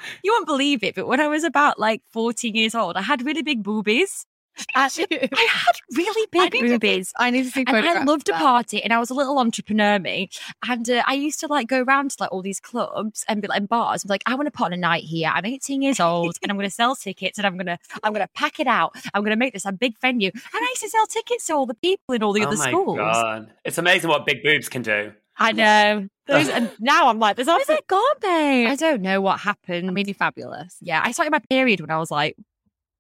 you 0.23 0.33
won't 0.33 0.47
believe 0.47 0.83
it, 0.83 0.95
but 0.95 1.07
when 1.07 1.21
I 1.21 1.29
was 1.29 1.45
about 1.45 1.79
like 1.79 2.03
14 2.11 2.55
years 2.55 2.75
old, 2.75 2.97
I 2.97 3.03
had 3.03 3.25
really 3.25 3.43
big 3.43 3.63
boobies. 3.63 4.27
And 4.75 4.93
I 5.11 5.47
had 5.51 5.77
really 5.97 6.29
I 6.35 6.49
big 6.51 6.63
to 6.63 6.69
boobies. 6.69 7.13
I 7.17 7.31
need 7.31 7.45
to 7.45 7.51
see 7.51 7.65
And 7.67 7.77
I 7.77 8.05
loved 8.05 8.29
of 8.29 8.35
to 8.37 8.39
party, 8.39 8.83
and 8.83 8.93
I 8.93 8.99
was 8.99 9.11
a 9.11 9.15
little 9.15 9.39
entrepreneur 9.39 9.99
me. 9.99 10.29
And 10.67 10.89
uh, 10.89 11.03
I 11.07 11.15
used 11.15 11.41
to 11.41 11.47
like 11.47 11.69
go 11.69 11.83
around 11.83 12.11
to 12.13 12.17
like 12.21 12.33
all 12.33 12.43
these 12.43 12.61
clubs 12.61 13.25
and 13.29 13.41
be 13.41 13.49
like 13.49 13.61
in 13.61 13.67
bars. 13.67 14.03
and 14.03 14.09
be 14.09 14.13
like, 14.13 14.23
I 14.27 14.35
want 14.35 14.47
to 14.47 14.51
put 14.51 14.67
on 14.67 14.73
a 14.73 14.77
night 14.77 15.05
here. 15.05 15.31
I'm 15.33 15.47
18 15.47 15.83
years 15.83 16.01
old, 16.01 16.37
and 16.43 16.51
I'm 16.51 16.57
going 16.57 16.69
to 16.69 16.75
sell 16.75 16.95
tickets, 16.95 17.39
and 17.39 17.47
I'm 17.47 17.55
going 17.57 17.67
to 17.67 17.79
I'm 18.03 18.13
going 18.13 18.25
to 18.27 18.33
pack 18.35 18.61
it 18.61 18.67
out. 18.67 18.95
I'm 19.15 19.23
going 19.23 19.31
to 19.31 19.37
make 19.37 19.55
this 19.55 19.65
a 19.65 19.73
big 19.73 19.99
venue. 20.01 20.31
And 20.35 20.43
I 20.55 20.69
used 20.69 20.83
to 20.83 20.91
sell 20.91 21.07
tickets 21.07 21.47
to 21.47 21.55
all 21.55 21.67
the 21.67 21.75
people 21.75 22.15
in 22.15 22.23
all 22.23 22.33
the 22.33 22.43
oh 22.43 22.49
other 22.49 22.57
my 22.57 22.69
schools. 22.69 22.99
God. 22.99 23.53
It's 23.65 23.79
amazing 23.79 24.11
what 24.11 24.27
big 24.27 24.43
boobs 24.43 24.69
can 24.69 24.83
do. 24.83 25.13
I 25.39 25.53
know. 25.53 26.09
Those, 26.27 26.49
and 26.49 26.71
now 26.81 27.09
I'm 27.09 27.19
like, 27.19 27.37
there's 27.37 27.49
Where's 27.49 27.61
absolutely 27.63 27.85
that 27.89 27.89
gone, 27.89 28.15
babe? 28.21 28.69
I 28.69 28.77
don't 28.77 29.03
know 29.03 29.21
what 29.21 29.41
happened. 29.41 29.89
I 29.89 29.93
mean, 29.93 30.07
you're 30.07 30.15
fabulous. 30.15 30.77
yeah, 30.81 31.01
I 31.05 31.13
started 31.13 31.31
my 31.33 31.41
period 31.51 31.81
when 31.81 31.91
I 31.91 31.99
was 31.99 32.11
like 32.11 32.37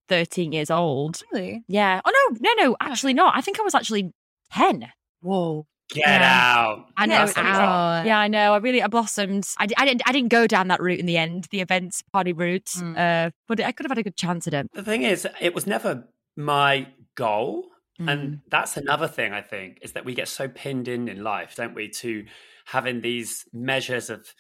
13 0.08 0.52
years 0.52 0.70
old. 0.70 1.22
Really? 1.32 1.62
Yeah. 1.68 2.00
Oh, 2.04 2.10
no, 2.32 2.38
no, 2.54 2.64
no, 2.64 2.76
actually 2.80 3.14
not. 3.14 3.36
I 3.36 3.40
think 3.40 3.60
I 3.60 3.62
was 3.62 3.74
actually 3.74 4.12
10. 4.52 4.88
Whoa. 5.20 5.66
Get 5.90 6.06
Yeah. 6.08 6.54
out. 6.56 6.86
I 6.96 7.06
know. 7.06 7.18
That's 7.18 7.32
it 7.32 7.38
a 7.44 7.48
was- 7.48 7.58
lot. 7.58 8.06
Yeah, 8.06 8.18
I 8.18 8.28
know. 8.28 8.54
I 8.54 8.56
really 8.58 8.82
I 8.82 8.86
blossomed. 8.86 9.46
I, 9.58 9.66
I 9.76 9.84
didn't. 9.84 10.02
I 10.06 10.12
didn't 10.12 10.30
go 10.30 10.46
down 10.46 10.68
that 10.68 10.80
route 10.80 10.98
in 11.00 11.04
the 11.06 11.18
end, 11.18 11.48
the 11.50 11.60
events 11.60 12.02
party 12.12 12.32
route. 12.32 12.64
Mm. 12.76 12.96
Uh, 12.96 13.30
but 13.46 13.60
I 13.60 13.72
could 13.72 13.84
have 13.84 13.90
had 13.90 13.98
a 13.98 14.02
good 14.02 14.16
chance 14.16 14.46
at 14.46 14.54
it. 14.54 14.68
The 14.72 14.82
thing 14.82 15.02
is, 15.02 15.26
it 15.40 15.54
was 15.54 15.66
never 15.66 16.04
my 16.36 16.86
goal. 17.14 17.66
Mm. 18.02 18.12
And 18.12 18.40
that's 18.50 18.76
another 18.76 19.08
thing 19.08 19.32
I 19.32 19.42
think 19.42 19.78
is 19.82 19.92
that 19.92 20.04
we 20.04 20.14
get 20.14 20.28
so 20.28 20.48
pinned 20.48 20.88
in 20.88 21.08
in 21.08 21.22
life, 21.22 21.54
don't 21.56 21.74
we, 21.74 21.88
to 21.88 22.24
having 22.66 23.00
these 23.00 23.44
measures 23.52 24.10
of 24.10 24.34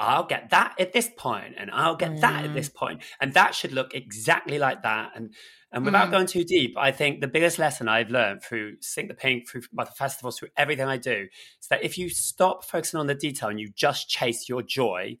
I'll 0.00 0.26
get 0.26 0.50
that 0.50 0.76
at 0.78 0.92
this 0.92 1.10
point 1.16 1.54
and 1.58 1.70
I'll 1.72 1.96
get 1.96 2.20
that 2.20 2.44
at 2.44 2.50
Mm. 2.50 2.54
this 2.54 2.68
point 2.68 3.02
and 3.20 3.34
that 3.34 3.52
should 3.54 3.72
look 3.72 3.94
exactly 3.94 4.58
like 4.58 4.82
that 4.82 5.10
and 5.16 5.34
and 5.72 5.84
without 5.84 6.08
Mm. 6.08 6.12
going 6.12 6.26
too 6.26 6.44
deep, 6.44 6.78
I 6.78 6.92
think 6.92 7.20
the 7.20 7.28
biggest 7.28 7.58
lesson 7.58 7.88
I've 7.88 8.08
learned 8.10 8.42
through 8.42 8.76
Sink 8.80 9.08
the 9.08 9.14
Pink, 9.14 9.48
through 9.48 9.62
my 9.72 9.84
festivals, 9.84 10.38
through 10.38 10.48
everything 10.56 10.86
I 10.88 10.96
do, 10.98 11.28
is 11.60 11.68
that 11.68 11.82
if 11.82 11.98
you 11.98 12.08
stop 12.08 12.64
focusing 12.64 13.00
on 13.00 13.06
the 13.08 13.14
detail 13.14 13.48
and 13.50 13.60
you 13.60 13.68
just 13.74 14.08
chase 14.08 14.48
your 14.48 14.62
joy, 14.62 15.18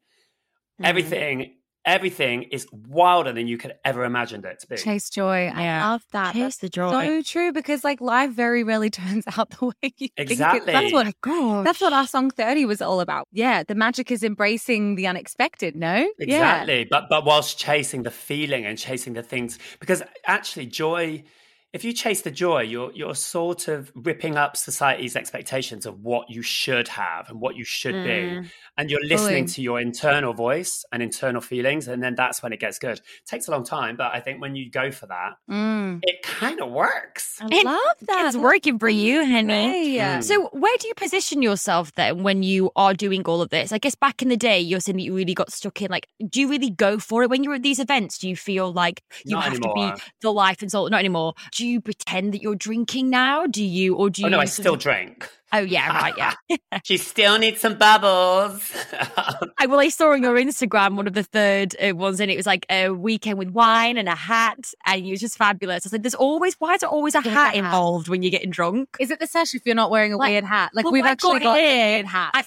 Mm. 0.80 0.86
everything 0.86 1.57
everything 1.88 2.42
is 2.44 2.66
wilder 2.72 3.32
than 3.32 3.48
you 3.48 3.56
could 3.56 3.74
ever 3.84 4.04
imagined 4.04 4.44
it 4.44 4.60
to 4.60 4.66
be. 4.68 4.76
Chase 4.76 5.08
joy. 5.08 5.46
Yeah. 5.46 5.86
I 5.86 5.90
love 5.90 6.04
that. 6.12 6.34
Chase 6.34 6.42
That's 6.42 6.56
the 6.58 6.68
joy. 6.68 6.90
so 6.90 7.22
true 7.22 7.52
because 7.52 7.82
like 7.82 8.00
life 8.00 8.30
very 8.30 8.62
rarely 8.62 8.90
turns 9.00 9.24
out 9.36 9.50
the 9.50 9.66
way 9.66 9.72
you 9.82 10.08
think 10.08 10.12
it. 10.16 10.30
Exactly. 10.30 10.72
That's 10.72 10.92
what 10.92 11.20
God. 11.22 11.66
that's 11.66 11.80
what 11.80 11.92
our 11.92 12.06
song 12.06 12.30
30 12.30 12.66
was 12.66 12.82
all 12.82 13.00
about. 13.00 13.26
Yeah, 13.32 13.62
the 13.64 13.74
magic 13.74 14.10
is 14.10 14.22
embracing 14.22 14.96
the 14.96 15.06
unexpected, 15.06 15.74
no? 15.74 15.96
Yeah. 16.18 16.24
Exactly. 16.38 16.86
But 16.88 17.08
but 17.08 17.24
whilst 17.24 17.58
chasing 17.58 18.02
the 18.02 18.10
feeling 18.10 18.66
and 18.66 18.78
chasing 18.78 19.14
the 19.14 19.22
things 19.22 19.58
because 19.80 20.02
actually 20.26 20.66
joy 20.66 21.24
if 21.72 21.84
you 21.84 21.92
chase 21.92 22.22
the 22.22 22.30
joy, 22.30 22.62
you're 22.62 22.90
you're 22.94 23.14
sort 23.14 23.68
of 23.68 23.92
ripping 23.94 24.36
up 24.36 24.56
society's 24.56 25.14
expectations 25.16 25.84
of 25.86 26.00
what 26.00 26.30
you 26.30 26.40
should 26.42 26.88
have 26.88 27.28
and 27.28 27.40
what 27.40 27.56
you 27.56 27.64
should 27.64 27.94
Mm. 27.94 28.04
be. 28.42 28.48
And 28.78 28.90
you're 28.90 29.04
listening 29.04 29.44
Fully. 29.44 29.54
to 29.54 29.62
your 29.62 29.80
internal 29.80 30.32
voice 30.32 30.84
and 30.92 31.02
internal 31.02 31.40
feelings, 31.40 31.88
and 31.88 32.02
then 32.02 32.14
that's 32.14 32.42
when 32.42 32.52
it 32.52 32.60
gets 32.60 32.78
good. 32.78 32.98
It 32.98 33.26
takes 33.26 33.48
a 33.48 33.50
long 33.50 33.64
time, 33.64 33.96
but 33.96 34.14
I 34.14 34.20
think 34.20 34.40
when 34.40 34.54
you 34.56 34.70
go 34.70 34.90
for 34.90 35.06
that, 35.06 35.32
Mm. 35.50 36.00
it 36.04 36.22
kind 36.22 36.60
of 36.60 36.70
works. 36.70 37.38
I 37.40 37.46
It- 37.50 37.64
love 37.66 37.96
that. 38.02 38.26
It's 38.28 38.36
working 38.36 38.78
for 38.78 38.88
you, 38.88 39.24
Henry. 39.24 39.54
Hey. 39.54 39.96
Mm. 39.98 40.22
So, 40.24 40.48
where 40.52 40.76
do 40.78 40.88
you 40.88 40.94
position 40.94 41.42
yourself 41.42 41.92
then 41.96 42.22
when 42.22 42.42
you 42.42 42.70
are 42.76 42.94
doing 42.94 43.22
all 43.24 43.42
of 43.42 43.50
this? 43.50 43.72
I 43.72 43.78
guess 43.78 43.94
back 43.94 44.22
in 44.22 44.28
the 44.28 44.36
day, 44.36 44.58
you're 44.60 44.80
saying 44.80 44.96
that 44.96 45.02
you 45.02 45.14
really 45.14 45.34
got 45.34 45.52
stuck 45.52 45.82
in. 45.82 45.90
Like, 45.90 46.08
do 46.28 46.40
you 46.40 46.48
really 46.48 46.70
go 46.70 46.98
for 46.98 47.22
it 47.24 47.30
when 47.30 47.42
you're 47.44 47.54
at 47.54 47.62
these 47.62 47.78
events? 47.80 48.16
Do 48.18 48.28
you 48.28 48.36
feel 48.36 48.72
like 48.72 49.02
you 49.24 49.34
Not 49.34 49.44
have 49.44 49.52
anymore. 49.54 49.90
to 49.90 49.96
be 49.96 50.02
the 50.22 50.32
life 50.32 50.62
and 50.62 50.70
soul? 50.70 50.88
Not 50.88 50.98
anymore. 51.00 51.34
Do 51.58 51.66
you 51.66 51.80
pretend 51.80 52.34
that 52.34 52.40
you're 52.40 52.54
drinking 52.54 53.10
now? 53.10 53.44
Do 53.48 53.64
you, 53.64 53.96
or 53.96 54.10
do 54.10 54.22
you? 54.22 54.28
Oh 54.28 54.30
no, 54.30 54.38
I 54.38 54.44
still 54.44 54.74
of- 54.74 54.80
drink. 54.80 55.28
Oh 55.52 55.58
yeah, 55.60 55.88
right, 55.88 56.14
yeah. 56.16 56.58
She 56.84 56.96
still 56.98 57.38
needs 57.38 57.60
some 57.60 57.76
bubbles. 57.76 58.70
I, 59.58 59.66
well, 59.66 59.80
I 59.80 59.88
saw 59.88 60.12
on 60.12 60.22
your 60.22 60.34
Instagram 60.36 60.96
one 60.96 61.06
of 61.06 61.14
the 61.14 61.22
third 61.22 61.74
uh, 61.82 61.94
ones, 61.96 62.20
and 62.20 62.30
it 62.30 62.36
was 62.36 62.46
like 62.46 62.66
a 62.70 62.90
weekend 62.90 63.38
with 63.38 63.48
wine 63.50 63.96
and 63.96 64.08
a 64.08 64.14
hat, 64.14 64.58
and 64.86 65.04
you 65.06 65.12
was 65.12 65.20
just 65.20 65.36
fabulous. 65.38 65.86
I 65.86 65.90
said, 65.90 66.02
"There's 66.02 66.14
always 66.14 66.54
why 66.58 66.74
is 66.74 66.80
there 66.80 66.90
always 66.90 67.14
a 67.14 67.20
There's 67.22 67.34
a 67.34 67.38
hat 67.38 67.54
hat. 67.54 67.64
involved 67.64 68.08
when 68.08 68.22
you're 68.22 68.30
getting 68.30 68.50
drunk?" 68.50 68.90
Is 69.00 69.10
it 69.10 69.20
the 69.20 69.26
sesh 69.26 69.54
if 69.54 69.62
you're 69.64 69.74
not 69.74 69.90
wearing 69.90 70.12
a 70.12 70.16
Like- 70.18 70.30
weird 70.30 70.44
hat? 70.44 70.70
Like 70.74 70.84
Well, 70.84 70.92
we've 70.92 71.04
actually 71.04 71.38
got 71.40 71.44
got 71.44 71.54
weird 71.54 72.06
hats. 72.06 72.38
I 72.38 72.44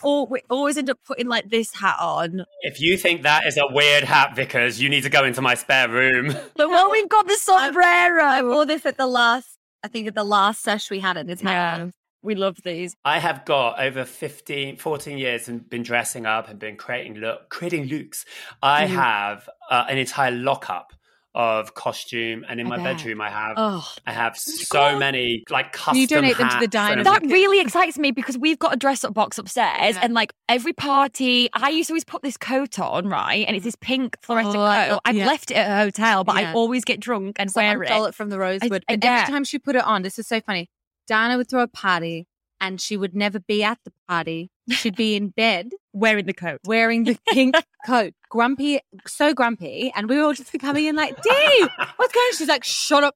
always 0.50 0.78
end 0.78 0.90
up 0.90 1.00
putting 1.06 1.28
like 1.28 1.50
this 1.50 1.74
hat 1.74 1.96
on, 2.00 2.46
if 2.62 2.80
you 2.80 2.98
think 2.98 3.24
that 3.24 3.46
is 3.48 3.58
a 3.58 3.64
weird 3.72 4.04
hat, 4.04 4.36
Vickers, 4.36 4.80
you 4.82 4.90
need 4.90 5.02
to 5.04 5.10
go 5.10 5.24
into 5.24 5.42
my 5.42 5.56
spare 5.56 5.90
room. 5.90 6.28
but 6.56 6.70
well, 6.70 6.92
we've 6.92 7.10
got 7.10 7.28
the 7.28 7.36
sombrero. 7.38 8.24
I 8.24 8.42
wore 8.44 8.66
this 8.66 8.86
at 8.86 8.98
the 8.98 9.08
last, 9.08 9.58
I 9.84 9.88
think 9.88 10.08
at 10.08 10.16
the 10.16 10.24
last 10.24 10.62
sesh 10.62 10.90
we 10.92 11.00
had 11.00 11.18
at 11.18 11.26
this 11.28 11.42
Yeah, 11.42 11.90
we 12.24 12.36
love 12.36 12.58
these. 12.64 12.96
I 13.06 13.20
have 13.20 13.46
got 13.46 13.80
over 13.80 14.06
15, 14.06 14.78
14 14.78 15.18
years 15.18 15.48
and 15.48 15.68
been 15.70 15.84
dressing 15.84 16.26
up 16.26 16.50
and 16.50 16.60
been 16.60 16.76
creating 16.78 17.16
look, 17.16 17.50
creating 17.50 17.86
looks. 17.88 18.26
I 18.62 18.86
Mhm. 18.86 18.90
have 18.90 19.50
uh, 19.70 19.86
an 19.90 19.98
entire 19.98 20.32
lockup 20.32 20.94
of 21.34 21.76
costume, 21.76 22.44
and 22.50 22.60
in 22.60 22.68
I 22.68 22.70
my 22.72 22.76
bet. 22.76 22.98
bedroom, 22.98 23.22
I 23.22 23.30
have 23.30 23.54
Oh, 23.56 23.90
I 24.06 24.12
have 24.12 24.38
so 24.38 24.66
God. 24.70 25.00
many 25.00 25.46
like 25.50 25.72
custom. 25.72 25.96
you 25.96 26.06
donate 26.06 26.36
them 26.38 26.50
to 26.50 26.56
the 26.56 26.60
hats 26.60 26.72
diner? 26.72 27.04
that 27.06 27.22
really 27.24 27.62
excites 27.62 27.98
me 27.98 28.12
because 28.12 28.38
we've 28.38 28.60
got 28.60 28.74
a 28.74 28.76
dress 28.76 29.06
up 29.06 29.14
box 29.14 29.38
upstairs, 29.38 29.96
Yeah. 29.96 30.02
and 30.04 30.14
like 30.14 30.34
every 30.50 30.74
party, 30.74 31.48
I 31.54 31.70
used 31.70 31.88
to 31.88 31.94
always 31.94 32.04
put 32.04 32.22
this 32.22 32.36
coat 32.36 32.80
on, 32.80 33.08
right? 33.08 33.46
And 33.48 33.56
it's 33.56 33.64
this 33.64 33.78
pink 33.80 34.18
fluorescent 34.22 34.58
Oh, 34.58 34.62
I- 34.62 34.88
coat. 34.90 35.00
I've 35.06 35.16
yeah. 35.16 35.26
left 35.26 35.52
it 35.52 35.56
at 35.56 35.72
a 35.72 35.76
hotel, 35.86 36.26
but 36.26 36.36
I 36.36 36.52
always 36.52 36.84
get 36.84 37.00
drunk 37.00 37.38
and 37.40 37.50
Someone 37.50 37.78
wear 37.80 37.88
stole 37.88 38.06
it. 38.06 38.10
it 38.10 38.16
from 38.16 38.30
the 38.30 38.38
Rosewood. 38.38 38.84
I- 38.90 38.94
and 38.94 39.02
yeah. 39.04 39.22
every 39.22 39.32
time 39.32 39.46
she 39.46 39.58
put 39.58 39.78
it 39.78 39.86
on, 39.86 40.02
this 40.02 40.20
is 40.20 40.28
so 40.28 40.42
funny. 40.42 40.70
Diana 41.12 41.36
would 41.38 41.50
throw 41.50 41.62
a 41.62 41.68
party 41.68 42.26
and 42.62 42.80
she 42.80 42.96
would 42.96 43.14
never 43.14 43.40
be 43.40 43.64
at 43.64 43.78
the 43.86 43.92
party. 44.08 44.50
She'd 44.70 44.96
be 44.96 45.16
in 45.16 45.28
bed 45.30 45.72
Wearing 45.94 46.26
the 46.26 46.34
coat. 46.34 46.60
wearing 46.66 47.04
the 47.04 47.18
pink 47.34 47.56
coat. 47.86 48.14
Grumpy, 48.30 48.80
so 49.06 49.34
grumpy. 49.34 49.92
And 49.94 50.08
we 50.08 50.16
were 50.18 50.24
all 50.24 50.34
just 50.34 50.52
coming 50.60 50.86
in 50.86 50.96
like, 50.96 51.22
Dee, 51.22 51.68
what's 51.98 52.14
going 52.14 52.24
on? 52.28 52.34
She's 52.38 52.48
like, 52.48 52.64
shut 52.64 53.04
up. 53.04 53.16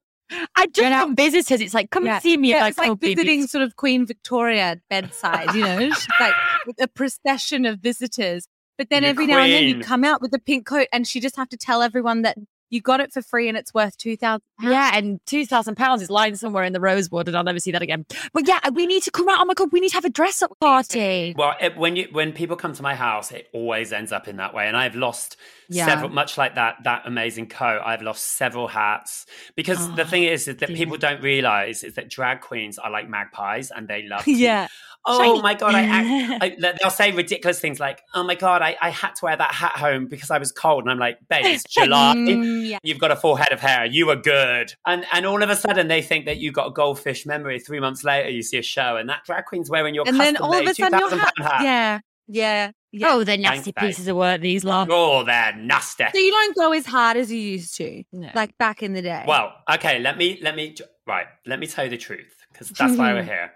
I 0.56 0.66
just 0.66 0.74
Get 0.74 0.92
out. 0.92 1.08
on 1.08 1.16
visitors. 1.16 1.60
It's 1.62 1.72
like, 1.72 1.90
come 1.90 2.04
Yeah. 2.04 2.14
and 2.14 2.22
see 2.22 2.36
me. 2.36 2.50
Yeah, 2.50 2.60
like, 2.62 2.70
it's 2.70 2.78
like 2.78 2.90
oh, 2.90 2.96
baby. 2.96 3.14
visiting 3.14 3.46
sort 3.46 3.62
of 3.62 3.76
Queen 3.76 4.04
Victoria 4.06 4.76
bedside, 4.90 5.54
you 5.54 5.62
know? 5.62 5.78
She's 5.90 6.06
like 6.20 6.34
with 6.66 6.82
a 6.82 6.88
procession 6.88 7.64
of 7.64 7.78
visitors. 7.78 8.46
But 8.76 8.90
then 8.90 9.04
You're 9.04 9.10
every 9.10 9.26
now 9.26 9.38
and 9.38 9.52
then 9.52 9.62
you'd 9.64 9.84
come 9.84 10.04
out 10.04 10.20
with 10.20 10.32
the 10.32 10.38
pink 10.38 10.66
coat 10.66 10.88
and 10.92 11.06
she 11.08 11.18
just 11.20 11.36
have 11.36 11.48
to 11.48 11.56
tell 11.56 11.80
everyone 11.80 12.22
that 12.22 12.36
you 12.70 12.80
got 12.80 13.00
it 13.00 13.12
for 13.12 13.22
free 13.22 13.48
and 13.48 13.56
it's 13.56 13.72
worth 13.72 13.96
2000 13.96 14.42
Yeah, 14.62 14.90
and 14.94 15.20
two 15.26 15.46
thousand 15.46 15.76
pounds 15.76 16.02
is 16.02 16.10
lying 16.10 16.34
somewhere 16.36 16.64
in 16.64 16.72
the 16.72 16.80
Rosewood, 16.80 17.28
and 17.28 17.36
I'll 17.36 17.44
never 17.44 17.58
see 17.60 17.70
that 17.72 17.82
again. 17.82 18.06
But 18.32 18.46
yeah, 18.48 18.60
we 18.72 18.86
need 18.86 19.02
to 19.04 19.10
come 19.10 19.28
out. 19.28 19.38
Oh 19.40 19.44
my 19.44 19.54
god, 19.54 19.70
we 19.72 19.80
need 19.80 19.90
to 19.90 19.94
have 19.94 20.04
a 20.04 20.10
dress 20.10 20.42
up 20.42 20.58
party. 20.60 21.34
Well, 21.36 21.54
it, 21.60 21.76
when 21.76 21.96
you 21.96 22.08
when 22.12 22.32
people 22.32 22.56
come 22.56 22.72
to 22.72 22.82
my 22.82 22.94
house, 22.94 23.30
it 23.32 23.48
always 23.52 23.92
ends 23.92 24.12
up 24.12 24.28
in 24.28 24.36
that 24.36 24.54
way, 24.54 24.66
and 24.66 24.76
I've 24.76 24.94
lost 24.96 25.36
Yeah. 25.68 25.86
several. 25.86 26.10
Much 26.10 26.38
like 26.38 26.54
that 26.56 26.76
that 26.84 27.02
amazing 27.06 27.48
coat, 27.48 27.82
I've 27.84 28.02
lost 28.02 28.36
several 28.36 28.68
hats 28.68 29.26
because 29.54 29.78
the 29.94 30.02
Oh, 30.02 30.06
thing 30.06 30.24
is, 30.24 30.48
is 30.48 30.56
that 30.56 30.66
dear. 30.66 30.76
people 30.76 30.96
don't 30.96 31.22
realize 31.22 31.84
is 31.84 31.94
that 31.94 32.08
drag 32.10 32.40
queens 32.40 32.78
are 32.78 32.90
like 32.90 33.08
magpies, 33.08 33.70
and 33.70 33.86
they 33.88 34.02
love. 34.02 34.24
To, 34.24 34.32
Yeah. 34.32 34.68
Oh 35.08 35.18
Shiny. 35.18 35.40
my 35.42 35.54
god! 35.54 35.74
I, 35.76 35.82
act, 35.82 36.42
I 36.42 36.74
they'll 36.80 36.90
say 36.90 37.12
ridiculous 37.12 37.60
things 37.60 37.78
like, 37.78 38.02
"Oh 38.12 38.24
my 38.24 38.34
god, 38.34 38.60
I, 38.60 38.76
I 38.82 38.90
had 38.90 39.14
to 39.16 39.24
wear 39.26 39.36
that 39.36 39.54
hat 39.54 39.76
home 39.76 40.06
because 40.08 40.32
I 40.32 40.38
was 40.38 40.50
cold," 40.50 40.82
and 40.82 40.90
I'm 40.90 40.98
like, 40.98 41.18
"Babe, 41.28 41.44
it's 41.44 41.62
July. 41.72 42.14
Yeah. 42.62 42.78
You've 42.82 42.98
got 42.98 43.10
a 43.10 43.16
full 43.16 43.36
head 43.36 43.52
of 43.52 43.60
hair. 43.60 43.84
You 43.86 44.06
were 44.06 44.16
good. 44.16 44.74
And 44.86 45.04
and 45.12 45.26
all 45.26 45.42
of 45.42 45.50
a 45.50 45.56
sudden 45.56 45.88
they 45.88 46.02
think 46.02 46.26
that 46.26 46.38
you 46.38 46.52
got 46.52 46.66
a 46.68 46.70
goldfish 46.72 47.26
memory. 47.26 47.58
Three 47.60 47.80
months 47.80 48.04
later, 48.04 48.28
you 48.30 48.42
see 48.42 48.58
a 48.58 48.62
show 48.62 48.96
and 48.96 49.08
that 49.08 49.24
drag 49.24 49.44
queen's 49.46 49.70
wearing 49.70 49.94
your 49.94 50.06
and 50.08 50.18
then 50.18 50.36
all 50.36 50.54
of 50.54 50.66
a 50.66 50.74
sudden 50.74 50.98
you're 50.98 51.10
£2,000 51.10 51.18
hat. 51.42 51.62
yeah, 51.62 52.00
yeah, 52.28 52.70
yeah. 52.92 53.06
Oh, 53.10 53.24
they're 53.24 53.36
nasty 53.38 53.72
Thanks, 53.72 53.80
babe. 53.80 53.88
pieces 53.88 54.08
of 54.08 54.16
work, 54.16 54.40
these 54.40 54.64
lot. 54.64 54.88
Oh, 54.90 55.22
they're 55.24 55.54
nasty. 55.56 56.04
So 56.12 56.18
you 56.18 56.30
don't 56.30 56.56
go 56.56 56.72
as 56.72 56.86
hard 56.86 57.16
as 57.16 57.30
you 57.30 57.38
used 57.38 57.76
to, 57.76 58.02
No. 58.12 58.30
like 58.34 58.56
back 58.58 58.82
in 58.82 58.92
the 58.94 59.02
day. 59.02 59.24
Well, 59.26 59.52
okay, 59.72 59.98
let 59.98 60.16
me 60.16 60.38
let 60.42 60.56
me 60.56 60.74
right, 61.06 61.26
let 61.46 61.58
me 61.58 61.66
tell 61.66 61.84
you 61.84 61.90
the 61.90 61.98
truth 61.98 62.34
because 62.52 62.70
that's 62.70 62.96
why 62.96 63.12
we're 63.12 63.22
here. 63.34 63.52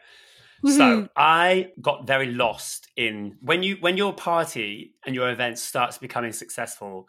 Mm-hmm. 0.65 0.77
So 0.77 1.09
I 1.17 1.71
got 1.81 2.07
very 2.07 2.27
lost 2.27 2.87
in 2.97 3.39
when 3.41 3.63
you 3.63 3.77
when 3.81 3.97
your 3.97 4.13
party 4.13 4.95
and 5.07 5.15
your 5.15 5.31
event 5.31 5.59
starts 5.59 5.97
becoming 5.97 6.33
successful. 6.33 7.09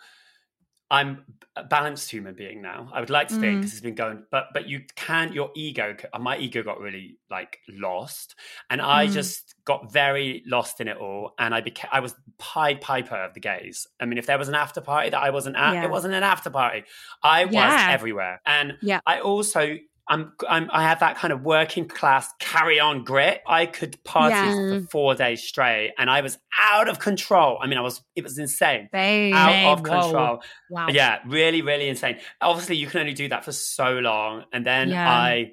I'm 0.91 1.23
a 1.55 1.63
balanced 1.63 2.11
human 2.11 2.35
being 2.35 2.61
now. 2.61 2.89
I 2.93 2.99
would 2.99 3.09
like 3.09 3.29
to 3.29 3.35
think 3.35 3.57
Mm. 3.57 3.59
because 3.61 3.71
it's 3.73 3.81
been 3.81 3.95
going, 3.95 4.23
but 4.29 4.47
but 4.53 4.67
you 4.67 4.81
can 4.95 5.31
your 5.33 5.49
ego. 5.55 5.95
uh, 6.13 6.19
My 6.19 6.37
ego 6.37 6.61
got 6.63 6.79
really 6.79 7.17
like 7.29 7.59
lost, 7.69 8.35
and 8.69 8.81
I 8.81 9.07
Mm. 9.07 9.13
just 9.13 9.55
got 9.65 9.91
very 9.91 10.43
lost 10.45 10.81
in 10.81 10.87
it 10.87 10.97
all. 10.97 11.33
And 11.39 11.55
I 11.55 11.61
became 11.61 11.89
I 11.93 12.01
was 12.01 12.13
Pied 12.37 12.81
Piper 12.81 13.15
of 13.15 13.33
the 13.33 13.39
gays. 13.39 13.87
I 14.01 14.05
mean, 14.05 14.17
if 14.17 14.25
there 14.25 14.37
was 14.37 14.49
an 14.49 14.55
after 14.55 14.81
party 14.81 15.09
that 15.09 15.21
I 15.21 15.29
wasn't 15.31 15.55
at, 15.55 15.73
Yeah. 15.73 15.85
it 15.85 15.89
wasn't 15.89 16.13
an 16.13 16.23
after 16.23 16.49
party. 16.49 16.83
I 17.23 17.45
was 17.45 17.73
everywhere, 17.89 18.41
and 18.45 18.77
Yeah. 18.81 18.99
I 19.05 19.19
also 19.21 19.77
I'm, 20.11 20.33
I'm 20.49 20.69
I 20.71 20.83
have 20.83 20.99
that 20.99 21.15
kind 21.17 21.31
of 21.31 21.41
working 21.41 21.87
class 21.87 22.27
carry 22.39 22.79
on 22.79 23.03
grit. 23.05 23.41
I 23.47 23.65
could 23.65 24.03
party 24.03 24.35
Yeah. 24.35 24.79
for 24.81 24.87
four 24.91 25.15
days 25.15 25.41
straight, 25.43 25.93
and 25.97 26.09
I 26.09 26.19
was 26.21 26.37
out 26.61 26.89
of 26.89 26.99
control. 26.99 27.57
I 27.61 27.67
mean, 27.67 27.77
I 27.77 27.81
was 27.81 28.01
it 28.15 28.23
was 28.23 28.37
insane, 28.37 28.89
Babe. 28.91 29.33
out 29.33 29.73
of 29.73 29.79
whoa. 29.79 29.83
control. 30.01 30.43
Wow. 30.69 30.87
Yeah, 30.89 31.19
really, 31.25 31.61
really 31.61 31.87
insane. 31.87 32.17
Obviously, 32.41 32.75
you 32.75 32.87
can 32.87 32.99
only 32.99 33.13
do 33.13 33.29
that 33.29 33.45
for 33.45 33.51
so 33.53 33.93
long, 33.99 34.43
and 34.51 34.65
then 34.65 34.89
Yeah. 34.89 35.09
I 35.09 35.51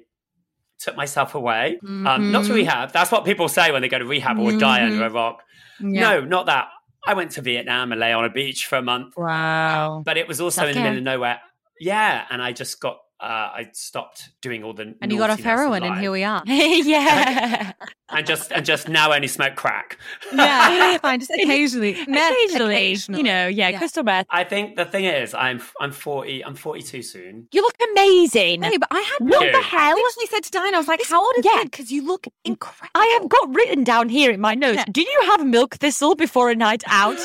took 0.79 0.95
myself 0.95 1.35
away, 1.35 1.77
um, 1.83 2.31
not 2.31 2.45
to 2.45 2.51
Mhm. 2.51 2.55
rehab. 2.55 2.91
That's 2.93 3.11
what 3.11 3.25
people 3.25 3.49
say 3.49 3.71
when 3.71 3.81
they 3.81 3.89
go 3.89 3.99
to 3.99 4.05
rehab 4.05 4.37
or 4.39 4.51
die 4.57 4.83
under 4.85 5.03
a 5.05 5.09
rock. 5.09 5.41
Yeah. 5.81 6.01
No, 6.01 6.21
not 6.21 6.45
that. 6.45 6.67
I 7.07 7.13
went 7.15 7.31
to 7.31 7.41
Vietnam 7.41 7.91
and 7.91 7.99
lay 7.99 8.11
on 8.13 8.23
a 8.25 8.29
beach 8.29 8.65
for 8.65 8.77
a 8.77 8.81
month 8.81 9.15
Wow. 9.17 10.03
but 10.05 10.17
it 10.17 10.27
was 10.27 10.39
also 10.41 10.67
in 10.67 10.75
the 10.75 10.81
middle 10.81 10.97
of 10.97 11.03
nowhere. 11.03 11.39
Yeah, 11.79 12.25
and 12.29 12.41
I 12.41 12.51
just 12.53 12.79
got 12.81 12.97
uh, 13.21 13.25
I 13.53 13.69
stopped 13.73 14.29
doing 14.41 14.63
all 14.63 14.73
the 14.73 14.95
and 15.01 15.11
you 15.11 15.17
got 15.17 15.29
off 15.29 15.41
heroin, 15.41 15.83
and 15.83 15.99
here 15.99 16.11
we 16.11 16.23
are. 16.23 16.41
yeah. 16.45 17.73
and 18.09 18.25
just 18.25 18.51
and 18.51 18.65
just 18.65 18.87
now 18.87 19.11
only 19.13 19.27
smoke 19.27 19.55
crack. 19.55 19.97
yeah, 20.33 20.97
fine. 20.99 21.19
Just 21.19 21.31
occasionally, 21.33 21.97
Meth 22.07 22.31
Occasionally, 22.31 22.97
you 23.09 23.23
know, 23.23 23.47
yeah, 23.47 23.69
Yeah. 23.69 23.77
crystal 23.77 24.03
meth. 24.03 24.25
I 24.29 24.43
think 24.43 24.77
the 24.77 24.85
thing 24.85 25.05
is, 25.05 25.33
I'm 25.33 25.61
I'm 25.81 25.91
forty, 25.91 26.43
I'm 26.43 26.55
forty 26.55 26.81
two 26.81 27.01
soon. 27.01 27.47
You 27.51 27.61
look 27.61 27.75
amazing. 27.91 28.61
Hey, 28.63 28.77
but 28.77 28.87
I 28.91 29.01
had 29.01 29.27
What 29.27 29.51
the 29.51 29.61
hell? 29.61 29.79
I 29.79 29.93
literally 29.93 30.27
said 30.27 30.43
to 30.43 30.51
Diana, 30.51 30.77
I 30.77 30.79
was 30.79 30.87
like, 30.87 31.01
"How 31.07 31.23
old 31.23 31.33
is 31.39 31.45
Yeah. 31.45 31.63
Because 31.63 31.91
you 31.91 32.05
look 32.05 32.25
incredible." 32.45 32.89
I 32.95 33.05
have 33.19 33.29
got 33.29 33.53
written 33.53 33.83
down 33.83 34.09
here 34.09 34.31
in 34.31 34.39
my 34.39 34.55
notes. 34.55 34.77
Yeah. 34.77 34.85
Do 34.91 35.01
you 35.01 35.21
have 35.27 35.45
milk 35.45 35.75
thistle 35.75 36.15
before 36.15 36.49
a 36.49 36.55
night 36.55 36.83
out? 36.87 37.17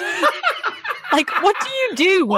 Like, 1.15 1.43
what 1.43 1.57
do 1.61 1.71
you 1.71 1.95
do? 1.95 2.25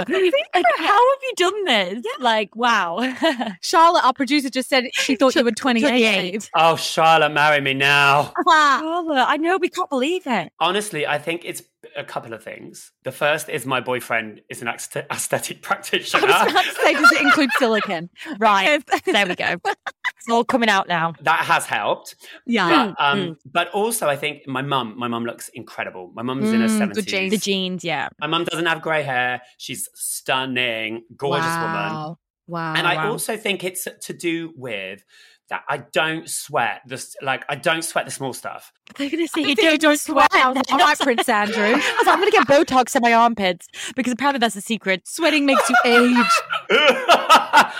Like, 0.56 0.64
how 0.78 1.10
have 1.10 1.18
you 1.22 1.32
done 1.36 1.64
this? 1.64 2.04
Like, 2.18 2.54
wow. 2.56 2.98
Charlotte, 3.60 4.04
our 4.04 4.12
producer, 4.12 4.50
just 4.50 4.68
said 4.68 4.84
she 4.92 5.16
thought 5.16 5.34
you 5.34 5.44
were 5.44 5.50
28. 5.50 5.88
28. 5.88 6.50
Oh, 6.54 6.76
Charlotte, 6.76 7.30
marry 7.30 7.60
me 7.60 7.74
now. 7.74 8.32
Carla, 8.44 9.24
I 9.28 9.36
know 9.36 9.58
we 9.58 9.68
can't 9.68 9.90
believe 9.90 10.26
it. 10.26 10.52
Honestly, 10.60 11.06
I 11.06 11.18
think 11.18 11.42
it's 11.44 11.62
a 11.96 12.04
couple 12.04 12.32
of 12.32 12.42
things. 12.42 12.92
The 13.04 13.12
first 13.12 13.48
is 13.48 13.64
my 13.66 13.80
boyfriend 13.80 14.40
is 14.50 14.60
an 14.62 14.68
aesthetic 14.68 15.62
practitioner. 15.62 16.26
I 16.26 16.44
was 16.44 16.52
about 16.52 16.64
to 16.64 16.72
say, 16.82 16.92
does 16.94 17.12
it 17.12 17.22
include 17.22 17.50
silicon? 17.58 18.10
Right. 18.38 18.82
there 19.04 19.26
we 19.26 19.34
go. 19.36 19.56
It's 19.64 20.28
all 20.28 20.44
coming 20.44 20.68
out 20.68 20.88
now. 20.88 21.14
that 21.22 21.40
has 21.40 21.64
helped. 21.66 22.16
Yeah. 22.46 22.92
But, 22.98 23.04
um, 23.04 23.36
but 23.50 23.70
also, 23.70 24.08
I 24.08 24.16
think 24.16 24.46
my 24.48 24.62
mum, 24.62 24.94
my 24.98 25.08
mum 25.08 25.24
looks 25.24 25.48
incredible. 25.54 26.10
My 26.14 26.22
mum's 26.22 26.50
in 26.50 26.60
her 26.60 26.66
Mm, 26.66 26.78
seventies. 26.78 27.04
good 27.04 27.10
genes. 27.10 27.30
The 27.32 27.38
jeans, 27.38 27.84
yeah. 27.84 28.08
My 28.20 28.26
mum 28.26 28.44
doesn't 28.44 28.66
have 28.66 28.82
grey 28.82 29.02
hair. 29.04 29.42
She's 29.58 29.88
stunning, 29.94 31.02
gorgeous 31.16 31.46
woman. 31.46 31.72
wow. 31.72 32.18
Wow. 32.48 32.74
And 32.74 32.86
I 32.86 32.94
wow. 32.96 33.10
also 33.12 33.36
think 33.36 33.64
it's 33.64 33.88
to 34.02 34.12
do 34.12 34.52
with 34.56 35.04
that 35.48 35.62
I 35.68 35.78
don't 35.78 36.28
sweat 36.28 36.80
this 36.86 37.14
like 37.22 37.44
I 37.48 37.54
don't 37.54 37.82
sweat 37.82 38.04
the 38.04 38.10
small 38.10 38.32
stuff. 38.32 38.72
They're 38.96 39.10
going 39.10 39.26
to 39.26 39.32
say 39.32 39.42
you 39.42 39.54
think 39.54 39.72
you 39.72 39.78
don't, 39.78 39.98
sweat. 39.98 40.28
All 40.34 40.54
right, 40.54 40.98
Prince 40.98 41.28
Andrew. 41.28 41.56
I 41.64 42.02
am 42.06 42.20
going 42.20 42.30
to 42.30 42.36
get 42.36 42.46
Botox 42.46 42.94
in 42.94 43.02
my 43.02 43.12
armpits 43.12 43.66
because 43.94 44.12
apparently 44.12 44.38
that's 44.38 44.56
a 44.56 44.60
secret. 44.60 45.06
Sweating 45.06 45.46
makes 45.46 45.68
you 45.68 45.76
age. 45.84 46.26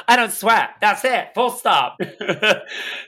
I 0.08 0.14
don't 0.16 0.32
sweat. 0.32 0.70
That's 0.80 1.04
it. 1.04 1.28
Full 1.34 1.50
stop. 1.50 1.96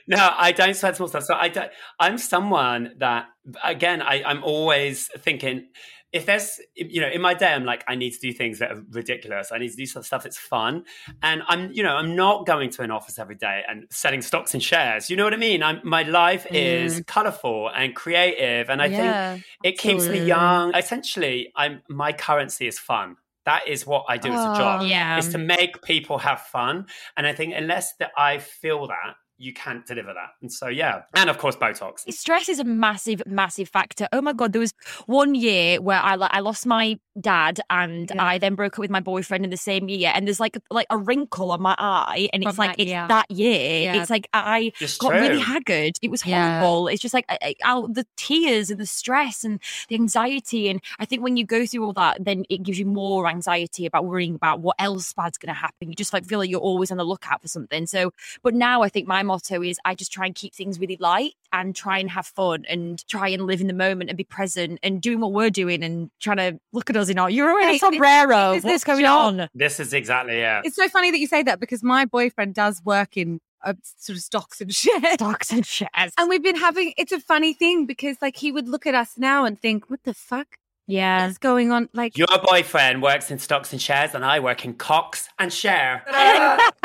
no, 0.07 0.33
I 0.37 0.53
don't 0.55 0.75
sweat 0.75 0.95
small 0.97 1.07
stuff. 1.09 1.23
So 1.23 1.35
I 1.35 1.49
don't, 1.49 1.71
I'm 1.99 2.17
someone 2.17 2.93
that 2.97 3.27
again 3.63 4.01
I, 4.01 4.23
I'm 4.25 4.43
always 4.43 5.09
thinking 5.19 5.67
if 6.11 6.25
there's 6.25 6.59
you 6.75 7.01
know 7.01 7.07
in 7.07 7.21
my 7.21 7.33
day 7.33 7.53
I'm 7.53 7.65
like 7.65 7.83
I 7.87 7.95
need 7.95 8.11
to 8.11 8.19
do 8.19 8.33
things 8.33 8.59
that 8.59 8.71
are 8.71 8.83
ridiculous. 8.91 9.51
I 9.51 9.57
need 9.57 9.69
to 9.69 9.75
do 9.75 9.85
some 9.85 10.03
stuff 10.03 10.23
that's 10.23 10.37
fun, 10.37 10.85
and 11.21 11.43
I'm 11.47 11.71
you 11.71 11.83
know 11.83 11.95
I'm 11.95 12.15
not 12.15 12.45
going 12.45 12.69
to 12.71 12.81
an 12.81 12.91
office 12.91 13.19
every 13.19 13.35
day 13.35 13.63
and 13.67 13.85
selling 13.89 14.21
stocks 14.21 14.53
and 14.53 14.61
shares. 14.63 15.09
You 15.09 15.17
know 15.17 15.23
what 15.23 15.33
I 15.33 15.37
mean? 15.37 15.61
I'm, 15.61 15.81
my 15.83 16.03
life 16.03 16.47
mm. 16.49 16.55
is 16.55 17.03
colorful 17.05 17.69
and 17.75 17.95
creative, 17.95 18.69
and 18.69 18.81
I 18.81 18.89
think 18.89 19.03
yeah. 19.03 19.37
it 19.63 19.77
keeps 19.77 20.07
me 20.07 20.25
young. 20.25 20.75
Essentially, 20.75 21.51
I'm 21.55 21.81
my 21.89 22.13
currency 22.13 22.67
is 22.67 22.79
fun. 22.79 23.17
That 23.45 23.67
is 23.67 23.87
what 23.87 24.05
I 24.07 24.17
do 24.17 24.29
as 24.29 24.39
a 24.39 24.59
job. 24.59 24.81
Oh, 24.81 24.85
Yeah. 24.85 25.17
Is 25.17 25.29
to 25.29 25.39
make 25.39 25.81
people 25.81 26.19
have 26.19 26.41
fun. 26.41 26.85
And 27.17 27.25
I 27.25 27.33
think 27.33 27.53
unless 27.55 27.95
that 27.95 28.11
I 28.15 28.37
feel 28.37 28.85
that, 28.87 29.15
you 29.39 29.53
can't 29.53 29.85
deliver 29.85 30.13
that. 30.13 30.31
And 30.41 30.51
so 30.51 30.67
yeah. 30.67 31.03
And 31.15 31.29
of 31.29 31.37
course 31.37 31.55
Botox. 31.55 32.01
Stress 32.13 32.49
is 32.49 32.59
a 32.59 32.63
massive, 32.63 33.21
massive 33.25 33.69
factor. 33.69 34.07
Oh 34.13 34.21
my 34.21 34.33
god, 34.33 34.53
there 34.53 34.59
was 34.59 34.73
one 35.07 35.33
year 35.33 35.81
where 35.81 35.99
I 35.99 36.13
I 36.15 36.39
lost 36.41 36.65
my 36.65 36.99
dad, 37.19 37.59
and 37.69 38.11
Yeah. 38.13 38.23
I 38.23 38.37
then 38.37 38.55
broke 38.55 38.73
up 38.75 38.79
with 38.79 38.89
my 38.91 38.99
boyfriend 38.99 39.43
in 39.43 39.49
the 39.49 39.57
same 39.57 39.89
year. 39.89 40.11
And 40.13 40.27
there's 40.27 40.39
like 40.39 40.57
like 40.69 40.87
a 40.89 40.97
wrinkle 40.97 41.51
on 41.51 41.61
my 41.61 41.75
eye, 41.79 42.29
and 42.33 42.43
From 42.43 42.49
it's 42.49 42.59
like 42.59 42.71
that 42.77 42.79
it's 42.81 42.89
year. 42.89 43.05
that 43.07 43.31
year. 43.31 43.81
Yeah. 43.83 44.01
It's 44.01 44.09
like 44.09 44.27
I 44.33 44.71
It's 44.79 44.97
got 44.97 45.13
really 45.13 45.39
haggard. 45.39 45.93
It 46.01 46.11
was 46.11 46.25
Yeah. 46.25 46.59
horrible. 46.59 46.87
It's 46.89 47.01
just 47.01 47.13
like 47.13 47.25
I, 47.29 47.37
I, 47.41 47.55
I'll- 47.63 47.87
the 47.87 48.05
tears 48.17 48.69
and 48.69 48.79
the 48.79 48.85
stress 48.85 49.43
and 49.43 49.59
the 49.87 49.95
anxiety. 49.95 50.69
And 50.69 50.81
I 50.99 51.05
think 51.05 51.23
when 51.23 51.37
you 51.37 51.45
go 51.45 51.65
through 51.65 51.85
all 51.85 51.93
that, 51.93 52.23
then 52.23 52.43
it 52.49 52.63
gives 52.63 52.77
you 52.79 52.85
more 52.85 53.27
anxiety 53.27 53.85
about 53.85 54.05
worrying 54.05 54.35
about 54.35 54.59
what 54.59 54.75
else 54.79 55.13
bad's 55.13 55.37
going 55.37 55.53
to 55.53 55.59
happen. 55.59 55.89
You 55.89 55.95
just 55.95 56.13
like 56.13 56.25
feel 56.25 56.39
like 56.39 56.49
you're 56.49 56.59
always 56.59 56.91
on 56.91 56.97
the 56.97 57.03
lookout 57.05 57.41
for 57.41 57.47
something. 57.47 57.85
So, 57.87 58.11
but 58.43 58.53
now 58.53 58.81
I 58.81 58.89
think 58.89 59.07
my 59.07 59.23
motto 59.29 59.61
is 59.61 59.79
I 59.85 59.95
just 59.95 60.11
try 60.11 60.25
and 60.25 60.33
keep 60.35 60.53
things 60.53 60.79
really 60.79 60.97
light 60.99 61.33
and 61.53 61.75
try 61.75 61.97
and 61.99 62.09
have 62.09 62.25
fun 62.27 62.65
and 62.67 63.05
try 63.07 63.27
and 63.29 63.45
live 63.45 63.61
in 63.61 63.67
the 63.67 63.73
moment 63.73 64.09
and 64.09 64.17
be 64.17 64.23
present 64.23 64.79
and 64.83 65.01
doing 65.01 65.19
what 65.19 65.31
we're 65.31 65.49
doing 65.51 65.83
and 65.83 66.09
trying 66.19 66.37
to 66.37 66.59
look 66.73 66.89
at 66.89 66.97
us 66.97 67.09
in 67.09 67.17
our 67.19 67.29
you're 67.29 67.45
wearing 67.53 67.67
a 67.69 67.75
it's- 67.75 67.79
sombrero. 67.81 68.51
it's 68.53 68.63
What's 68.63 68.73
this 68.75 68.83
going 68.83 69.01
job. 69.05 69.39
on? 69.39 69.49
This 69.53 69.79
is 69.79 69.93
exactly 69.93 70.37
yeah. 70.39 70.61
It's 70.65 70.75
so 70.75 70.89
funny 70.89 71.11
that 71.11 71.19
you 71.19 71.27
say 71.27 71.43
that 71.43 71.59
because 71.59 71.83
my 71.83 72.05
boyfriend 72.05 72.55
does 72.55 72.81
work 72.83 73.15
in 73.17 73.39
uh, 73.63 73.73
sort 73.97 74.17
of 74.17 74.23
stocks 74.23 74.61
and 74.61 74.73
shares. 74.83 75.13
Stocks 75.15 75.51
and 75.51 75.65
shares. 75.65 76.11
And 76.17 76.29
we've 76.29 76.43
been 76.43 76.55
having, 76.55 76.93
it's 76.97 77.11
a 77.11 77.19
funny 77.19 77.53
thing 77.53 77.85
because 77.85 78.17
like 78.21 78.35
he 78.37 78.51
would 78.51 78.67
look 78.67 78.87
at 78.87 78.95
us 78.95 79.11
now 79.17 79.45
and 79.45 79.59
think, 79.59 79.89
what 79.89 80.01
the 80.03 80.13
fuck 80.13 80.47
Yeah. 80.87 81.27
is 81.27 81.37
going 81.37 81.71
on? 81.71 81.89
Like, 81.93 82.17
Your 82.17 82.27
boyfriend 82.49 83.01
works 83.03 83.29
in 83.31 83.37
stocks 83.37 83.71
and 83.73 83.81
shares, 83.81 84.15
and 84.15 84.23
I 84.23 84.39
work 84.39 84.63
in 84.65 84.73
Cox 84.75 85.27
and 85.37 85.51
Share. 85.51 86.03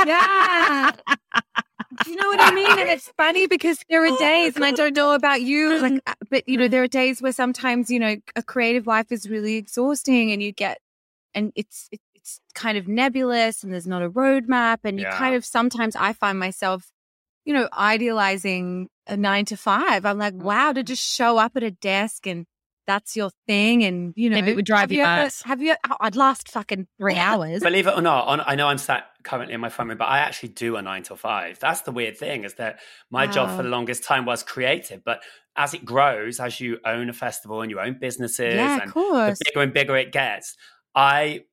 yeah. 0.04 0.90
Do 2.02 2.10
you 2.10 2.16
know 2.16 2.28
what 2.28 2.40
I 2.40 2.50
mean? 2.50 2.78
And 2.78 2.88
it's 2.88 3.10
funny 3.16 3.46
because 3.46 3.78
there 3.88 4.04
are 4.04 4.10
days, 4.18 4.56
and 4.56 4.64
I 4.64 4.72
don't 4.72 4.96
know 4.96 5.12
about 5.12 5.42
you, 5.42 5.80
like, 5.80 6.00
uh, 6.06 6.14
but 6.30 6.48
you 6.48 6.56
know, 6.56 6.68
there 6.68 6.82
are 6.82 6.88
days 6.88 7.22
where 7.22 7.32
sometimes, 7.32 7.90
you 7.90 7.98
know, 7.98 8.16
a 8.36 8.42
creative 8.42 8.86
life 8.86 9.10
is 9.12 9.28
really 9.28 9.56
exhausting 9.56 10.32
and 10.32 10.42
you 10.42 10.52
get, 10.52 10.78
and 11.34 11.52
it's, 11.54 11.88
it's 11.92 12.40
kind 12.54 12.78
of 12.78 12.88
nebulous 12.88 13.62
and 13.62 13.72
there's 13.72 13.86
not 13.86 14.02
a 14.02 14.10
roadmap. 14.10 14.78
And 14.84 14.98
you 14.98 15.04
Yeah. 15.04 15.18
kind 15.18 15.34
of 15.34 15.44
sometimes 15.44 15.94
I 15.96 16.12
find 16.12 16.38
myself, 16.38 16.90
you 17.44 17.52
know, 17.52 17.68
idealizing 17.72 18.88
a 19.06 19.16
nine 19.16 19.44
to 19.46 19.56
five. 19.56 20.06
I'm 20.06 20.18
like, 20.18 20.34
wow, 20.34 20.72
to 20.72 20.82
just 20.82 21.02
show 21.02 21.38
up 21.38 21.56
at 21.56 21.62
a 21.62 21.70
desk 21.70 22.26
and 22.26 22.46
that's 22.86 23.16
your 23.16 23.30
thing. 23.46 23.84
And, 23.84 24.12
you 24.16 24.30
know, 24.30 24.36
Maybe 24.36 24.52
it 24.52 24.56
would 24.56 24.64
drive 24.64 24.82
have 24.82 24.92
you 24.92 25.02
ever- 25.02 25.22
nuts. 25.22 25.42
Have 25.42 25.62
you, 25.62 25.74
oh, 25.88 25.96
I'd 26.00 26.16
last 26.16 26.50
fucking 26.50 26.86
three 26.98 27.14
hours. 27.16 27.62
Believe 27.62 27.86
it 27.86 27.96
or 27.96 28.02
not, 28.02 28.26
on, 28.28 28.42
I 28.46 28.54
know 28.54 28.68
I'm 28.68 28.78
sat 28.78 29.06
currently 29.22 29.54
in 29.54 29.60
my 29.60 29.68
front 29.68 29.88
room, 29.88 29.98
but 29.98 30.04
I 30.06 30.18
actually 30.18 30.50
do 30.50 30.76
a 30.76 30.82
nine 30.82 31.02
till 31.02 31.16
five. 31.16 31.58
That's 31.58 31.80
the 31.82 31.92
weird 31.92 32.16
thing 32.16 32.44
is 32.44 32.54
that 32.54 32.80
my 33.10 33.26
job 33.26 33.56
for 33.56 33.62
the 33.62 33.68
longest 33.68 34.04
time 34.04 34.24
was 34.26 34.42
creative, 34.42 35.02
but 35.04 35.22
as 35.56 35.72
it 35.72 35.84
grows, 35.84 36.40
as 36.40 36.60
you 36.60 36.78
own 36.84 37.08
a 37.08 37.12
festival 37.12 37.62
and 37.62 37.70
you 37.70 37.78
own 37.78 37.96
businesses 38.00 38.54
yeah, 38.54 38.80
and 38.82 38.90
of 38.90 38.94
the 38.94 39.36
bigger 39.46 39.60
and 39.62 39.72
bigger 39.72 39.96
it 39.96 40.12
gets, 40.12 40.56
I 40.94 41.44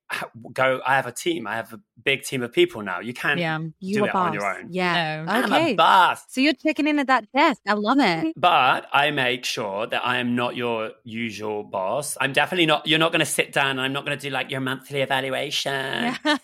go. 0.53 0.81
I 0.85 0.95
have 0.97 1.07
a 1.07 1.11
team. 1.11 1.47
I 1.47 1.55
have 1.55 1.71
a 1.73 1.79
big 2.03 2.23
team 2.23 2.43
of 2.43 2.51
people 2.51 2.81
now. 2.81 2.99
You 2.99 3.13
can't 3.13 3.39
Yeah. 3.39 3.59
You 3.79 3.95
do 3.95 4.03
are 4.03 4.07
it 4.09 4.13
boss. 4.13 4.27
on 4.27 4.33
your 4.33 4.45
own. 4.57 4.67
Yeah. 4.69 5.23
No. 5.23 5.31
I'm 5.31 5.45
Okay. 5.53 5.71
a 5.71 5.75
boss. 5.75 6.25
So 6.27 6.41
you're 6.41 6.53
checking 6.53 6.87
in 6.87 6.99
at 6.99 7.07
that 7.07 7.31
desk. 7.31 7.61
I 7.67 7.73
love 7.73 7.97
it. 7.99 8.33
But 8.35 8.87
I 8.91 9.11
make 9.11 9.45
sure 9.45 9.87
that 9.87 10.05
I 10.05 10.17
am 10.17 10.35
not 10.35 10.55
your 10.55 10.91
usual 11.05 11.63
boss. 11.63 12.17
I'm 12.19 12.33
definitely 12.33 12.65
not. 12.65 12.87
You're 12.87 12.99
not 12.99 13.11
going 13.11 13.21
to 13.21 13.25
sit 13.25 13.53
down. 13.53 13.71
and 13.71 13.81
I'm 13.81 13.93
not 13.93 14.05
going 14.05 14.17
to 14.17 14.21
do 14.21 14.29
like 14.31 14.51
your 14.51 14.59
monthly 14.61 15.01
evaluation. 15.01 15.73
I'm 15.73 16.19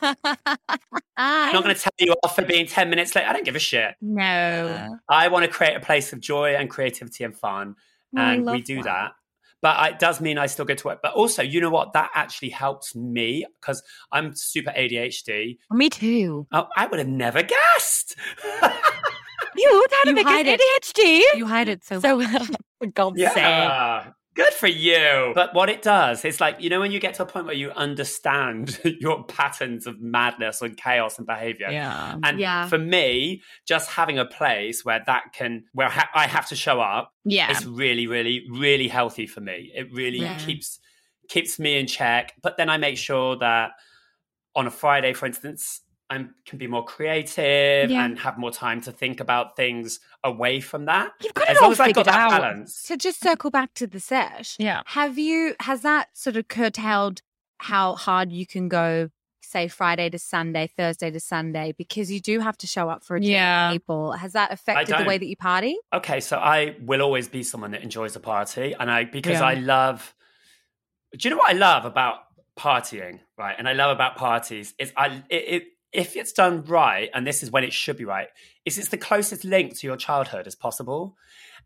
ah. 1.17 1.49
not 1.53 1.63
going 1.63 1.75
to 1.75 1.81
tell 1.81 1.91
you 1.99 2.15
off 2.23 2.35
for 2.35 2.43
being 2.45 2.65
10 2.67 2.89
minutes 2.89 3.15
late. 3.15 3.25
I 3.25 3.33
don't 3.33 3.45
give 3.45 3.55
a 3.55 3.59
shit. 3.59 3.95
No. 4.01 4.23
Uh-huh. 4.23 4.95
I 5.09 5.27
want 5.27 5.45
to 5.45 5.51
create 5.51 5.75
a 5.75 5.81
place 5.81 6.13
of 6.13 6.19
joy 6.19 6.55
and 6.55 6.69
creativity 6.69 7.23
and 7.23 7.35
fun. 7.35 7.75
Oh, 8.15 8.21
and 8.21 8.45
we 8.45 8.61
do 8.61 8.77
that. 8.77 8.83
that. 8.83 9.11
But 9.61 9.77
I- 9.77 9.89
it 9.89 9.99
does 9.99 10.21
mean 10.21 10.37
I 10.37 10.45
still 10.45 10.65
go 10.65 10.75
to 10.75 10.87
work. 10.87 10.99
But 11.01 11.13
also, 11.13 11.41
you 11.41 11.59
know 11.61 11.69
what? 11.69 11.93
That 11.93 12.11
actually 12.13 12.49
helps 12.49 12.95
me 12.95 13.45
because 13.59 13.81
I'm 14.11 14.35
super 14.35 14.71
ADHD. 14.71 15.57
Me 15.71 15.89
too. 15.89 16.47
Oh, 16.51 16.67
I 16.75 16.85
would 16.87 16.99
have 16.99 17.07
never 17.07 17.41
guessed. 17.43 18.15
You 19.59 19.85
had 19.91 20.05
You 20.05 20.11
a 20.11 20.15
big 20.15 20.25
hide 20.27 20.45
it. 20.47 20.61
ADHD. 20.61 21.23
You 21.37 21.47
hide 21.47 21.67
it 21.67 21.83
so, 21.83 21.99
So, 21.99 22.21
for 22.79 22.85
God's 22.93 23.19
sake. 23.19 23.31
yeah. 23.35 24.11
Good 24.37 24.53
for 24.53 24.67
you. 24.67 25.31
But 25.35 25.53
what 25.55 25.67
it 25.69 25.81
does, 25.81 26.23
it's 26.23 26.39
like, 26.39 26.61
you 26.61 26.69
know, 26.69 26.79
when 26.79 26.91
you 26.91 26.99
get 26.99 27.15
to 27.15 27.23
a 27.23 27.25
point 27.25 27.47
where 27.47 27.55
you 27.55 27.71
understand 27.71 28.79
your 29.01 29.23
patterns 29.25 29.87
of 29.87 29.99
madness 29.99 30.61
and 30.61 30.77
chaos 30.77 31.17
and 31.17 31.25
behavior. 31.27 31.67
Yeah. 31.71 32.17
And 32.23 32.39
Yeah. 32.39 32.67
for 32.67 32.77
me, 32.77 33.41
just 33.67 33.89
having 33.89 34.19
a 34.19 34.25
place 34.25 34.85
where 34.85 35.01
that 35.07 35.33
can, 35.33 35.65
where 35.73 35.89
ha- 35.89 36.09
I 36.13 36.27
have 36.27 36.47
to 36.49 36.55
show 36.55 36.79
up, 36.79 37.11
Yeah. 37.25 37.49
it's 37.51 37.65
really, 37.65 38.07
really, 38.07 38.45
really 38.51 38.87
healthy 38.87 39.25
for 39.27 39.41
me. 39.41 39.71
It 39.75 39.91
really 39.91 40.19
Yeah. 40.19 40.37
keeps 40.37 40.79
keeps 41.29 41.59
me 41.59 41.77
in 41.77 41.87
check. 41.87 42.33
But 42.41 42.55
then 42.55 42.69
I 42.69 42.77
make 42.77 42.97
sure 42.97 43.35
that 43.39 43.71
on 44.55 44.65
a 44.65 44.71
Friday, 44.71 45.11
for 45.13 45.25
instance, 45.25 45.81
I 46.09 46.25
can 46.45 46.57
be 46.57 46.67
more 46.67 46.85
creative 46.85 47.89
Yeah. 47.91 48.05
and 48.05 48.17
have 48.19 48.37
more 48.37 48.51
time 48.51 48.79
to 48.81 48.91
think 48.91 49.19
about 49.19 49.55
things 49.55 49.99
away 50.23 50.61
from 50.61 50.85
that. 50.85 51.11
You've 51.21 51.33
got 51.33 51.49
As 51.49 51.57
it 51.57 51.61
long 51.61 51.65
all 51.65 51.71
as 51.73 51.79
I've 51.79 51.93
got 51.93 52.05
figured 52.05 52.13
that 52.15 52.31
out. 52.33 52.41
balance. 52.41 52.83
To 52.83 52.95
just 52.97 53.19
circle 53.19 53.51
back 53.51 53.73
to 53.75 53.87
the 53.87 53.99
sesh, 53.99 54.55
Yeah. 54.59 54.83
have 54.85 55.17
you 55.17 55.55
has 55.59 55.81
that 55.81 56.15
sort 56.17 56.37
of 56.37 56.47
curtailed 56.47 57.21
how 57.59 57.95
hard 57.95 58.31
you 58.31 58.45
can 58.45 58.69
go, 58.69 59.09
say 59.41 59.67
Friday 59.67 60.09
to 60.09 60.19
Sunday, 60.19 60.67
Thursday 60.67 61.09
to 61.11 61.19
Sunday, 61.19 61.73
because 61.77 62.11
you 62.11 62.19
do 62.21 62.39
have 62.39 62.57
to 62.57 62.67
show 62.67 62.89
up 62.89 63.03
for 63.03 63.17
a 63.17 63.21
Yeah. 63.21 63.71
people. 63.71 64.13
Has 64.13 64.33
that 64.33 64.51
affected 64.53 64.97
the 64.97 65.03
way 65.03 65.17
that 65.17 65.25
you 65.25 65.35
party? 65.35 65.77
Okay, 65.91 66.19
so 66.21 66.37
I 66.37 66.75
will 66.81 67.01
always 67.01 67.27
be 67.27 67.43
someone 67.43 67.71
that 67.71 67.81
enjoys 67.81 68.15
a 68.15 68.19
party, 68.21 68.73
and 68.79 68.89
I 68.91 69.03
because 69.05 69.39
Yeah. 69.39 69.45
I 69.45 69.53
love. 69.55 70.13
Do 71.17 71.27
you 71.27 71.35
know 71.35 71.39
what 71.39 71.49
I 71.49 71.57
love 71.57 71.83
about 71.85 72.19
partying? 72.57 73.19
Right, 73.37 73.55
and 73.57 73.67
I 73.67 73.73
love 73.73 73.91
about 73.91 74.15
parties 74.17 74.73
is 74.79 74.91
I 74.97 75.23
it, 75.29 75.35
it 75.35 75.63
if 75.97 76.15
it's 76.15 76.31
done 76.31 76.63
right, 76.63 77.09
and 77.13 77.27
this 77.27 77.43
is 77.43 77.51
when 77.51 77.65
it 77.65 77.73
should 77.73 77.97
be 77.97 78.05
right, 78.05 78.29
is 78.65 78.77
it's 78.77 78.89
the 78.89 78.97
closest 78.97 79.43
link 79.43 79.77
to 79.79 79.87
your 79.87 79.97
childhood 79.97 80.47
as 80.47 80.55
possible. 80.55 81.17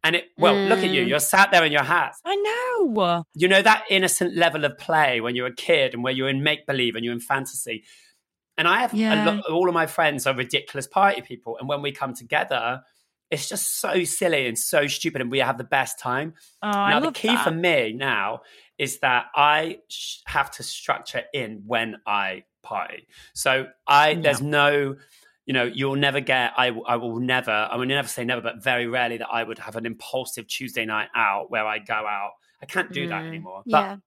And 0.04 0.16
it 0.16 0.26
well, 0.38 0.56
look 0.56 0.80
at 0.80 0.90
you, 0.90 1.04
Mm. 1.04 1.10
you're 1.10 1.20
sat 1.20 1.52
there 1.52 1.64
in 1.64 1.72
your 1.72 1.84
hat. 1.84 2.14
I 2.26 2.36
know. 2.36 3.24
You 3.36 3.48
know 3.48 3.62
that 3.62 3.84
innocent 3.92 4.36
level 4.36 4.66
of 4.66 4.78
play 4.80 5.22
when 5.22 5.36
you're 5.36 5.48
a 5.48 5.54
kid 5.56 5.94
and 5.94 6.04
where 6.04 6.14
you're 6.14 6.30
in 6.30 6.42
make 6.42 6.66
believe 6.66 6.96
and 6.96 7.06
you're 7.06 7.14
in 7.14 7.20
fantasy. 7.20 7.84
And 8.58 8.68
I 8.68 8.80
have 8.82 8.94
a 8.94 8.98
Yeah. 8.98 9.26
lot, 9.26 9.46
all 9.52 9.68
of 9.68 9.74
my 9.76 9.86
friends 9.86 10.26
are 10.26 10.34
ridiculous 10.36 10.88
party 10.88 11.22
people, 11.22 11.58
and 11.60 11.70
when 11.70 11.82
we 11.84 11.92
come 11.92 12.14
together, 12.16 12.82
it's 13.30 13.48
just 13.48 13.80
so 13.80 14.04
silly 14.04 14.48
and 14.48 14.58
so 14.58 14.88
stupid, 14.88 15.22
and 15.22 15.30
we 15.32 15.40
have 15.40 15.58
the 15.58 15.64
best 15.64 16.00
time. 16.00 16.34
Oh, 16.62 16.70
now, 16.72 17.00
the 17.00 17.12
key 17.12 17.28
that. 17.36 17.44
for 17.44 17.52
me 17.52 17.94
now 17.94 18.42
is 18.78 19.00
that 19.00 19.26
I 19.36 19.80
sh- 19.90 20.18
have 20.26 20.50
to 20.52 20.64
structure 20.64 21.24
in 21.34 21.64
when 21.66 21.98
I 22.06 22.44
party. 22.62 23.08
So 23.34 23.68
I 23.88 24.12
Yeah. 24.14 24.22
there's 24.22 24.42
no, 24.42 24.96
you 25.46 25.54
know, 25.54 25.64
you'll 25.64 25.96
never 25.96 26.20
get. 26.20 26.54
I 26.58 26.68
I 26.88 26.96
will 26.96 27.20
never. 27.20 27.52
I 27.52 27.76
will 27.76 27.86
never 27.86 28.08
say 28.08 28.24
never, 28.24 28.42
but 28.42 28.64
very 28.64 28.88
rarely 28.88 29.18
that 29.18 29.30
I 29.30 29.44
would 29.44 29.60
have 29.60 29.76
an 29.76 29.86
impulsive 29.86 30.48
Tuesday 30.48 30.86
night 30.86 31.10
out 31.16 31.50
where 31.52 31.66
I 31.66 31.80
go 31.80 31.94
out. 31.94 32.32
I 32.62 32.66
can't 32.66 32.92
do 32.94 33.08
that 33.08 33.24
Mm, 33.24 33.28
anymore. 33.28 33.64
yeah. 33.66 33.96
But 33.96 34.00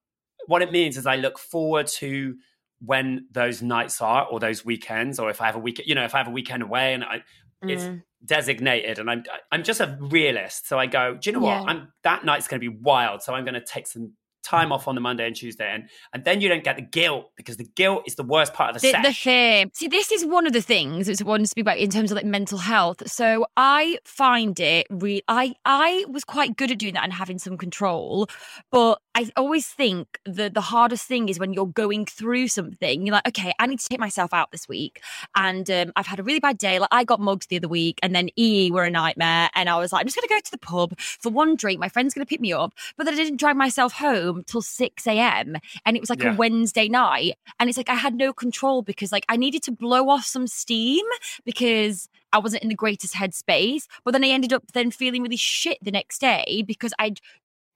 what 0.46 0.62
it 0.62 0.70
means 0.72 0.96
is 0.96 1.06
I 1.06 1.16
look 1.16 1.38
forward 1.38 1.86
to 1.98 2.36
when 2.84 3.26
those 3.32 3.62
nights 3.62 4.00
are 4.02 4.26
or 4.26 4.38
those 4.40 4.64
weekends 4.64 5.18
or 5.18 5.30
if 5.30 5.40
I 5.40 5.46
have 5.46 5.56
a 5.56 5.58
week 5.60 5.80
you 5.86 5.94
know 5.94 6.04
if 6.04 6.14
I 6.14 6.18
have 6.18 6.26
a 6.28 6.30
weekend 6.30 6.62
away 6.62 6.92
and 6.92 7.02
I 7.04 7.22
it's 7.62 7.84
Mm. 7.84 8.02
designated 8.26 8.98
and 8.98 9.10
I'm 9.10 9.24
I'm 9.52 9.62
just 9.62 9.80
a 9.80 9.96
realist 10.00 10.68
so 10.68 10.78
I 10.78 10.86
go 10.86 11.14
do 11.14 11.30
you 11.30 11.34
know 11.38 11.46
Yeah. 11.46 11.60
what 11.60 11.68
I'm 11.70 11.92
that 12.02 12.24
night's 12.24 12.46
going 12.48 12.60
to 12.60 12.70
be 12.70 12.76
wild 12.76 13.22
so 13.22 13.32
I'm 13.32 13.44
going 13.44 13.54
to 13.54 13.64
take 13.64 13.86
some 13.86 14.12
time 14.44 14.72
off 14.72 14.86
on 14.86 14.94
the 14.94 15.00
Monday 15.00 15.26
and 15.26 15.34
Tuesday 15.34 15.68
and 15.72 15.88
and 16.12 16.24
then 16.24 16.40
you 16.40 16.48
don't 16.48 16.64
get 16.64 16.76
the 16.76 16.82
guilt 16.82 17.30
because 17.36 17.56
the 17.56 17.64
guilt 17.64 18.04
is 18.06 18.14
the 18.14 18.22
worst 18.22 18.52
part 18.52 18.74
of 18.74 18.80
the, 18.80 18.88
the, 19.02 19.08
the 19.08 19.12
thing. 19.14 19.70
See, 19.74 19.88
this 19.88 20.12
is 20.12 20.24
one 20.24 20.46
of 20.46 20.52
the 20.52 20.60
things 20.62 21.06
that's 21.06 21.22
one 21.22 21.40
to 21.40 21.46
speak 21.46 21.62
about 21.62 21.78
in 21.78 21.90
terms 21.90 22.10
of 22.10 22.16
like 22.16 22.24
mental 22.24 22.58
health. 22.58 23.08
So 23.10 23.46
I 23.56 23.98
find 24.04 24.58
it 24.60 24.86
re 24.90 25.22
I 25.28 25.54
I 25.64 26.04
was 26.08 26.24
quite 26.24 26.56
good 26.56 26.70
at 26.70 26.78
doing 26.78 26.94
that 26.94 27.04
and 27.04 27.12
having 27.12 27.38
some 27.38 27.56
control, 27.56 28.28
but 28.70 29.00
I 29.16 29.30
always 29.36 29.66
think 29.68 30.18
that 30.24 30.54
the 30.54 30.60
hardest 30.60 31.06
thing 31.06 31.28
is 31.28 31.38
when 31.38 31.52
you're 31.52 31.66
going 31.66 32.04
through 32.04 32.48
something. 32.48 33.06
You're 33.06 33.14
like, 33.14 33.28
okay, 33.28 33.52
I 33.60 33.66
need 33.66 33.78
to 33.78 33.88
take 33.88 34.00
myself 34.00 34.34
out 34.34 34.50
this 34.50 34.68
week, 34.68 35.00
and 35.36 35.70
um, 35.70 35.92
I've 35.94 36.06
had 36.06 36.18
a 36.18 36.22
really 36.24 36.40
bad 36.40 36.58
day. 36.58 36.78
Like 36.80 36.88
I 36.90 37.04
got 37.04 37.20
mugged 37.20 37.48
the 37.48 37.56
other 37.56 37.68
week, 37.68 38.00
and 38.02 38.14
then 38.14 38.28
EE 38.36 38.70
were 38.72 38.84
a 38.84 38.90
nightmare, 38.90 39.50
and 39.54 39.68
I 39.68 39.78
was 39.78 39.92
like, 39.92 40.00
I'm 40.00 40.06
just 40.06 40.16
gonna 40.16 40.26
go 40.28 40.40
to 40.40 40.50
the 40.50 40.58
pub 40.58 40.98
for 40.98 41.30
one 41.30 41.54
drink. 41.54 41.78
My 41.78 41.88
friend's 41.88 42.12
gonna 42.14 42.26
pick 42.26 42.40
me 42.40 42.52
up, 42.52 42.72
but 42.96 43.04
then 43.04 43.14
I 43.14 43.16
didn't 43.16 43.38
drive 43.38 43.56
myself 43.56 43.92
home 43.92 44.42
till 44.46 44.62
six 44.62 45.06
a.m. 45.06 45.56
and 45.86 45.96
it 45.96 46.00
was 46.00 46.10
like 46.10 46.22
Yeah. 46.22 46.32
a 46.34 46.36
Wednesday 46.36 46.88
night, 46.88 47.34
and 47.60 47.68
it's 47.68 47.76
like 47.78 47.88
I 47.88 47.94
had 47.94 48.14
no 48.14 48.32
control 48.32 48.82
because 48.82 49.12
like 49.12 49.24
I 49.28 49.36
needed 49.36 49.62
to 49.64 49.72
blow 49.72 50.08
off 50.08 50.24
some 50.24 50.46
steam 50.46 51.04
because 51.44 52.08
I 52.32 52.38
wasn't 52.38 52.64
in 52.64 52.68
the 52.68 52.74
greatest 52.74 53.14
headspace. 53.14 53.84
But 54.04 54.10
then 54.10 54.24
I 54.24 54.28
ended 54.28 54.52
up 54.52 54.64
then 54.72 54.90
feeling 54.90 55.22
really 55.22 55.36
shit 55.36 55.78
the 55.80 55.92
next 55.92 56.18
day 56.20 56.64
because 56.66 56.92
I'd 56.98 57.20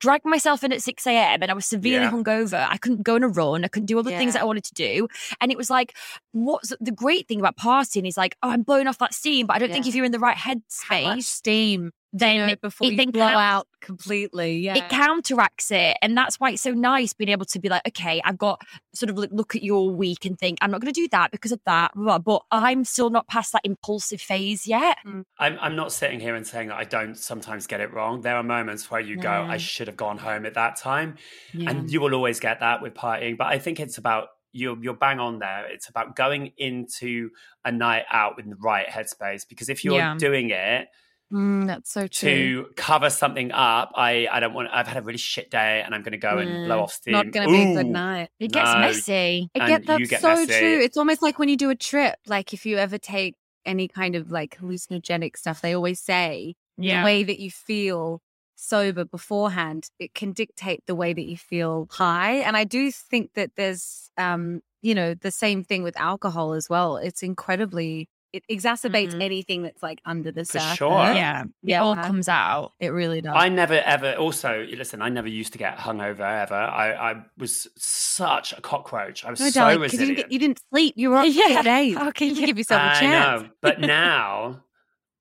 dragged 0.01 0.25
myself 0.25 0.63
in 0.65 0.73
at 0.73 0.83
6 0.83 1.07
a.m. 1.07 1.43
and 1.43 1.51
I 1.51 1.55
was 1.55 1.67
severely 1.67 2.05
Yeah. 2.07 2.11
hungover. 2.11 2.67
I 2.69 2.77
couldn't 2.79 3.03
go 3.03 3.17
on 3.17 3.23
a 3.23 3.29
run. 3.29 3.65
I 3.65 3.69
couldn't 3.69 3.87
do 3.87 3.97
all 3.97 4.03
the 4.03 4.11
things 4.19 4.35
that 4.35 4.43
I 4.43 4.45
wanted 4.45 4.65
to 4.65 4.75
do. 4.75 5.09
And 5.41 5.51
it 5.51 5.59
was 5.59 5.71
like, 5.71 5.97
what's 6.33 6.73
the 6.81 6.93
great 6.93 7.27
thing 7.29 7.41
about 7.41 7.57
partying 7.57 8.07
is 8.07 8.17
like, 8.17 8.37
oh, 8.43 8.51
I'm 8.51 8.63
blowing 8.63 8.87
off 8.87 8.99
that 8.99 9.15
steam, 9.15 9.47
but 9.47 9.57
I 9.57 9.59
don't 9.59 9.73
think 9.73 9.87
if 9.87 9.95
you're 9.95 10.05
in 10.05 10.13
the 10.13 10.19
right 10.19 10.37
How 10.37 10.53
much 10.55 10.63
headspace, 10.63 11.25
steam 11.25 11.93
then 12.12 12.37
you 12.37 12.47
know, 12.47 12.53
it, 12.53 12.61
before 12.61 12.87
it 12.87 12.90
you 12.92 12.97
then 12.97 13.11
blow 13.11 13.23
counts- 13.23 13.38
out 13.38 13.66
completely. 13.81 14.59
Yeah. 14.59 14.77
it 14.77 14.88
counteracts 14.88 15.71
it 15.71 15.97
and 16.03 16.16
that's 16.16 16.40
why 16.40 16.51
it's 16.51 16.62
so 16.62 16.73
nice 16.73 17.12
being 17.12 17.29
able 17.29 17.44
to 17.47 17.59
be 17.61 17.68
like 17.68 17.87
okay 17.87 18.21
i've 18.25 18.38
got 18.38 18.61
sort 18.94 19.09
of 19.11 19.16
like 19.18 19.31
look 19.33 19.55
at 19.55 19.62
your 19.62 19.90
week 19.90 20.25
and 20.25 20.38
think 20.38 20.59
i'm 20.61 20.71
not 20.71 20.81
going 20.81 20.92
to 20.92 21.01
do 21.01 21.07
that 21.12 21.31
because 21.31 21.53
of 21.53 21.61
that 21.66 21.92
blah, 21.94 22.18
blah, 22.18 22.38
but 22.38 22.42
i'm 22.51 22.85
still 22.85 23.11
not 23.11 23.27
past 23.29 23.53
that 23.53 23.62
impulsive 23.64 24.21
phase 24.21 24.66
yet 24.66 24.97
mm. 25.07 25.25
I'm 25.38 25.59
I'm 25.61 25.77
not 25.77 25.92
sitting 25.92 26.18
here 26.21 26.35
and 26.35 26.47
saying 26.47 26.68
that 26.68 26.77
I 26.79 26.85
don't 26.85 27.16
sometimes 27.16 27.66
get 27.68 27.81
it 27.81 27.92
wrong. 27.92 28.23
There 28.23 28.37
are 28.37 28.42
moments 28.42 28.90
where 28.90 29.01
you 29.01 29.16
go, 29.16 29.31
I 29.31 29.57
should 29.57 29.87
have 29.87 29.97
gone 29.97 30.18
home 30.18 30.47
at 30.47 30.55
that 30.55 30.77
time. 30.77 31.16
yeah. 31.53 31.71
and 31.71 31.90
you 31.90 32.01
will 32.01 32.14
always 32.14 32.40
get 32.40 32.61
that 32.61 32.83
with 32.83 32.94
partying. 32.94 33.37
But 33.37 33.47
I 33.49 33.59
think 33.59 33.79
it's 33.79 33.99
about 33.99 34.29
you're 34.53 34.77
you're 34.83 34.94
bang 34.94 35.21
on 35.21 35.38
there. 35.38 35.66
It's 35.71 35.88
about 35.88 36.16
going 36.16 36.53
into 36.57 37.31
a 37.64 37.71
night 37.71 38.05
out 38.11 38.37
with 38.37 38.49
the 38.49 38.57
right 38.57 38.87
headspace 38.88 39.47
because 39.49 39.68
if 39.68 39.85
you're 39.85 39.97
Yeah. 39.97 40.16
doing 40.18 40.51
it 40.51 40.88
Mm, 41.33 41.67
that's 41.67 41.93
so 41.93 42.07
true. 42.07 42.31
to 42.31 42.67
cover 42.77 43.11
something 43.11 43.53
up, 43.53 43.93
I 43.95 44.27
I 44.31 44.41
don't 44.41 44.55
want. 44.55 44.69
I've 44.73 44.87
had 44.88 44.97
a 44.97 45.03
really 45.03 45.19
shit 45.19 45.51
day 45.51 45.83
and 45.85 45.95
I'm 45.95 46.03
going 46.03 46.12
to 46.12 46.19
go 46.19 46.38
and 46.38 46.64
blow 46.64 46.79
Mm, 46.79 46.83
off 46.85 46.93
steam. 46.93 47.12
Not 47.12 47.31
going 47.33 47.47
to 47.49 47.53
be 47.53 47.62
a 47.62 47.75
good 47.75 47.87
night. 47.93 48.31
it 48.41 48.51
gets 48.53 48.75
no. 48.75 48.81
messy 48.81 49.51
I 49.55 49.59
and 49.59 49.69
get 49.69 49.87
that's 49.87 50.11
get 50.11 50.21
so 50.23 50.29
messy. 50.29 50.47
true. 50.47 50.81
It's 50.81 50.97
almost 50.97 51.21
like 51.23 51.38
when 51.38 51.49
you 51.49 51.57
do 51.57 51.71
a 51.71 51.75
trip. 51.75 52.17
Like 52.27 52.55
if 52.55 52.64
you 52.64 52.79
ever 52.79 52.97
take 52.99 53.35
any 53.67 53.88
kind 53.88 54.14
of 54.17 54.31
like 54.31 54.57
hallucinogenic 54.59 55.37
stuff, 55.37 55.61
they 55.61 55.75
always 55.75 56.01
say 56.01 56.55
the 56.79 57.05
way 57.05 57.23
that 57.25 57.38
you 57.41 57.51
feel 57.51 58.23
sober 58.57 59.05
beforehand, 59.05 59.88
it 59.99 60.14
can 60.14 60.33
dictate 60.33 60.83
the 60.87 60.95
way 60.95 61.12
that 61.12 61.25
you 61.27 61.37
feel 61.37 61.87
high. 61.91 62.37
And 62.37 62.57
I 62.57 62.64
do 62.64 62.91
think 62.91 63.35
that 63.35 63.51
there's, 63.57 64.11
um, 64.17 64.61
you 64.83 64.95
know, 64.95 65.14
the 65.14 65.31
same 65.31 65.62
thing 65.62 65.83
with 65.83 65.97
alcohol 65.99 66.55
as 66.55 66.69
well. 66.69 66.97
It's 66.97 67.23
incredibly, 67.23 68.09
it 68.33 68.45
exacerbates 68.51 69.14
Mhm. 69.14 69.23
anything 69.23 69.62
that's 69.62 69.83
like 69.83 70.01
under 70.05 70.31
the 70.31 70.45
For 70.45 70.59
surface. 70.59 70.77
sure. 70.77 71.12
yeah 71.14 71.43
it 71.45 71.49
Yeah. 71.62 71.83
all 71.83 71.97
comes 71.97 72.29
out 72.29 72.73
It 72.81 72.88
really 72.88 73.21
does. 73.23 73.35
I 73.37 73.49
never 73.49 73.75
ever. 73.75 74.14
Also, 74.14 74.67
listen. 74.77 75.01
I 75.03 75.09
never 75.09 75.29
used 75.29 75.53
to 75.53 75.59
get 75.59 75.79
hungover 75.79 76.21
ever. 76.43 76.55
I, 76.55 76.93
I 77.12 77.25
was 77.38 77.67
such 77.77 78.53
a 78.53 78.61
cockroach. 78.61 79.25
I 79.25 79.31
was 79.31 79.41
no, 79.41 79.49
so 79.51 79.61
darling, 79.61 79.79
because 79.81 79.93
you, 79.95 79.99
resilient. 80.01 80.17
didn't 80.17 80.29
get- 80.29 80.33
you 80.33 80.38
didn't 80.38 80.61
sleep. 80.71 80.95
You 80.97 81.11
were 81.11 81.17
up 81.19 81.27
Yeah. 81.31 81.57
for 81.59 81.62
days. 81.64 81.97
How 81.97 82.11
can 82.11 82.29
you 82.29 82.35
you- 82.35 82.47
give 82.47 82.59
yourself 82.59 82.83
a 82.97 83.01
chance. 83.01 83.43
I 83.43 83.45
know, 83.45 83.51
but 83.62 83.81
now 84.03 84.62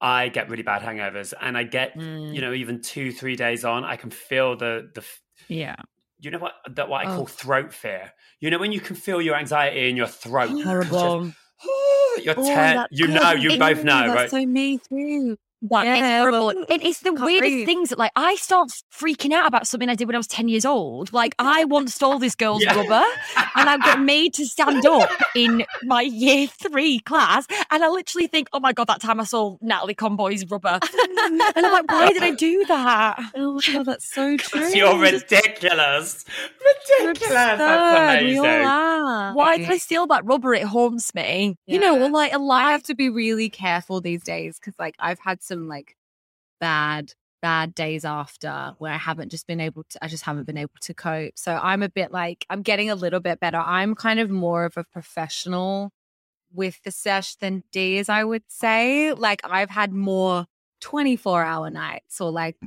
I 0.02 0.30
get 0.30 0.50
really 0.50 0.64
bad 0.64 0.82
hangovers, 0.82 1.34
and 1.42 1.58
I 1.58 1.64
get 1.64 1.98
Mm. 1.98 2.34
you 2.36 2.42
know 2.42 2.54
even 2.54 2.82
two 2.82 3.12
three 3.12 3.36
days 3.36 3.64
on, 3.66 3.84
I 3.84 3.96
can 3.96 4.10
feel 4.12 4.56
the 4.56 4.92
the 4.94 5.04
yeah 5.48 5.76
you 6.20 6.30
know 6.32 6.40
what 6.40 6.54
that 6.76 6.90
what 6.90 7.06
I 7.06 7.12
Oh. 7.12 7.16
call 7.16 7.26
throat 7.28 7.74
fear. 7.74 8.12
You 8.40 8.50
know 8.52 8.58
when 8.60 8.72
you 8.72 8.80
can 8.82 8.96
feel 8.96 9.22
your 9.22 9.36
anxiety 9.36 9.90
in 9.90 9.96
your 9.96 10.08
throat. 10.08 10.50
It's 10.52 10.90
just, 10.90 11.38
horrible 11.66 12.24
your 12.24 12.36
Oh, 12.38 12.44
te- 12.44 12.50
that- 12.52 12.88
you 12.92 13.08
know, 13.08 13.32
you 13.32 13.58
both 13.58 13.84
know, 13.84 14.08
that's 14.08 14.16
right? 14.16 14.30
So 14.30 14.46
me 14.46 14.80
too. 14.80 15.38
Like, 15.70 15.86
Yeah, 15.86 15.96
it's 15.96 16.22
horrible. 16.22 16.46
well, 16.48 16.66
And 16.70 16.84
it's 16.84 17.00
the 17.00 17.14
weirdest 17.14 17.40
breathe. 17.52 17.66
things 17.66 17.90
that, 17.90 17.98
like, 17.98 18.12
I 18.16 18.36
start 18.36 18.70
freaking 18.94 19.32
out 19.34 19.48
about 19.48 19.66
something 19.66 19.90
I 19.90 19.96
did 19.96 20.06
when 20.08 20.16
I 20.16 20.20
was 20.20 20.28
10 20.28 20.48
years 20.50 20.66
old. 20.66 21.12
Like, 21.14 21.34
I 21.40 21.66
once 21.66 21.96
stole 21.96 22.20
this 22.20 22.36
girl's 22.36 22.64
Yeah. 22.64 22.76
rubber 22.76 23.04
and 23.56 23.68
I 23.68 23.78
got 23.78 24.00
made 24.00 24.36
to 24.36 24.46
stand 24.46 24.86
up 24.86 25.10
in 25.36 25.66
my 25.84 26.02
year 26.02 26.46
three 26.48 27.00
class. 27.00 27.48
And 27.72 27.84
I 27.84 27.90
literally 27.90 28.28
think, 28.28 28.50
oh 28.54 28.60
my 28.60 28.72
God, 28.72 28.86
that 28.88 29.02
time 29.02 29.20
I 29.20 29.24
saw 29.24 29.58
Natalie 29.62 29.96
Conboy's 29.96 30.46
rubber. 30.50 30.80
and 30.82 31.42
I'm 31.56 31.72
like, 31.72 31.92
why 31.92 32.12
did 32.14 32.22
I 32.22 32.32
do 32.36 32.64
that? 32.68 33.20
Oh 33.36 33.54
my 33.54 33.74
god, 33.74 33.86
that's 33.88 34.14
so 34.14 34.38
true. 34.38 34.70
You're 34.70 35.00
ridiculous. 35.00 36.24
Ridiculous. 36.98 37.30
That's 37.30 37.62
Absurd, 37.62 38.26
we 38.26 38.38
all 38.38 38.46
amazing. 38.46 38.66
are. 38.68 39.34
Why 39.34 39.58
did 39.58 39.70
I 39.72 39.78
steal 39.78 40.08
that 40.08 40.24
rubber? 40.26 40.54
It 40.54 40.64
haunts 40.66 41.14
me. 41.16 41.58
You 41.66 41.80
know, 41.80 41.96
Yeah. 41.98 42.06
or 42.06 42.10
like 42.10 42.32
a 42.32 42.36
I 42.36 42.38
life. 42.38 42.72
have 42.72 42.84
to 42.84 42.96
be 42.96 43.10
really 43.10 43.50
careful 43.50 44.02
these 44.02 44.24
days 44.24 44.60
because, 44.60 44.76
like, 44.80 44.96
I've 45.00 45.20
had 45.20 45.42
some 45.48 45.68
like 45.68 45.96
bad, 46.60 47.14
bad 47.42 47.74
days 47.76 48.06
after 48.06 48.74
where 48.80 48.94
I 48.94 48.98
haven't 48.98 49.30
just 49.30 49.48
been 49.48 49.60
able 49.60 49.84
to. 49.90 50.04
I 50.04 50.08
just 50.08 50.24
haven't 50.24 50.46
been 50.46 50.58
able 50.58 50.74
to 50.82 50.94
cope. 50.94 51.34
So 51.38 51.60
I'm 51.62 51.84
a 51.84 51.90
bit 51.90 52.12
like 52.12 52.46
I'm 52.50 52.62
getting 52.62 52.90
a 52.90 52.96
little 52.96 53.20
bit 53.20 53.40
better. 53.40 53.58
I'm 53.58 53.96
kind 53.96 54.20
of 54.20 54.30
more 54.30 54.66
of 54.66 54.78
a 54.78 54.84
professional 54.84 55.92
with 56.54 56.82
the 56.84 56.92
sesh 56.92 57.36
than 57.36 57.64
Dee, 57.72 58.00
as 58.00 58.10
I 58.10 58.24
would 58.24 58.44
say. 58.48 59.14
Like 59.14 59.42
I've 59.44 59.70
had 59.70 59.94
more 59.94 60.46
24 60.82 61.44
hour 61.44 61.70
nights 61.70 62.22
or 62.22 62.32
like 62.32 62.58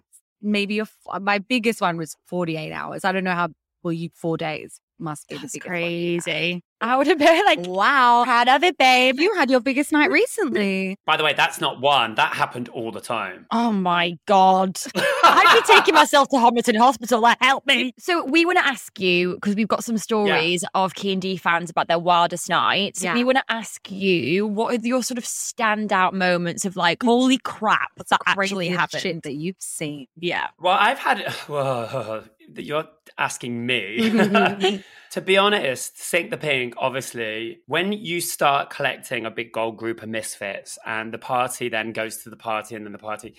maybe 0.42 0.80
a, 0.80 0.86
my 1.20 1.38
biggest 1.38 1.80
one 1.80 1.96
was 1.96 2.16
48 2.26 2.72
hours. 2.72 3.04
I 3.04 3.12
don't 3.12 3.24
know 3.24 3.34
how. 3.34 3.48
Well, 3.82 3.94
you 3.94 4.10
four 4.14 4.36
days 4.36 4.78
must 5.00 5.28
be 5.28 5.36
That's 5.36 5.52
the 5.52 5.58
biggest 5.60 5.70
one 5.70 5.80
you've 5.82 6.24
had. 6.24 6.32
crazy. 6.32 6.64
I 6.82 6.96
would 6.96 7.06
have 7.08 7.18
been 7.18 7.44
like, 7.44 7.60
Wow. 7.66 8.24
proud 8.24 8.48
of 8.48 8.62
it, 8.64 8.78
babe. 8.78 9.20
You 9.20 9.34
had 9.34 9.50
your 9.50 9.60
biggest 9.60 9.92
night 9.92 10.10
recently. 10.10 10.96
By 11.04 11.18
the 11.18 11.24
way, 11.24 11.34
that's 11.34 11.60
not 11.60 11.78
one. 11.80 12.14
That 12.14 12.32
happened 12.32 12.70
all 12.70 12.90
the 12.90 13.02
time. 13.02 13.44
Oh 13.50 13.70
my 13.70 14.16
God. 14.26 14.78
I'd 14.96 15.60
be 15.66 15.74
taking 15.74 15.92
myself 16.02 16.28
to 16.30 16.36
Homerton 16.36 16.78
Hospital. 16.78 17.20
Like, 17.20 17.36
help 17.40 17.66
me. 17.66 17.92
So 18.00 18.24
we 18.24 18.46
want 18.46 18.58
to 18.58 18.66
ask 18.66 18.98
you 18.98 19.34
because 19.34 19.54
we've 19.56 19.68
got 19.68 19.84
some 19.84 19.98
stories 19.98 20.64
of 20.74 20.94
Ki 20.94 21.12
and 21.12 21.20
Dee 21.20 21.36
fans 21.36 21.68
about 21.68 21.86
their 21.88 21.98
wildest 21.98 22.48
nights. 22.48 23.02
Yeah. 23.04 23.12
We 23.14 23.24
want 23.24 23.36
to 23.38 23.44
ask 23.50 23.90
you 23.90 24.46
what 24.46 24.74
are 24.74 24.86
your 24.86 25.02
sort 25.02 25.18
of 25.18 25.24
standout 25.24 26.14
moments 26.14 26.64
of 26.64 26.76
like, 26.76 27.02
holy 27.02 27.36
crap, 27.38 27.90
that 28.08 28.20
actually 28.26 28.68
happened. 28.68 29.02
shit 29.02 29.22
that 29.24 29.34
you've 29.34 29.56
seen. 29.58 30.06
Yeah. 30.16 30.46
Well, 30.58 30.76
I've 30.80 30.98
had. 30.98 31.18
Whoa, 32.54 32.62
you're 32.62 32.88
asking 33.18 33.66
me. 33.66 33.98
Mm-hmm, 34.00 34.18
mm-hmm, 34.18 34.62
mm-hmm. 34.62 34.80
to 35.12 35.20
be 35.20 35.36
honest, 35.36 36.00
Sink 36.00 36.30
the 36.30 36.36
Pink, 36.36 36.74
obviously, 36.76 37.60
when 37.66 37.92
you 37.92 38.20
start 38.20 38.70
collecting 38.70 39.26
a 39.26 39.30
big 39.30 39.52
gold 39.52 39.76
group 39.76 40.02
of 40.02 40.08
misfits 40.08 40.78
and 40.84 41.12
the 41.12 41.18
party 41.18 41.68
then 41.68 41.92
goes 41.92 42.18
to 42.18 42.30
the 42.30 42.36
party 42.36 42.74
and 42.74 42.84
then 42.84 42.92
the 42.92 42.98
party. 42.98 43.34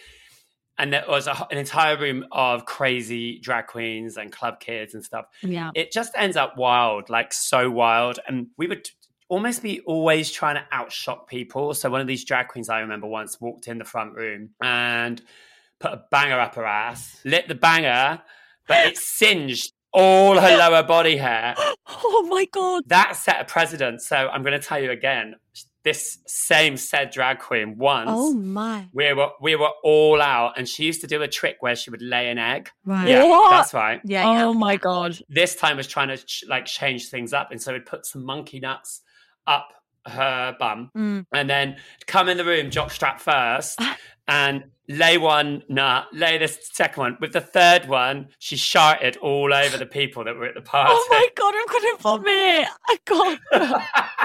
And 0.78 0.92
there 0.94 1.04
was 1.08 1.28
a, 1.28 1.48
an 1.52 1.58
entire 1.58 1.98
room 1.98 2.26
of 2.32 2.66
crazy 2.66 3.40
drag 3.40 3.68
queens 3.68 4.18
and 4.18 4.32
club 4.32 4.60
kids 4.60 4.94
and 4.94 5.04
stuff. 5.04 5.26
Yeah. 5.42 5.72
It 5.76 5.92
just 5.92 6.14
ends 6.16 6.38
up 6.38 6.58
wild, 6.58 7.10
like 7.10 7.34
so 7.34 7.70
wild. 7.70 8.20
And 8.28 8.48
we 8.58 8.68
would 8.68 8.90
almost 9.32 9.62
be 9.62 9.80
always 9.82 10.32
trying 10.32 10.56
to 10.56 10.66
outshock 10.74 11.28
people. 11.28 11.74
So 11.74 11.90
one 11.90 12.02
of 12.02 12.08
these 12.08 12.26
drag 12.26 12.48
queens 12.50 12.68
I 12.68 12.80
remember 12.80 13.08
once 13.08 13.40
walked 13.40 13.68
in 13.68 13.78
the 13.78 13.86
front 13.86 14.16
room 14.16 14.50
and 14.62 15.22
put 15.80 15.94
a 15.94 16.04
banger 16.12 16.40
up 16.40 16.56
her 16.56 16.66
ass, 16.66 17.20
lit 17.24 17.48
the 17.48 17.56
banger, 17.56 18.22
but 18.68 18.86
it 18.88 18.98
singed 18.98 19.74
all 19.94 20.40
her 20.40 20.58
lower 20.58 20.84
body 20.84 21.18
hair. 21.18 21.56
Oh 22.04 22.26
my 22.30 22.46
God. 22.46 22.84
That 22.88 23.18
set 23.18 23.42
a 23.42 23.44
precedent. 23.44 24.02
So 24.02 24.16
I'm 24.16 24.44
going 24.44 24.58
to 24.60 24.66
tell 24.66 24.80
you 24.82 24.92
again. 24.92 25.36
This 25.84 26.20
same 26.28 26.78
said 26.78 27.10
drag 27.10 27.40
queen 27.40 27.78
once. 27.78 28.10
Oh 28.12 28.34
my. 28.34 28.88
We 28.94 29.12
were 29.14 29.30
we 29.42 29.56
were 29.58 29.72
all 29.84 30.22
out, 30.22 30.54
and 30.58 30.70
she 30.70 30.86
used 30.86 31.02
to 31.02 31.08
do 31.08 31.22
a 31.22 31.28
trick 31.28 31.58
where 31.60 31.76
she 31.76 31.90
would 31.90 32.02
lay 32.02 32.30
an 32.30 32.38
egg. 32.38 32.70
Right. 32.86 33.10
Yeah, 33.10 33.24
What? 33.26 33.50
that's 33.52 33.74
right. 33.74 34.00
Yeah. 34.06 34.24
Oh 34.46 34.54
my 34.54 34.78
God. 34.78 35.20
This 35.28 35.56
time 35.56 35.76
was 35.78 35.88
trying 35.88 36.08
to 36.10 36.18
ch- 36.18 36.44
like 36.48 36.66
change 36.66 37.10
things 37.10 37.34
up, 37.34 37.52
and 37.52 37.62
so 37.62 37.74
we'd 37.74 37.86
put 37.86 38.06
some 38.06 38.24
monkey 38.24 38.60
nuts 38.60 39.02
up 39.48 39.70
her 40.08 40.56
bum, 40.60 40.90
Mm. 40.96 41.26
and 41.34 41.50
then 41.50 41.78
come 42.08 42.30
in 42.30 42.38
the 42.38 42.46
room, 42.46 42.70
jockstrap 42.70 43.20
first, 43.20 43.80
and 44.28 44.64
lay 44.88 45.18
one 45.18 45.64
nut, 45.70 46.08
lay 46.12 46.38
the 46.38 46.48
second 46.48 47.02
one. 47.02 47.18
With 47.22 47.32
the 47.34 47.42
third 47.42 47.88
one, 47.88 48.28
she 48.40 48.58
sharted 48.58 49.16
all 49.18 49.54
over 49.54 49.78
the 49.78 49.86
people 49.86 50.24
that 50.26 50.36
were 50.36 50.46
at 50.46 50.56
the 50.56 50.62
party. 50.62 50.92
Oh 50.94 51.08
my 51.10 51.28
God. 51.36 51.54
I'm 51.56 51.68
going 51.68 51.96
to 51.96 52.02
vomit. 52.02 52.68
I 52.90 52.98
can't. 53.06 53.40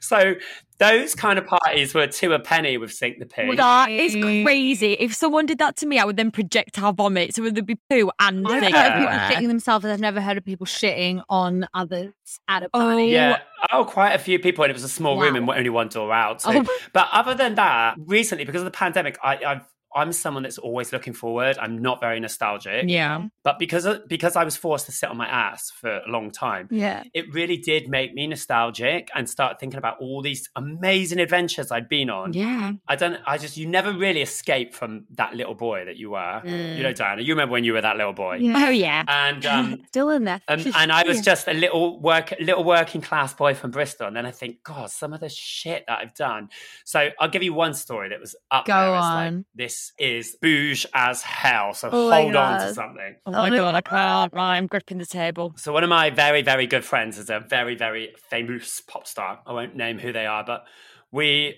so 0.00 0.34
those 0.78 1.14
kind 1.14 1.38
of 1.38 1.46
parties 1.46 1.94
were 1.94 2.06
two 2.06 2.32
a 2.32 2.38
penny 2.38 2.76
with 2.76 2.92
Sink 2.92 3.18
the 3.18 3.26
Pink. 3.26 3.56
That 3.56 3.90
is 3.90 4.14
mm. 4.14 4.44
crazy. 4.44 4.94
If 4.94 5.14
someone 5.14 5.46
did 5.46 5.58
that 5.58 5.76
to 5.76 5.86
me, 5.86 5.98
I 5.98 6.04
would 6.04 6.16
then 6.16 6.30
projectile 6.30 6.92
vomit. 6.92 7.34
So 7.34 7.44
it 7.44 7.54
would 7.54 7.66
be 7.66 7.78
poo 7.88 8.10
and 8.18 8.46
I've 8.46 8.60
thing 8.60 8.74
heard 8.74 8.92
of 8.92 8.98
people 8.98 9.18
shitting 9.18 9.48
themselves, 9.48 9.84
and 9.84 9.92
I've 9.92 10.00
never 10.00 10.20
heard 10.20 10.36
of 10.36 10.44
people 10.44 10.66
shitting 10.66 11.22
on 11.28 11.68
others 11.74 12.12
at 12.48 12.64
a 12.64 12.66
Oh, 12.74 12.80
party. 12.80 13.06
Yeah. 13.06 13.38
Oh, 13.72 13.84
quite 13.84 14.12
a 14.12 14.18
few 14.18 14.38
people, 14.38 14.64
and 14.64 14.70
it 14.70 14.74
was 14.74 14.84
a 14.84 14.88
small 14.88 15.18
room 15.18 15.36
and 15.36 15.48
only 15.48 15.70
one 15.70 15.88
door 15.88 16.12
out. 16.12 16.42
So. 16.42 16.50
Oh. 16.52 16.78
But 16.92 17.08
other 17.12 17.34
than 17.34 17.54
that, 17.54 17.96
recently 17.98 18.44
because 18.44 18.62
of 18.62 18.66
the 18.66 18.70
pandemic, 18.72 19.16
I, 19.22 19.44
I've 19.44 19.73
I'm 19.94 20.12
someone 20.12 20.42
that's 20.42 20.58
always 20.58 20.92
looking 20.92 21.12
forward. 21.12 21.56
I'm 21.60 21.78
not 21.78 22.00
very 22.00 22.18
nostalgic. 22.20 22.84
Yeah. 22.88 23.26
But 23.42 23.58
because 23.58 23.86
because 24.08 24.36
I 24.36 24.44
was 24.44 24.56
forced 24.56 24.86
to 24.86 24.92
sit 24.92 25.08
on 25.08 25.16
my 25.16 25.26
ass 25.28 25.70
for 25.70 25.98
a 25.98 26.08
long 26.10 26.30
time, 26.30 26.68
Yeah. 26.70 27.04
it 27.14 27.32
really 27.32 27.56
did 27.56 27.88
make 27.88 28.14
me 28.14 28.26
nostalgic 28.26 29.08
and 29.14 29.28
start 29.28 29.60
thinking 29.60 29.78
about 29.78 29.98
all 30.00 30.22
these 30.22 30.48
amazing 30.56 31.18
adventures 31.20 31.70
I'd 31.70 31.88
been 31.88 32.10
on. 32.10 32.32
Yeah. 32.32 32.72
I 32.88 32.96
don't. 32.96 33.18
I 33.26 33.38
just 33.38 33.56
you 33.56 33.66
never 33.66 33.92
really 33.92 34.22
escape 34.22 34.74
from 34.74 35.04
that 35.12 35.34
little 35.34 35.54
boy 35.54 35.84
that 35.84 35.96
you 35.96 36.10
were. 36.10 36.42
You 36.44 36.82
know, 36.82 36.92
Diana. 36.92 37.22
You 37.22 37.32
remember 37.34 37.52
when 37.52 37.64
you 37.64 37.72
were 37.72 37.80
that 37.80 37.96
little 37.96 38.12
boy, 38.12 38.36
Yeah. 38.36 38.54
Oh, 38.66 38.70
yeah. 38.70 39.04
and 39.08 39.46
um, 39.54 39.82
Still 39.88 40.10
in 40.10 40.24
there. 40.24 40.40
and, 40.48 40.66
and 40.76 40.92
I 40.92 41.04
was 41.06 41.20
just 41.20 41.48
a 41.48 41.52
little 41.54 42.00
work, 42.00 42.34
little 42.40 42.64
working 42.64 43.00
class 43.00 43.32
boy 43.34 43.54
from 43.54 43.70
Bristol, 43.70 44.06
and 44.08 44.16
then 44.16 44.26
I 44.26 44.30
think, 44.30 44.62
God, 44.62 44.90
some 44.90 45.12
of 45.12 45.20
the 45.20 45.28
shit 45.28 45.84
that 45.86 45.98
I've 45.98 46.14
done. 46.14 46.48
So 46.84 47.10
I'll 47.20 47.28
give 47.28 47.42
you 47.42 47.54
one 47.54 47.74
story 47.74 48.08
that 48.10 48.20
was 48.20 48.34
up 48.50 48.66
Go 48.66 48.72
there. 48.74 48.94
It's 48.94 49.02
like, 49.02 49.26
on. 49.28 49.44
This 49.84 49.92
is 49.98 50.36
bouge 50.40 50.86
as 50.94 51.22
hell. 51.22 51.74
So 51.74 51.90
Oh 51.92 52.10
hold 52.10 52.36
on 52.36 52.60
to 52.60 52.74
something. 52.74 53.16
Oh 53.26 53.32
my 53.32 53.50
God. 53.50 53.74
I 53.74 53.80
can't. 53.80 54.32
Right, 54.32 54.56
I'm 54.56 54.66
gripping 54.66 54.98
the 54.98 55.06
table. 55.06 55.54
So 55.56 55.72
one 55.72 55.82
of 55.84 55.90
my 55.90 56.10
very, 56.10 56.42
very 56.42 56.66
good 56.66 56.84
friends 56.84 57.18
is 57.18 57.30
a 57.30 57.40
very, 57.40 57.74
very 57.74 58.14
famous 58.30 58.80
pop 58.80 59.06
star. 59.06 59.40
I 59.46 59.52
won't 59.52 59.76
name 59.76 59.98
who 59.98 60.12
they 60.12 60.26
are, 60.26 60.44
but 60.44 60.64
we 61.10 61.56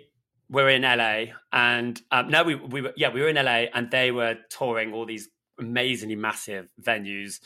were 0.48 0.68
in 0.68 0.82
LA, 0.82 1.32
and 1.52 2.00
um, 2.10 2.28
no, 2.28 2.44
we 2.44 2.54
we 2.54 2.80
were 2.80 2.92
yeah, 2.96 3.12
we 3.12 3.20
were 3.20 3.28
in 3.28 3.36
LA, 3.36 3.66
and 3.74 3.90
they 3.90 4.10
were 4.10 4.36
touring 4.50 4.92
all 4.92 5.06
these 5.06 5.28
amazingly 5.58 6.16
massive 6.16 6.68
venues. 6.80 7.40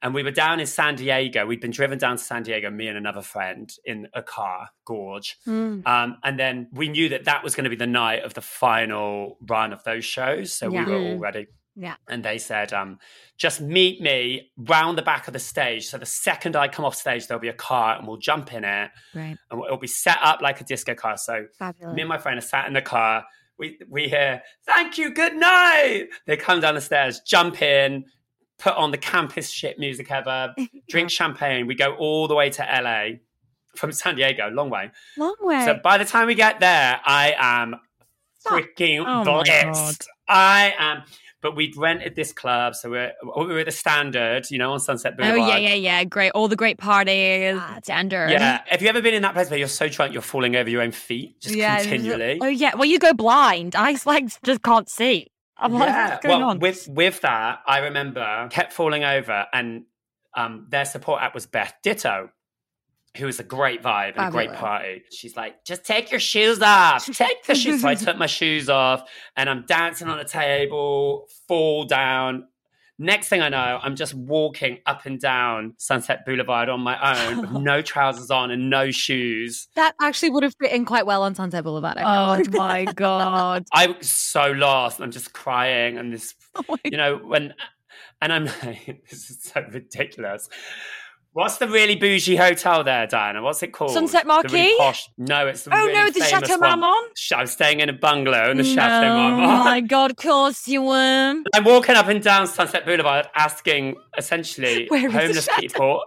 And 0.00 0.14
we 0.14 0.22
were 0.22 0.30
down 0.30 0.60
in 0.60 0.66
San 0.66 0.94
Diego. 0.94 1.44
We'd 1.46 1.60
been 1.60 1.72
driven 1.72 1.98
down 1.98 2.18
to 2.18 2.22
San 2.22 2.44
Diego, 2.44 2.70
me 2.70 2.86
and 2.86 2.96
another 2.96 3.22
friend, 3.22 3.68
in 3.84 4.06
a 4.14 4.22
car, 4.22 4.68
gorge. 4.84 5.36
Mm. 5.46 5.86
Um, 5.86 6.18
and 6.22 6.38
then 6.38 6.68
we 6.72 6.88
knew 6.88 7.08
that 7.08 7.24
that 7.24 7.42
was 7.42 7.54
going 7.56 7.64
to 7.64 7.70
be 7.70 7.76
the 7.76 7.86
night 7.86 8.22
of 8.22 8.34
the 8.34 8.40
final 8.40 9.38
run 9.48 9.72
of 9.72 9.82
those 9.84 10.04
shows. 10.04 10.54
So 10.54 10.72
Yeah. 10.72 10.84
we 10.86 10.92
were 10.92 10.98
all 10.98 11.18
ready. 11.18 11.46
Yeah. 11.74 11.94
And 12.08 12.24
they 12.24 12.38
said, 12.38 12.72
um, 12.72 12.98
just 13.36 13.60
meet 13.60 14.00
me 14.00 14.50
round 14.56 14.98
the 14.98 15.02
back 15.02 15.26
of 15.28 15.32
the 15.32 15.38
stage. 15.38 15.86
So 15.86 15.98
the 15.98 16.06
second 16.06 16.56
I 16.56 16.66
come 16.68 16.84
off 16.84 16.94
stage, 16.96 17.26
there'll 17.26 17.40
be 17.40 17.48
a 17.48 17.52
car 17.52 17.96
and 17.96 18.06
we'll 18.06 18.16
jump 18.16 18.52
in 18.52 18.64
it 18.64 18.90
Great. 19.12 19.36
and 19.50 19.64
it'll 19.64 19.78
be 19.78 19.86
set 19.86 20.18
up 20.22 20.40
like 20.40 20.60
a 20.60 20.64
disco 20.64 20.94
car. 20.94 21.16
So 21.16 21.46
Fabulous. 21.58 21.94
me 21.94 22.02
and 22.02 22.08
my 22.08 22.18
friend 22.18 22.36
are 22.38 22.42
sat 22.42 22.66
in 22.66 22.72
the 22.72 22.82
car. 22.82 23.24
We, 23.58 23.78
we 23.88 24.08
hear, 24.08 24.42
thank 24.66 24.98
you, 24.98 25.12
good 25.12 25.34
night. 25.34 26.08
They 26.26 26.36
come 26.36 26.60
down 26.60 26.74
the 26.76 26.80
stairs, 26.80 27.20
jump 27.26 27.60
in, 27.62 28.04
put 28.58 28.74
on 28.74 28.90
the 28.90 28.98
campus 28.98 29.50
shit 29.50 29.78
music 29.78 30.10
ever, 30.10 30.54
drink 30.88 31.10
champagne. 31.10 31.66
We 31.66 31.74
go 31.74 31.94
all 31.94 32.28
the 32.28 32.34
way 32.34 32.50
to 32.50 32.62
LA 32.62 33.18
from 33.76 33.92
San 33.92 34.16
Diego, 34.16 34.48
long 34.50 34.70
way. 34.70 34.90
Long 35.16 35.36
way. 35.40 35.64
So 35.64 35.78
by 35.82 35.98
the 35.98 36.04
time 36.04 36.26
we 36.26 36.34
get 36.34 36.60
there, 36.60 37.00
I 37.04 37.34
am 37.38 37.76
freaking 38.46 39.04
Oh 39.06 39.24
my. 39.24 39.92
I 40.28 40.74
am. 40.78 41.02
But 41.40 41.54
we'd 41.54 41.76
rented 41.76 42.16
this 42.16 42.32
club, 42.32 42.74
so 42.74 42.90
we're 42.90 43.12
we 43.36 43.46
were 43.46 43.60
at 43.60 43.66
the 43.66 43.72
Standard, 43.72 44.50
you 44.50 44.58
know, 44.58 44.72
on 44.72 44.80
Sunset 44.80 45.16
Boulevard. 45.16 45.38
Oh, 45.40 45.46
yeah, 45.46 45.56
yeah, 45.56 45.74
yeah. 45.74 46.02
Great. 46.02 46.32
All 46.32 46.48
the 46.48 46.56
great 46.56 46.78
parties. 46.78 47.56
Ah, 47.56 47.78
Standard. 47.84 48.30
Yeah. 48.30 48.62
Have 48.66 48.82
you 48.82 48.88
ever 48.88 49.00
been 49.00 49.14
in 49.14 49.22
that 49.22 49.34
place 49.34 49.48
where 49.48 49.58
you're 49.58 49.68
so 49.68 49.88
drunk 49.88 50.12
you're 50.12 50.20
falling 50.20 50.56
over 50.56 50.68
your 50.68 50.82
own 50.82 50.90
feet 50.90 51.40
just 51.40 51.54
Yeah, 51.54 51.80
continually? 51.80 52.40
Oh, 52.42 52.48
yeah. 52.48 52.74
Well, 52.74 52.86
you 52.86 52.98
go 52.98 53.12
blind. 53.12 53.76
I 53.76 53.96
like 54.04 54.24
just 54.42 54.62
can't 54.62 54.88
see. 54.88 55.28
I'm 55.58 55.72
like, 55.72 55.88
yeah. 55.88 56.10
what's 56.10 56.26
going 56.26 56.40
well, 56.40 56.50
on? 56.50 56.58
with 56.60 56.88
with 56.88 57.20
that, 57.22 57.60
I 57.66 57.78
remember 57.78 58.48
kept 58.50 58.72
falling 58.72 59.04
over, 59.04 59.46
and 59.52 59.84
um, 60.34 60.66
their 60.68 60.84
support 60.84 61.20
act 61.22 61.34
was 61.34 61.46
Beth 61.46 61.74
Ditto, 61.82 62.30
who 63.16 63.26
was 63.26 63.40
a 63.40 63.44
great 63.44 63.82
vibe 63.82 64.16
and 64.16 64.28
a 64.28 64.30
great 64.30 64.52
party. 64.52 65.02
She's 65.10 65.36
like, 65.36 65.64
"Just 65.64 65.84
take 65.84 66.10
your 66.10 66.20
shoes 66.20 66.62
off. 66.62 67.06
Take 67.06 67.44
the 67.44 67.54
shoes." 67.54 67.82
so 67.82 67.88
I 67.88 67.94
took 67.96 68.16
my 68.16 68.26
shoes 68.26 68.68
off, 68.68 69.08
and 69.36 69.50
I'm 69.50 69.64
dancing 69.66 70.08
on 70.08 70.18
the 70.18 70.24
table, 70.24 71.26
fall 71.48 71.84
down. 71.84 72.46
Next 73.00 73.28
thing 73.28 73.40
I 73.40 73.48
know, 73.48 73.78
I'm 73.80 73.94
just 73.94 74.12
walking 74.12 74.78
up 74.84 75.06
and 75.06 75.20
down 75.20 75.74
Sunset 75.78 76.26
Boulevard 76.26 76.68
on 76.68 76.80
my 76.80 77.28
own 77.28 77.40
with 77.40 77.52
no 77.52 77.80
trousers 77.82 78.28
on 78.30 78.50
and 78.50 78.70
no 78.70 78.90
shoes. 78.90 79.68
That 79.76 79.94
actually 80.02 80.30
would 80.30 80.42
have 80.42 80.54
fit 80.60 80.72
in 80.72 80.84
quite 80.84 81.06
well 81.06 81.22
on 81.22 81.36
Sunset 81.36 81.62
Boulevard. 81.62 81.96
I 81.96 82.32
Oh 82.32 82.42
my 82.50 82.84
god. 82.96 83.66
I 83.72 83.86
was 83.86 84.08
so 84.10 84.50
lost. 84.50 85.00
I'm 85.00 85.12
just 85.12 85.32
crying 85.32 85.96
and 85.96 86.12
this, 86.12 86.34
oh 86.56 86.76
you 86.84 86.96
know, 86.96 87.18
when, 87.18 87.54
and 88.20 88.32
I'm 88.32 88.46
like, 88.46 89.04
this 89.10 89.30
is 89.30 89.42
so 89.42 89.64
ridiculous. 89.72 90.48
What's 91.38 91.58
the 91.58 91.68
really 91.68 91.94
bougie 91.94 92.34
hotel 92.34 92.82
there, 92.82 93.06
Diana? 93.06 93.40
What's 93.40 93.62
it 93.62 93.68
called? 93.68 93.92
Sunset 93.92 94.24
The 94.26 94.28
really 94.32 94.42
Marquee? 94.72 94.76
posh- 94.76 95.08
no, 95.18 95.46
it's 95.46 95.62
the 95.62 95.72
Oh 95.72 95.86
really 95.86 95.92
no, 95.94 96.10
the 96.10 96.24
Chateau. 96.24 96.56
Marmont. 96.58 97.12
I'm 97.32 97.46
staying 97.46 97.78
in 97.78 97.88
a 97.88 97.92
bungalow 97.92 98.50
in 98.50 98.56
the 98.56 98.64
Chateau 98.64 99.08
Marmont. 99.14 99.42
Oh 99.60 99.62
my 99.64 99.80
god, 99.94 100.10
of 100.10 100.16
course 100.16 100.66
you 100.66 100.82
were. 100.82 101.40
I'm 101.54 101.64
walking 101.64 101.94
up 101.94 102.08
and 102.08 102.20
down 102.20 102.48
Sunset 102.48 102.84
Boulevard 102.84 103.28
asking 103.36 103.94
essentially 104.16 104.88
homeless 104.90 105.48
people, 105.60 106.02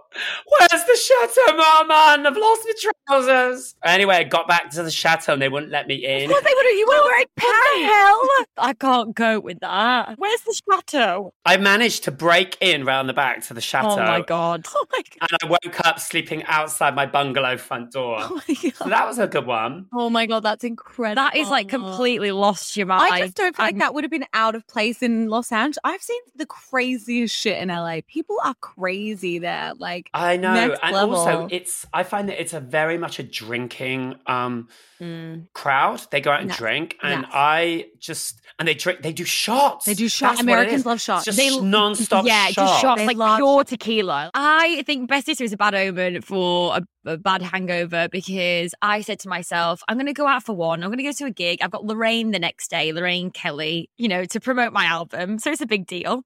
Where's 0.60 0.84
the 0.84 1.00
Chateau 1.02 1.56
Marmont? 1.56 2.26
I've 2.26 2.36
lost 2.36 2.66
my 2.66 2.72
trousers. 3.08 3.74
Anyway, 3.84 4.16
I 4.16 4.24
got 4.24 4.48
back 4.48 4.70
to 4.70 4.82
the 4.82 4.90
chateau 4.90 5.32
and 5.34 5.42
they 5.42 5.48
wouldn't 5.48 5.72
let 5.72 5.86
me 5.86 5.96
in. 5.96 6.30
What 6.30 6.44
they 6.44 6.50
would 6.54 6.62
you 6.72 6.86
were 6.88 7.04
wearing 7.04 7.26
what 7.34 7.74
the 7.74 7.84
hell? 7.84 8.46
I 8.58 8.72
can't 8.74 9.14
cope 9.16 9.44
with 9.44 9.60
that. 9.60 10.14
Where's 10.16 10.40
the 10.42 10.60
chateau? 10.70 11.34
I 11.44 11.56
managed 11.56 12.04
to 12.04 12.10
break 12.10 12.56
in 12.60 12.84
round 12.84 13.08
the 13.08 13.12
back 13.12 13.42
to 13.46 13.54
the 13.54 13.60
chateau. 13.60 13.90
Oh 13.90 13.96
my 13.96 14.20
god. 14.22 14.66
Oh 14.74 14.86
my 14.92 15.02
god. 15.02 15.28
And 15.30 15.38
I 15.42 15.46
woke 15.46 15.86
up 15.86 15.98
sleeping 16.00 16.44
outside 16.44 16.94
my 16.94 17.06
bungalow 17.06 17.56
front 17.56 17.92
door. 17.92 18.18
Oh 18.20 18.40
my 18.48 18.54
god. 18.54 18.74
So 18.76 18.88
that 18.88 19.06
was 19.06 19.18
a 19.18 19.26
good 19.26 19.46
one. 19.46 19.86
Oh 19.92 20.08
my 20.10 20.26
god, 20.26 20.40
that's 20.40 20.64
incredible. 20.64 21.22
That 21.22 21.36
is 21.36 21.48
like 21.48 21.68
completely 21.68 22.32
lost 22.32 22.76
your 22.76 22.86
mind. 22.86 23.12
I 23.12 23.20
just 23.22 23.36
don't 23.36 23.54
feel 23.56 23.64
like 23.66 23.74
I'm- 23.74 23.78
that 23.80 23.94
would 23.94 24.04
have 24.04 24.10
been 24.10 24.26
out 24.32 24.54
of 24.54 24.66
place 24.66 25.02
in 25.02 25.28
Los 25.28 25.52
Angeles. 25.52 25.78
I've 25.84 26.02
seen 26.02 26.20
the 26.36 26.46
craziest 26.46 27.34
shit 27.34 27.58
in 27.60 27.68
LA. 27.68 28.00
People 28.06 28.36
are 28.44 28.54
crazy 28.60 29.38
there. 29.38 29.72
Like, 29.78 30.08
I 30.14 30.36
know. 30.36 30.54
Next 30.54 30.80
and 30.82 30.96
also 30.96 31.48
it's 31.50 31.86
I 31.92 32.02
find 32.02 32.28
that 32.28 32.40
it's 32.40 32.52
a 32.54 32.60
very 32.60 32.98
much 33.02 33.18
a 33.18 33.22
drinking 33.22 34.14
um 34.26 34.68
Mm. 35.00 35.48
crowd. 35.52 36.00
They 36.12 36.20
go 36.20 36.30
out 36.30 36.42
and 36.42 36.50
Yes. 36.50 36.58
drink, 36.58 36.96
and 37.02 37.22
Yes. 37.22 37.30
I 37.34 37.86
just 37.98 38.40
and 38.60 38.68
they 38.68 38.74
drink. 38.74 39.02
They 39.02 39.12
do 39.12 39.24
shots. 39.24 39.84
They 39.84 39.94
do 39.94 40.08
shots. 40.08 40.34
That's 40.36 40.42
Americans 40.42 40.86
love 40.86 41.00
shots. 41.00 41.26
It's 41.26 41.36
just 41.36 41.38
They- 41.38 41.60
non-stop. 41.60 42.24
yeah, 42.24 42.46
shots. 42.46 42.54
just 42.54 42.80
shots 42.80 43.00
They 43.00 43.06
like 43.08 43.16
love 43.16 43.38
pure 43.38 43.64
tequila. 43.64 44.30
I 44.34 44.84
think 44.86 45.08
Beth 45.08 45.24
Ditto 45.24 45.42
is 45.42 45.52
a 45.52 45.56
bad 45.56 45.74
omen 45.74 46.22
for 46.22 46.76
a, 46.76 46.82
a 47.10 47.16
bad 47.18 47.42
hangover 47.42 48.06
because 48.12 48.76
I 48.80 49.00
said 49.00 49.18
to 49.20 49.28
myself, 49.28 49.82
I'm 49.88 49.96
going 49.96 50.06
to 50.06 50.12
go 50.12 50.28
out 50.28 50.44
for 50.44 50.54
one. 50.54 50.84
I'm 50.84 50.88
going 50.90 50.98
to 50.98 51.02
go 51.04 51.10
to 51.12 51.24
a 51.24 51.30
gig. 51.32 51.58
I've 51.62 51.72
got 51.72 51.84
Lorraine 51.84 52.30
the 52.30 52.38
next 52.38 52.70
day, 52.70 52.92
Lorraine 52.92 53.32
Kelly, 53.32 53.90
you 53.96 54.06
know, 54.06 54.24
to 54.26 54.38
promote 54.38 54.72
my 54.72 54.84
album. 54.84 55.40
So 55.40 55.50
it's 55.50 55.60
a 55.60 55.66
big 55.66 55.86
deal. 55.88 56.22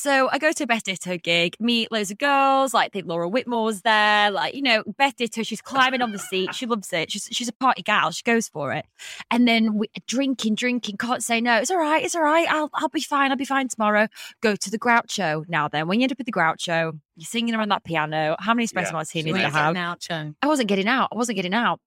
So 0.00 0.30
I 0.32 0.38
go 0.38 0.50
to 0.50 0.64
a 0.64 0.66
Beth 0.66 0.84
Ditto 0.84 1.18
gig, 1.18 1.56
meet 1.60 1.92
loads 1.92 2.10
of 2.10 2.16
girls, 2.16 2.72
like 2.72 2.86
I 2.86 2.88
think 2.88 3.06
Laura 3.06 3.28
Whitmore's 3.28 3.82
there, 3.82 4.30
like, 4.30 4.54
you 4.54 4.62
know, 4.62 4.82
Beth 4.96 5.14
Ditto, 5.16 5.42
she's 5.42 5.60
climbing 5.60 6.00
on 6.00 6.12
the 6.12 6.18
seat. 6.18 6.54
She 6.54 6.64
loves 6.64 6.90
it. 6.94 7.12
She's, 7.12 7.28
she's 7.30 7.48
a 7.48 7.52
party 7.52 7.82
gal. 7.82 8.10
She 8.10 8.22
goes 8.22 8.48
for 8.48 8.72
it. 8.72 8.86
And 9.30 9.46
then 9.46 9.74
we 9.74 9.90
drinking, 10.06 10.54
drinking, 10.54 10.96
can't 10.96 11.22
say 11.22 11.42
no. 11.42 11.58
It's 11.58 11.70
all 11.70 11.76
right. 11.76 12.02
It's 12.02 12.14
all 12.14 12.22
right. 12.22 12.48
I'll, 12.50 12.70
I'll 12.72 12.88
be 12.88 13.02
fine. 13.02 13.30
I'll 13.30 13.36
be 13.36 13.44
fine 13.44 13.68
tomorrow 13.68 14.08
go 14.40 14.56
to 14.56 14.70
the 14.70 14.78
Groucho. 14.78 15.46
Now 15.50 15.68
then, 15.68 15.86
when 15.86 16.00
you 16.00 16.04
end 16.04 16.12
up 16.12 16.20
at 16.20 16.24
the 16.24 16.32
Groucho, 16.32 16.98
you're 17.16 17.24
singing 17.26 17.54
around 17.54 17.68
that 17.68 17.84
piano. 17.84 18.36
How 18.38 18.54
many 18.54 18.66
espresso 18.66 18.86
Yeah. 18.86 18.92
martinis 18.92 19.32
Wait, 19.34 19.40
did 19.40 19.44
I 19.44 19.48
is 19.48 19.54
have? 19.54 19.70
it 19.72 19.74
now, 19.74 19.96
Cho? 19.96 20.34
I 20.40 20.46
wasn't 20.46 20.68
getting 20.70 20.88
out. 20.88 21.10
I 21.12 21.16
wasn't 21.16 21.36
getting 21.36 21.52
out. 21.52 21.78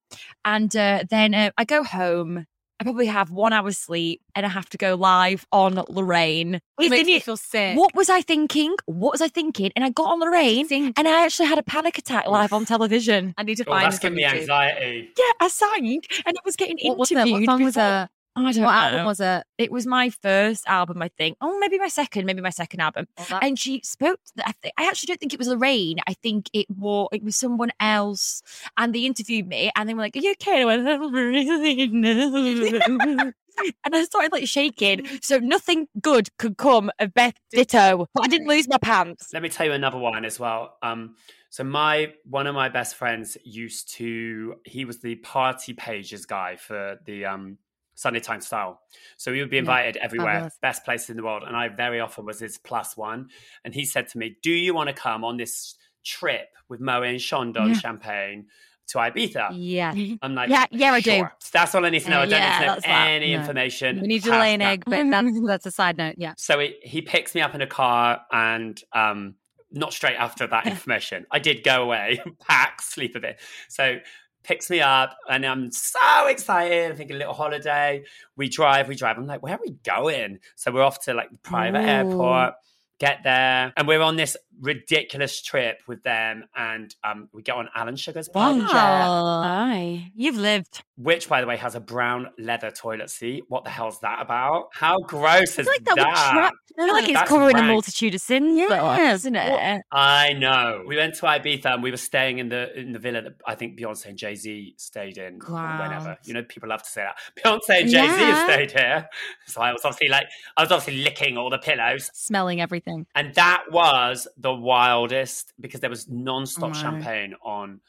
And 0.45 0.75
uh, 0.75 1.03
then 1.09 1.33
uh, 1.33 1.49
I 1.57 1.65
go 1.65 1.83
home. 1.83 2.45
I 2.83 2.85
probably 2.85 3.05
have 3.05 3.31
one 3.31 3.53
hour's 3.53 3.77
sleep 3.77 4.21
and 4.35 4.45
I 4.45 4.49
have 4.49 4.67
to 4.71 4.77
go 4.77 4.95
live 4.95 5.47
on 5.53 5.81
Lorraine. 5.87 6.55
It 6.55 6.61
Isn't 6.81 6.91
makes 6.91 7.05
me 7.07 7.19
feel 7.21 7.37
sick. 7.37 7.77
What 7.77 7.95
was 7.95 8.09
I 8.09 8.19
thinking? 8.19 8.75
What 8.87 9.13
was 9.13 9.21
I 9.21 9.29
thinking? 9.29 9.71
And 9.77 9.85
I 9.85 9.89
got 9.89 10.11
on 10.11 10.19
Lorraine 10.19 10.67
and 10.97 11.07
I 11.07 11.23
actually 11.23 11.47
had 11.47 11.57
a 11.57 11.63
panic 11.63 11.97
attack 11.97 12.27
live 12.27 12.51
on 12.51 12.65
television. 12.65 13.35
I 13.37 13.43
need 13.43 13.55
to 13.55 13.63
Oh, 13.63 13.71
find 13.71 13.85
that's 13.85 13.99
giving 13.99 14.17
me 14.17 14.25
anxiety. 14.25 15.09
Yeah, 15.17 15.31
I 15.39 15.47
sang 15.47 16.01
and 16.25 16.35
I 16.37 16.41
was 16.43 16.57
getting 16.57 16.77
What 16.83 16.97
was 16.97 17.09
interviewed. 17.09 17.43
it? 17.43 17.47
What 17.47 17.53
song 17.53 17.63
was 17.63 17.75
before- 17.75 18.01
it? 18.03 18.09
I 18.35 18.51
don't 18.51 18.63
What 18.63 18.71
know. 18.71 18.77
album 18.77 19.05
was 19.05 19.19
it? 19.19 19.43
It 19.57 19.71
was 19.71 19.85
my 19.85 20.09
first 20.09 20.67
album, 20.67 21.01
I 21.01 21.09
think. 21.09 21.37
Oh, 21.39 21.59
maybe 21.59 21.77
my 21.77 21.87
second, 21.87 22.25
maybe 22.25 22.41
my 22.41 22.49
second 22.49 22.79
album. 22.79 23.07
Well, 23.29 23.39
and 23.41 23.57
she 23.59 23.81
spoke. 23.83 24.19
To, 24.37 24.47
I, 24.47 24.53
think, 24.53 24.73
I 24.77 24.87
actually 24.87 25.07
don't 25.07 25.19
think 25.19 25.33
it 25.33 25.39
was 25.39 25.47
Lorraine. 25.47 25.99
I 26.07 26.13
think 26.13 26.49
it 26.53 26.67
was 26.69 27.09
it 27.11 27.23
was 27.23 27.35
someone 27.35 27.71
else. 27.79 28.41
And 28.77 28.93
they 28.93 29.05
interviewed 29.05 29.47
me, 29.47 29.71
and 29.75 29.87
they 29.87 29.93
were 29.93 30.01
like, 30.01 30.15
"Are 30.15 30.19
you 30.19 30.31
okay?" 30.31 30.61
And 30.63 30.87
I 30.89 30.97
went, 30.97 31.13
"Really 31.13 31.87
no." 31.87 33.31
And 33.85 33.95
I 33.95 34.03
started 34.05 34.31
like 34.31 34.47
shaking. 34.47 35.07
So 35.21 35.37
nothing 35.37 35.87
good 36.01 36.35
could 36.39 36.57
come 36.57 36.89
of 36.97 37.13
Beth 37.13 37.35
Ditto. 37.51 38.07
But 38.15 38.23
I 38.23 38.27
didn't 38.27 38.47
lose 38.47 38.67
my 38.67 38.79
pants. 38.79 39.29
Let 39.31 39.43
me 39.43 39.49
tell 39.49 39.67
you 39.67 39.73
another 39.73 39.99
one 39.99 40.25
as 40.25 40.39
well. 40.39 40.75
Um, 40.81 41.17
so 41.51 41.63
my 41.63 42.13
one 42.25 42.47
of 42.47 42.55
my 42.55 42.69
best 42.69 42.95
friends 42.95 43.37
used 43.43 43.93
to. 43.97 44.55
He 44.65 44.85
was 44.85 45.01
the 45.01 45.17
party 45.17 45.73
pages 45.73 46.25
guy 46.25 46.55
for 46.55 46.97
the 47.05 47.25
um, 47.25 47.59
Sunday 47.95 48.19
Times 48.19 48.47
Style. 48.47 48.81
So 49.17 49.31
he 49.33 49.39
would 49.39 49.49
be 49.49 49.57
Yeah, 49.57 49.61
invited 49.61 49.97
everywhere, 49.97 50.33
fabulous. 50.33 50.57
best 50.61 50.85
places 50.85 51.09
in 51.11 51.17
the 51.17 51.23
world, 51.23 51.43
and 51.45 51.55
I 51.55 51.67
very 51.69 51.99
often 51.99 52.25
was 52.25 52.39
his 52.39 52.57
plus 52.57 52.97
one. 52.97 53.29
And 53.63 53.73
he 53.73 53.85
said 53.85 54.07
to 54.09 54.17
me, 54.17 54.37
"Do 54.41 54.51
you 54.51 54.73
want 54.73 54.87
to 54.89 54.93
come 54.93 55.23
on 55.23 55.37
this 55.37 55.75
trip 56.03 56.49
with 56.69 56.81
Moët 56.81 57.09
and 57.11 57.19
Chandon 57.19 57.67
Yeah. 57.69 57.73
Champagne 57.73 58.47
to 58.87 58.97
Ibiza?" 58.97 59.49
yeah. 59.53 59.93
I'm 60.21 60.35
like, 60.35 60.49
Yeah, 60.49 60.65
yeah, 60.71 60.91
I 60.93 61.01
do. 61.01 61.27
That's 61.51 61.75
all 61.75 61.85
I 61.85 61.89
need 61.89 62.01
to 62.01 62.09
know. 62.09 62.19
I 62.19 62.23
Uh, 62.23 62.25
don't 62.25 62.39
yeah, 62.39 62.59
need 62.59 62.65
to 62.65 62.67
know 62.67 62.79
that. 62.81 63.07
any 63.09 63.31
No. 63.33 63.39
information. 63.39 64.01
We 64.01 64.07
need 64.07 64.23
to 64.23 64.31
lay 64.31 64.53
an 64.53 64.59
that. 64.61 64.71
egg, 64.73 64.83
but 64.85 65.03
that's 65.09 65.41
that's 65.47 65.65
a 65.67 65.71
side 65.71 65.97
note. 65.97 66.15
Yeah. 66.17 66.33
So 66.37 66.59
he, 66.59 66.75
he 66.83 67.01
picks 67.01 67.35
me 67.35 67.41
up 67.41 67.53
in 67.55 67.61
a 67.61 67.67
car 67.67 68.21
and 68.31 68.81
um 68.93 69.35
not 69.75 69.91
straight 69.91 70.15
after 70.17 70.45
that 70.47 70.67
information. 70.73 71.25
I 71.31 71.39
did 71.39 71.63
go 71.63 71.81
away, 71.83 72.21
pack, 72.47 72.81
sleep 72.81 73.15
a 73.15 73.19
bit. 73.19 73.41
So 73.69 73.97
picks 74.43 74.69
me 74.69 74.81
up 74.81 75.17
and 75.29 75.45
I'm 75.45 75.71
so 75.71 76.27
excited. 76.27 76.91
I 76.91 76.95
think 76.95 77.11
a 77.11 77.15
little 77.15 77.33
holiday. 77.33 78.03
We 78.35 78.49
drive, 78.49 78.87
we 78.87 78.95
drive. 78.95 79.17
I'm 79.17 79.27
like, 79.27 79.41
where 79.41 79.55
are 79.55 79.61
we 79.65 79.71
going? 79.83 80.39
So 80.55 80.71
we're 80.71 80.83
off 80.83 81.01
to 81.05 81.13
like 81.13 81.31
the 81.31 81.37
private 81.37 81.81
Ooh. 81.81 81.87
airport, 81.87 82.53
get 82.99 83.19
there, 83.23 83.73
and 83.75 83.87
we're 83.87 84.01
on 84.01 84.15
this 84.15 84.37
ridiculous 84.61 85.41
trip 85.41 85.81
with 85.87 86.03
them. 86.03 86.45
And 86.55 86.93
um 87.03 87.29
we 87.33 87.41
get 87.41 87.55
on 87.55 87.69
Alan 87.75 87.95
Sugar's 87.95 88.29
private 88.29 88.61
jet, 88.61 88.73
Aye, 88.73 90.11
you've 90.15 90.37
lived. 90.37 90.83
which 90.97 91.27
by 91.29 91.41
the 91.41 91.47
way 91.47 91.57
has 91.57 91.75
a 91.75 91.79
brown 91.79 92.29
leather 92.37 92.71
toilet 92.71 93.09
seat. 93.09 93.43
What 93.47 93.63
the 93.63 93.69
hell's 93.69 93.99
that 94.01 94.21
about? 94.21 94.69
How 94.73 94.99
gross 94.99 95.23
I 95.27 95.39
is 95.41 95.55
feel 95.55 95.65
like 95.67 95.83
that, 95.85 95.95
would 95.97 96.05
that? 96.05 96.31
trap. 96.33 96.53
I 96.79 96.85
feel 96.85 96.93
like 96.95 97.03
it's 97.03 97.13
That's 97.13 97.29
covering 97.29 97.55
a 97.59 97.61
multitude 97.61 98.15
of 98.15 98.21
sins, 98.21 98.57
though, 98.67 98.95
Yes. 98.95 99.19
isn't 99.19 99.35
it? 99.35 99.81
I 99.91 100.33
know. 100.33 100.83
We 100.87 100.95
went 100.95 101.13
to 101.15 101.21
Ibiza 101.27 101.67
and 101.67 101.83
we 101.83 101.91
were 101.91 101.97
staying 101.97 102.39
in 102.39 102.49
the 102.49 102.75
in 102.77 102.93
the 102.93 102.99
villa 102.99 103.21
that 103.21 103.33
I 103.45 103.53
think 103.53 103.77
Beyonce 103.79 104.05
and 104.07 104.17
Jay 104.17 104.33
Z 104.33 104.73
stayed 104.77 105.19
in. 105.19 105.39
Wow. 105.47 105.83
Whenever 105.83 106.17
you 106.25 106.33
know, 106.33 106.41
people 106.43 106.69
love 106.69 106.81
to 106.81 106.89
say 106.89 107.03
that 107.03 107.17
Beyonce 107.37 107.81
and 107.81 107.89
Jay 107.89 108.07
Z 108.07 108.19
Yeah. 108.19 108.25
have 108.35 108.51
stayed 108.51 108.71
here. 108.71 109.07
So 109.45 109.61
I 109.61 109.71
was 109.71 109.81
obviously 109.85 110.07
like, 110.09 110.25
I 110.57 110.63
was 110.63 110.71
obviously 110.71 111.03
licking 111.03 111.37
all 111.37 111.51
the 111.51 111.59
pillows, 111.59 112.09
Smelling 112.13 112.59
everything. 112.59 113.05
and 113.13 113.35
that 113.35 113.65
was 113.71 114.27
the 114.43 114.53
wildest 114.53 115.51
because 115.59 115.79
there 115.81 115.89
was 115.89 116.07
non-stop 116.07 116.73
Wow. 116.73 116.81
champagne 116.81 117.33
on 117.43 117.81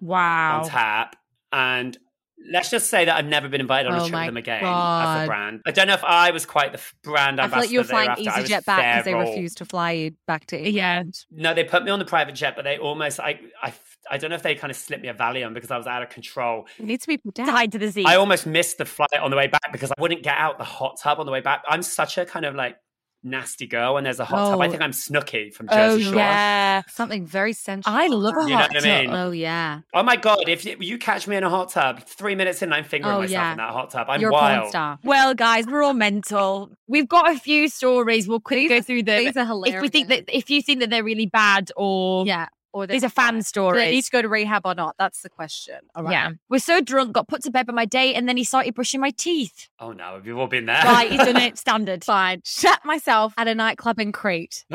Wow. 0.00 0.62
on 0.62 0.68
tap, 0.68 1.16
and. 1.52 1.98
Let's 2.50 2.70
just 2.70 2.90
say 2.90 3.04
that 3.04 3.14
I've 3.16 3.24
never 3.26 3.48
been 3.48 3.60
invited 3.60 3.92
on 3.92 3.98
a 3.98 4.02
Oh 4.02 4.06
trip 4.08 4.12
my 4.14 4.20
with 4.22 4.26
them 4.30 4.36
again 4.36 4.64
as 4.64 5.22
a 5.22 5.26
brand. 5.28 5.60
I 5.64 5.70
don't 5.70 5.86
know 5.86 5.94
if 5.94 6.02
I 6.02 6.32
was 6.32 6.44
quite 6.44 6.72
the 6.72 6.80
brand 7.04 7.40
I 7.40 7.44
ambassador. 7.44 7.50
feel 7.50 7.60
like 7.60 7.70
you 7.70 7.78
were 7.78 7.84
flying 7.84 8.24
thereafter. 8.24 8.42
EasyJet 8.54 8.64
back 8.64 8.96
because 8.96 9.04
they 9.04 9.14
refused 9.14 9.58
to 9.58 9.64
fly 9.64 9.92
you 9.92 10.10
back 10.26 10.46
to 10.46 10.56
England. 10.56 10.74
Yeah. 10.74 11.02
No, 11.30 11.54
they 11.54 11.62
put 11.62 11.84
me 11.84 11.92
on 11.92 12.00
the 12.00 12.04
private 12.04 12.34
jet, 12.34 12.54
but 12.56 12.62
they 12.64 12.78
almost 12.78 13.20
I 13.20 13.38
I 13.62 13.72
I 14.10 14.18
don't 14.18 14.30
know 14.30 14.34
if 14.34 14.42
they 14.42 14.56
kind 14.56 14.72
of 14.72 14.76
slipped 14.76 15.04
me 15.04 15.08
a 15.08 15.14
Valium 15.14 15.54
because 15.54 15.70
I 15.70 15.76
was 15.78 15.86
out 15.86 16.02
of 16.02 16.08
control. 16.08 16.66
It 16.80 16.86
needs 16.86 17.06
to 17.06 17.16
be 17.16 17.30
down. 17.30 17.46
Tied 17.46 17.70
to 17.72 17.78
the 17.78 17.92
seat. 17.92 18.06
I 18.06 18.16
almost 18.16 18.44
missed 18.44 18.76
the 18.78 18.86
flight 18.86 19.14
on 19.20 19.30
the 19.30 19.36
way 19.36 19.46
back 19.46 19.70
because 19.70 19.92
I 19.92 20.00
wouldn't 20.00 20.24
get 20.24 20.36
out 20.36 20.58
the 20.58 20.64
hot 20.64 20.98
tub 21.00 21.20
on 21.20 21.26
the 21.26 21.32
way 21.32 21.42
back. 21.42 21.62
I'm 21.68 21.82
such 21.84 22.18
a 22.18 22.26
kind 22.26 22.44
of 22.44 22.56
like 22.56 22.76
nasty 23.24 23.66
girl 23.66 23.94
when 23.94 24.04
there's 24.04 24.18
a 24.20 24.24
hot 24.24 24.50
tub. 24.50 24.60
I 24.60 24.66
Oh. 24.66 24.70
think 24.70 24.82
I'm 24.82 24.90
Snooki 24.90 25.52
from 25.54 25.68
oh, 25.70 25.74
Jersey 25.76 26.04
Shore. 26.04 26.14
yeah. 26.16 26.82
Something 26.88 27.26
very 27.26 27.52
sensual. 27.52 27.92
I 27.94 28.08
love 28.08 28.36
a 28.36 28.42
You 28.42 28.48
know 28.50 28.56
hot 28.56 28.70
what 28.74 28.84
I 28.86 29.00
mean? 29.02 29.10
tub. 29.10 29.18
Oh 29.18 29.30
yeah. 29.30 29.80
Oh 29.94 30.02
my 30.02 30.16
god! 30.16 30.48
If 30.48 30.64
you, 30.64 30.76
you 30.80 30.98
catch 30.98 31.28
me 31.28 31.36
in 31.36 31.44
a 31.44 31.50
hot 31.50 31.70
tub, 31.70 32.02
three 32.04 32.34
minutes 32.34 32.62
in, 32.62 32.72
I'm 32.72 32.84
fingering 32.84 33.14
Oh, 33.14 33.18
myself 33.20 33.30
yeah. 33.32 33.52
in 33.52 33.58
that 33.58 33.70
hot 33.70 33.90
tub. 33.90 34.06
I'm 34.10 34.20
You're 34.20 34.32
wild. 34.32 34.58
porn 34.60 34.70
star. 34.70 34.98
Well, 35.04 35.34
guys, 35.34 35.66
we're 35.66 35.82
all 35.82 35.94
mental. 35.94 36.70
We've 36.88 37.08
got 37.08 37.30
a 37.34 37.38
few 37.38 37.68
stories. 37.68 38.26
We'll 38.28 38.40
quickly 38.40 38.68
go 38.68 38.80
through 38.80 39.04
them. 39.04 39.24
These 39.24 39.36
are 39.36 39.44
hilarious. 39.44 39.76
If 39.76 39.82
we 39.82 39.88
think 39.88 40.08
that, 40.08 40.24
if 40.28 40.50
you 40.50 40.60
think 40.62 40.80
that 40.80 40.90
they're 40.90 41.04
really 41.04 41.26
bad 41.26 41.70
or 41.76 42.26
yeah. 42.26 42.48
Or 42.72 42.86
These 42.86 43.04
are 43.04 43.08
fan 43.08 43.40
Do 43.52 43.72
they 43.74 43.90
need 43.90 44.02
to 44.02 44.10
go 44.10 44.22
to 44.22 44.28
rehab 44.28 44.62
or 44.64 44.74
not? 44.74 44.94
That's 44.98 45.22
the 45.22 45.28
question. 45.30 45.76
All 45.94 46.04
right. 46.04 46.12
Yeah. 46.12 46.30
We're 46.48 46.58
so 46.58 46.80
drunk, 46.80 47.12
got 47.12 47.28
put 47.28 47.42
to 47.44 47.50
bed 47.50 47.66
by 47.66 47.72
my 47.72 47.84
date, 47.84 48.14
and 48.14 48.28
then 48.28 48.36
he 48.36 48.44
started 48.44 48.74
brushing 48.74 49.00
my 49.00 49.10
teeth. 49.10 49.68
Oh 49.78 49.92
no, 49.92 50.20
we've 50.24 50.36
all 50.36 50.46
been 50.46 50.66
there. 50.66 50.82
Right, 50.84 51.10
he's 51.10 51.18
done 51.18 51.36
it 51.36 51.58
standard. 51.64 52.04
Fine. 52.04 52.42
Shut 52.44 52.84
myself 52.84 53.34
at 53.36 53.48
a 53.48 53.54
nightclub 53.54 53.98
in 53.98 54.12
Crete. 54.12 54.64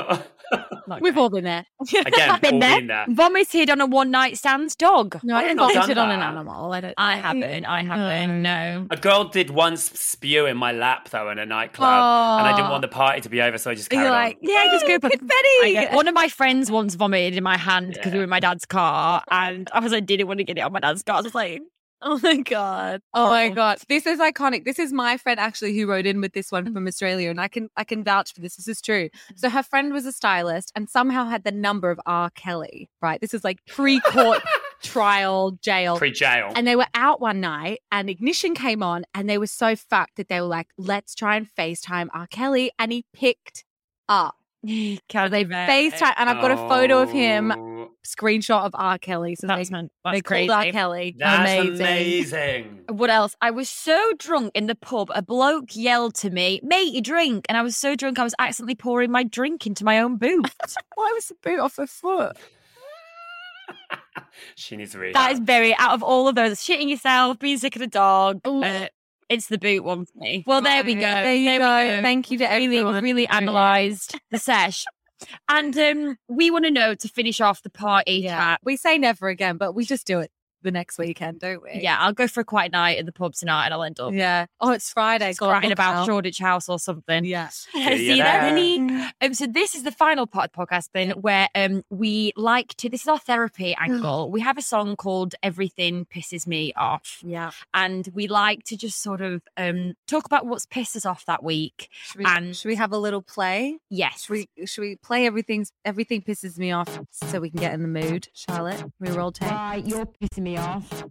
We've 1.02 1.18
all 1.18 1.30
been 1.30 1.44
there. 1.44 1.66
Again, 1.82 2.04
Been 2.42 2.54
all 2.54 2.60
there. 2.62 2.78
been 2.78 2.88
there. 2.88 3.06
Vomited 3.10 3.70
on 3.70 3.82
a 3.82 3.86
one 3.86 4.10
night 4.12 4.38
stand 4.38 4.78
dog. 4.78 5.20
No, 5.22 5.36
I 5.36 5.40
I've 5.40 5.44
didn't 5.44 5.58
not 5.58 5.74
vomit 5.74 5.98
on 5.98 6.10
an 6.12 6.22
animal. 6.22 6.72
I 6.72 6.80
don't. 6.80 6.94
I 6.98 7.16
haven't. 7.18 7.66
I 7.66 7.84
haven't. 7.84 8.42
No. 8.42 8.88
A 8.90 8.96
girl 8.96 9.26
did 9.26 9.50
once 9.50 9.84
spew 10.00 10.46
in 10.46 10.56
my 10.56 10.72
lap 10.72 11.10
though 11.10 11.30
in 11.30 11.40
a 11.40 11.46
nightclub, 11.46 11.90
and 12.40 12.48
I 12.48 12.56
didn't 12.56 12.72
want 12.72 12.82
the 12.82 12.88
party 12.88 13.20
to 13.22 13.30
be 13.30 13.42
over, 13.42 13.58
so 13.58 13.72
I 13.72 13.76
just 13.76 13.90
carried 13.90 14.04
You're 14.06 14.14
on. 14.14 14.24
like, 14.24 14.38
Yeah, 14.42 14.66
just 14.72 14.88
go. 14.88 14.98
confetti. 15.00 15.28
I 15.78 15.90
One 15.92 16.08
of 16.08 16.14
my 16.14 16.30
friends 16.30 16.72
once 16.72 16.96
vomited 16.96 17.36
in 17.36 17.44
my 17.44 17.58
hand 17.58 17.87
because 17.94 18.12
we 18.12 18.20
were 18.20 18.24
in 18.24 18.30
my 18.30 18.40
dad's 18.40 18.66
car, 18.66 19.24
and 19.30 19.70
I 19.74 19.80
was 19.80 19.94
I 19.94 20.00
didn't 20.00 20.28
want 20.28 20.40
to 20.40 20.44
get 20.44 20.58
it 20.58 20.62
on 20.62 20.72
my 20.72 20.80
dad's 20.80 21.04
car. 21.04 21.18
I 21.18 21.22
was 21.22 21.36
like, 21.36 21.62
oh 22.02 22.20
my 22.22 22.38
god, 22.38 23.02
Oh 23.14 23.30
my 23.30 23.48
oh. 23.48 23.54
god, 23.54 23.80
this 23.90 24.06
is 24.06 24.20
iconic. 24.20 24.66
This 24.66 24.80
is 24.80 24.94
my 24.94 25.18
friend 25.18 25.40
actually 25.40 25.78
who 25.78 25.88
wrote 25.88 26.06
in 26.06 26.22
with 26.22 26.34
this 26.34 26.52
one 26.52 26.66
mm. 26.66 26.74
from 26.74 26.88
Australia, 26.88 27.30
and 27.30 27.42
I 27.42 27.48
can 27.48 27.70
I 27.76 27.84
can 27.84 28.04
vouch 28.04 28.34
for 28.34 28.42
this. 28.42 28.56
This 28.56 28.68
is 28.68 28.82
true. 28.82 29.10
Mm. 29.10 29.40
So 29.40 29.50
her 29.50 29.64
friend 29.64 29.94
was 29.94 30.06
a 30.06 30.12
stylist 30.12 30.72
and 30.76 30.90
somehow 30.90 31.26
had 31.26 31.44
the 31.44 31.52
number 31.52 31.92
of 31.92 32.00
R. 32.06 32.30
Kelly. 32.32 32.90
Right, 33.02 33.22
this 33.22 33.34
is 33.34 33.44
like 33.44 33.60
pre-court 33.68 34.42
trial 34.84 35.52
jail. 35.62 35.98
Pre-jail. 35.98 36.52
and 36.56 36.68
they 36.68 36.76
were 36.76 36.88
out 36.94 37.20
one 37.22 37.42
night 37.42 37.80
and 37.92 38.10
ignition 38.10 38.56
came 38.56 38.84
on 38.84 39.06
and 39.14 39.30
they 39.30 39.38
were 39.38 39.48
so 39.48 39.76
fucked 39.76 40.16
that 40.18 40.30
they 40.30 40.42
were 40.42 40.48
like, 40.48 40.68
let's 40.78 41.16
try 41.16 41.36
and 41.36 41.48
FaceTime 41.58 42.08
R. 42.14 42.28
Kelly. 42.28 42.72
And 42.80 42.92
he 42.92 43.06
picked 43.14 43.64
up 44.08 44.36
Can 44.66 45.32
they 45.32 45.46
FaceTime. 45.46 46.14
And 46.18 46.30
I've 46.30 46.42
got 46.42 46.52
a 46.52 46.58
photo 46.58 47.02
of 47.02 47.12
him, 47.12 47.52
Oh, 47.52 47.77
screenshot 48.08 48.66
of 48.66 48.72
R. 48.74 48.98
Kelly. 48.98 49.36
So 49.36 49.48
That's, 49.48 49.70
they, 49.70 49.74
man, 49.74 49.90
they 50.06 50.12
that's 50.12 50.22
called 50.22 50.24
crazy. 50.24 50.50
R. 50.50 50.72
Kelly. 50.72 51.16
That's 51.18 51.52
amazing. 51.52 51.82
amazing. 51.82 52.80
What 52.90 53.10
else? 53.10 53.36
I 53.42 53.52
was 53.52 53.70
so 53.70 54.14
drunk 54.18 54.52
in 54.56 54.68
the 54.68 54.76
pub. 54.76 55.12
A 55.14 55.22
bloke 55.22 55.76
yelled 55.76 56.16
to 56.16 56.30
me, 56.30 56.60
"Mate, 56.64 56.94
you 56.94 57.02
drink!" 57.02 57.46
And 57.50 57.58
I 57.58 57.62
was 57.62 57.76
so 57.76 57.96
drunk, 57.96 58.20
I 58.20 58.24
was 58.24 58.36
accidentally 58.40 58.76
pouring 58.76 59.12
my 59.12 59.24
drink 59.24 59.68
into 59.68 59.84
my 59.84 60.00
own 60.00 60.18
boot. 60.18 60.50
Why 60.96 61.12
was 61.14 61.28
the 61.28 61.36
boot 61.44 61.60
off 61.60 61.76
her 61.78 61.88
foot? 61.88 62.38
She 64.56 64.76
needs 64.76 64.92
to 64.92 65.00
read 65.00 65.16
that 65.16 65.32
is 65.34 65.40
very 65.40 65.76
out 65.76 65.92
of 65.94 66.04
all 66.04 66.28
of 66.28 66.36
those. 66.36 66.60
Shitting 66.60 66.90
yourself, 66.90 67.40
being 67.40 67.58
sick 67.58 67.76
of 67.76 67.82
a 67.82 67.88
dog. 67.88 68.42
Uh, 68.46 68.88
it's 69.30 69.48
the 69.48 69.58
boot 69.58 69.84
one 69.84 70.06
for 70.06 70.18
me. 70.18 70.44
Well, 70.48 70.62
there 70.62 70.84
we 70.84 70.96
go. 70.96 71.02
There 71.02 71.36
you 71.36 71.52
we 71.52 71.58
go. 71.58 72.02
Thank 72.02 72.32
you 72.32 72.38
to 72.40 72.46
really, 72.46 72.78
everyone. 72.78 73.04
really 73.04 73.28
analysed 73.30 74.18
the 74.32 74.38
sesh. 74.38 74.86
And 75.50 75.78
um, 75.78 76.18
we 76.28 76.52
want 76.52 76.66
to 76.66 76.72
know 76.72 76.96
to 76.96 77.08
finish 77.08 77.42
off 77.42 77.64
the 77.64 77.70
party 77.70 78.22
Yeah. 78.24 78.38
chat. 78.38 78.60
We 78.64 78.76
say 78.78 78.98
never 78.98 79.28
again, 79.30 79.58
but 79.58 79.74
we 79.74 79.86
just 79.86 80.06
do 80.06 80.20
it 80.20 80.32
the 80.64 80.72
next 80.72 80.98
weekend, 80.98 81.40
don't 81.40 81.62
we? 81.62 81.80
Yeah, 81.82 81.98
I'll 82.00 82.14
go 82.14 82.28
for 82.28 82.42
a 82.42 82.46
quiet 82.46 82.72
night 82.72 82.98
at 82.98 83.06
the 83.06 83.12
pub 83.12 83.34
tonight 83.34 83.66
and 83.66 83.74
I'll 83.74 83.84
end 83.84 84.00
up 84.00 84.14
Yeah. 84.14 84.48
Oh, 84.60 84.72
it's 84.72 84.92
Friday. 84.92 85.30
just 85.30 85.40
God, 85.40 85.52
writing 85.52 85.72
about 85.72 85.96
out. 85.96 86.06
Shoreditch 86.08 86.40
House 86.40 86.68
or 86.70 86.80
something. 86.80 87.26
Yeah. 87.26 87.50
See 87.50 87.70
See 87.86 88.06
you 88.08 88.12
you 88.16 88.24
there, 88.24 88.54
there. 88.56 89.12
Um, 89.22 89.34
so 89.34 89.46
this 89.48 89.76
is 89.76 89.84
the 89.84 89.92
final 89.92 90.26
part 90.28 90.46
of 90.46 90.52
the 90.52 90.58
podcast 90.66 90.90
then 90.94 91.12
where 91.12 91.48
um 91.56 91.84
we 91.90 92.34
like 92.36 92.76
to 92.78 92.90
this 92.90 93.02
is 93.02 93.08
our 93.08 93.20
therapy 93.20 93.76
angle. 93.80 94.32
we 94.32 94.42
have 94.42 94.58
a 94.58 94.62
song 94.62 94.96
called 94.96 95.36
Everything 95.44 96.06
Pisses 96.06 96.48
Me 96.48 96.74
Off. 96.76 97.20
Yeah. 97.24 97.52
And 97.74 98.10
we 98.14 98.28
like 98.28 98.64
to 98.66 98.78
just 98.78 99.02
sort 99.02 99.22
of 99.22 99.42
um 99.58 99.94
talk 100.08 100.26
about 100.26 100.46
what's 100.48 100.66
pissed 100.66 100.96
us 100.96 101.06
off 101.06 101.26
that 101.26 101.44
week. 101.44 101.90
Should 101.92 102.20
we, 102.20 102.26
And- 102.26 102.56
should 102.56 102.70
we 102.70 102.76
have 102.76 102.92
a 102.92 102.98
little 102.98 103.22
play? 103.22 103.78
Yes. 103.90 104.26
Should 104.26 104.34
we 104.58 104.66
should 104.66 104.82
we 104.82 104.96
play 104.96 105.26
everything's 105.26 105.72
everything 105.86 106.22
pisses 106.22 106.58
me 106.58 106.72
off 106.72 107.00
so 107.12 107.40
we 107.40 107.50
can 107.52 107.60
get 107.60 107.74
in 107.74 107.82
the 107.82 107.88
mood, 107.88 108.30
Charlotte? 108.34 108.84
We 109.00 109.10
roll 109.12 109.32
tape. 109.32 109.52
Right, 109.52 109.86
you're 109.86 110.06
pissing 110.06 110.44
me 110.44 110.47
off. 110.56 111.04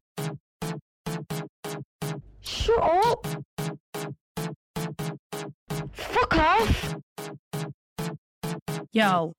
Shut 2.41 2.81
up. 2.81 3.27
Fuck 5.93 6.37
off. 6.39 6.97
Yo. 8.93 9.35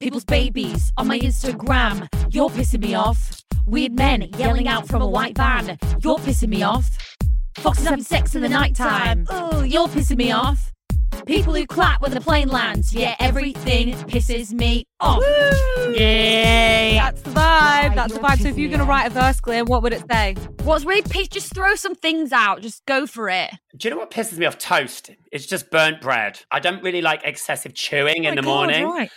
People's 0.00 0.24
babies 0.24 0.92
on 0.96 1.08
my 1.08 1.18
Instagram. 1.18 2.08
You're 2.30 2.48
pissing 2.48 2.80
me 2.80 2.94
off. 2.94 3.42
Weird 3.66 3.92
men 3.92 4.28
yelling 4.38 4.66
out 4.66 4.88
from 4.88 5.02
a 5.02 5.06
white 5.06 5.36
van. 5.36 5.78
You're 6.02 6.18
pissing 6.18 6.48
me 6.48 6.62
off. 6.62 6.88
Foxes 7.58 7.84
having 7.84 8.04
sex 8.04 8.34
in 8.34 8.42
the 8.42 8.48
nighttime. 8.48 9.26
Oh, 9.28 9.62
you're 9.62 9.88
pissing 9.88 10.16
me 10.16 10.32
off. 10.32 10.72
People 11.26 11.54
who 11.54 11.66
clap 11.66 12.00
when 12.00 12.12
the 12.12 12.20
plane 12.20 12.48
lands. 12.48 12.94
Yeah, 12.94 13.14
everything 13.20 13.92
pisses 14.08 14.52
me 14.52 14.86
off. 14.98 15.22
Yay. 15.94 16.94
That's 16.94 17.22
the 17.22 17.30
vibe. 17.30 17.94
That's 17.94 18.14
the 18.14 18.20
vibe. 18.20 18.40
So 18.40 18.48
if 18.48 18.58
you're 18.58 18.70
gonna 18.70 18.84
write 18.84 19.06
a 19.06 19.10
verse, 19.10 19.40
Glyn, 19.40 19.66
what 19.66 19.82
would 19.82 19.92
it 19.92 20.02
say? 20.10 20.34
What's 20.64 20.84
really 20.84 21.02
pissed? 21.02 21.32
Just 21.32 21.54
throw 21.54 21.74
some 21.74 21.94
things 21.94 22.32
out. 22.32 22.62
Just 22.62 22.84
go 22.86 23.06
for 23.06 23.28
it. 23.28 23.50
Do 23.76 23.88
you 23.88 23.94
know 23.94 24.00
what 24.00 24.10
pisses 24.10 24.38
me 24.38 24.46
off? 24.46 24.58
Toast. 24.58 25.10
It's 25.30 25.46
just 25.46 25.70
burnt 25.70 26.00
bread. 26.00 26.40
I 26.50 26.60
don't 26.60 26.82
really 26.82 27.02
like 27.02 27.22
excessive 27.24 27.74
chewing 27.74 28.26
oh 28.26 28.28
in 28.30 28.34
the 28.36 28.42
morning. 28.42 28.86
Right. 28.86 29.10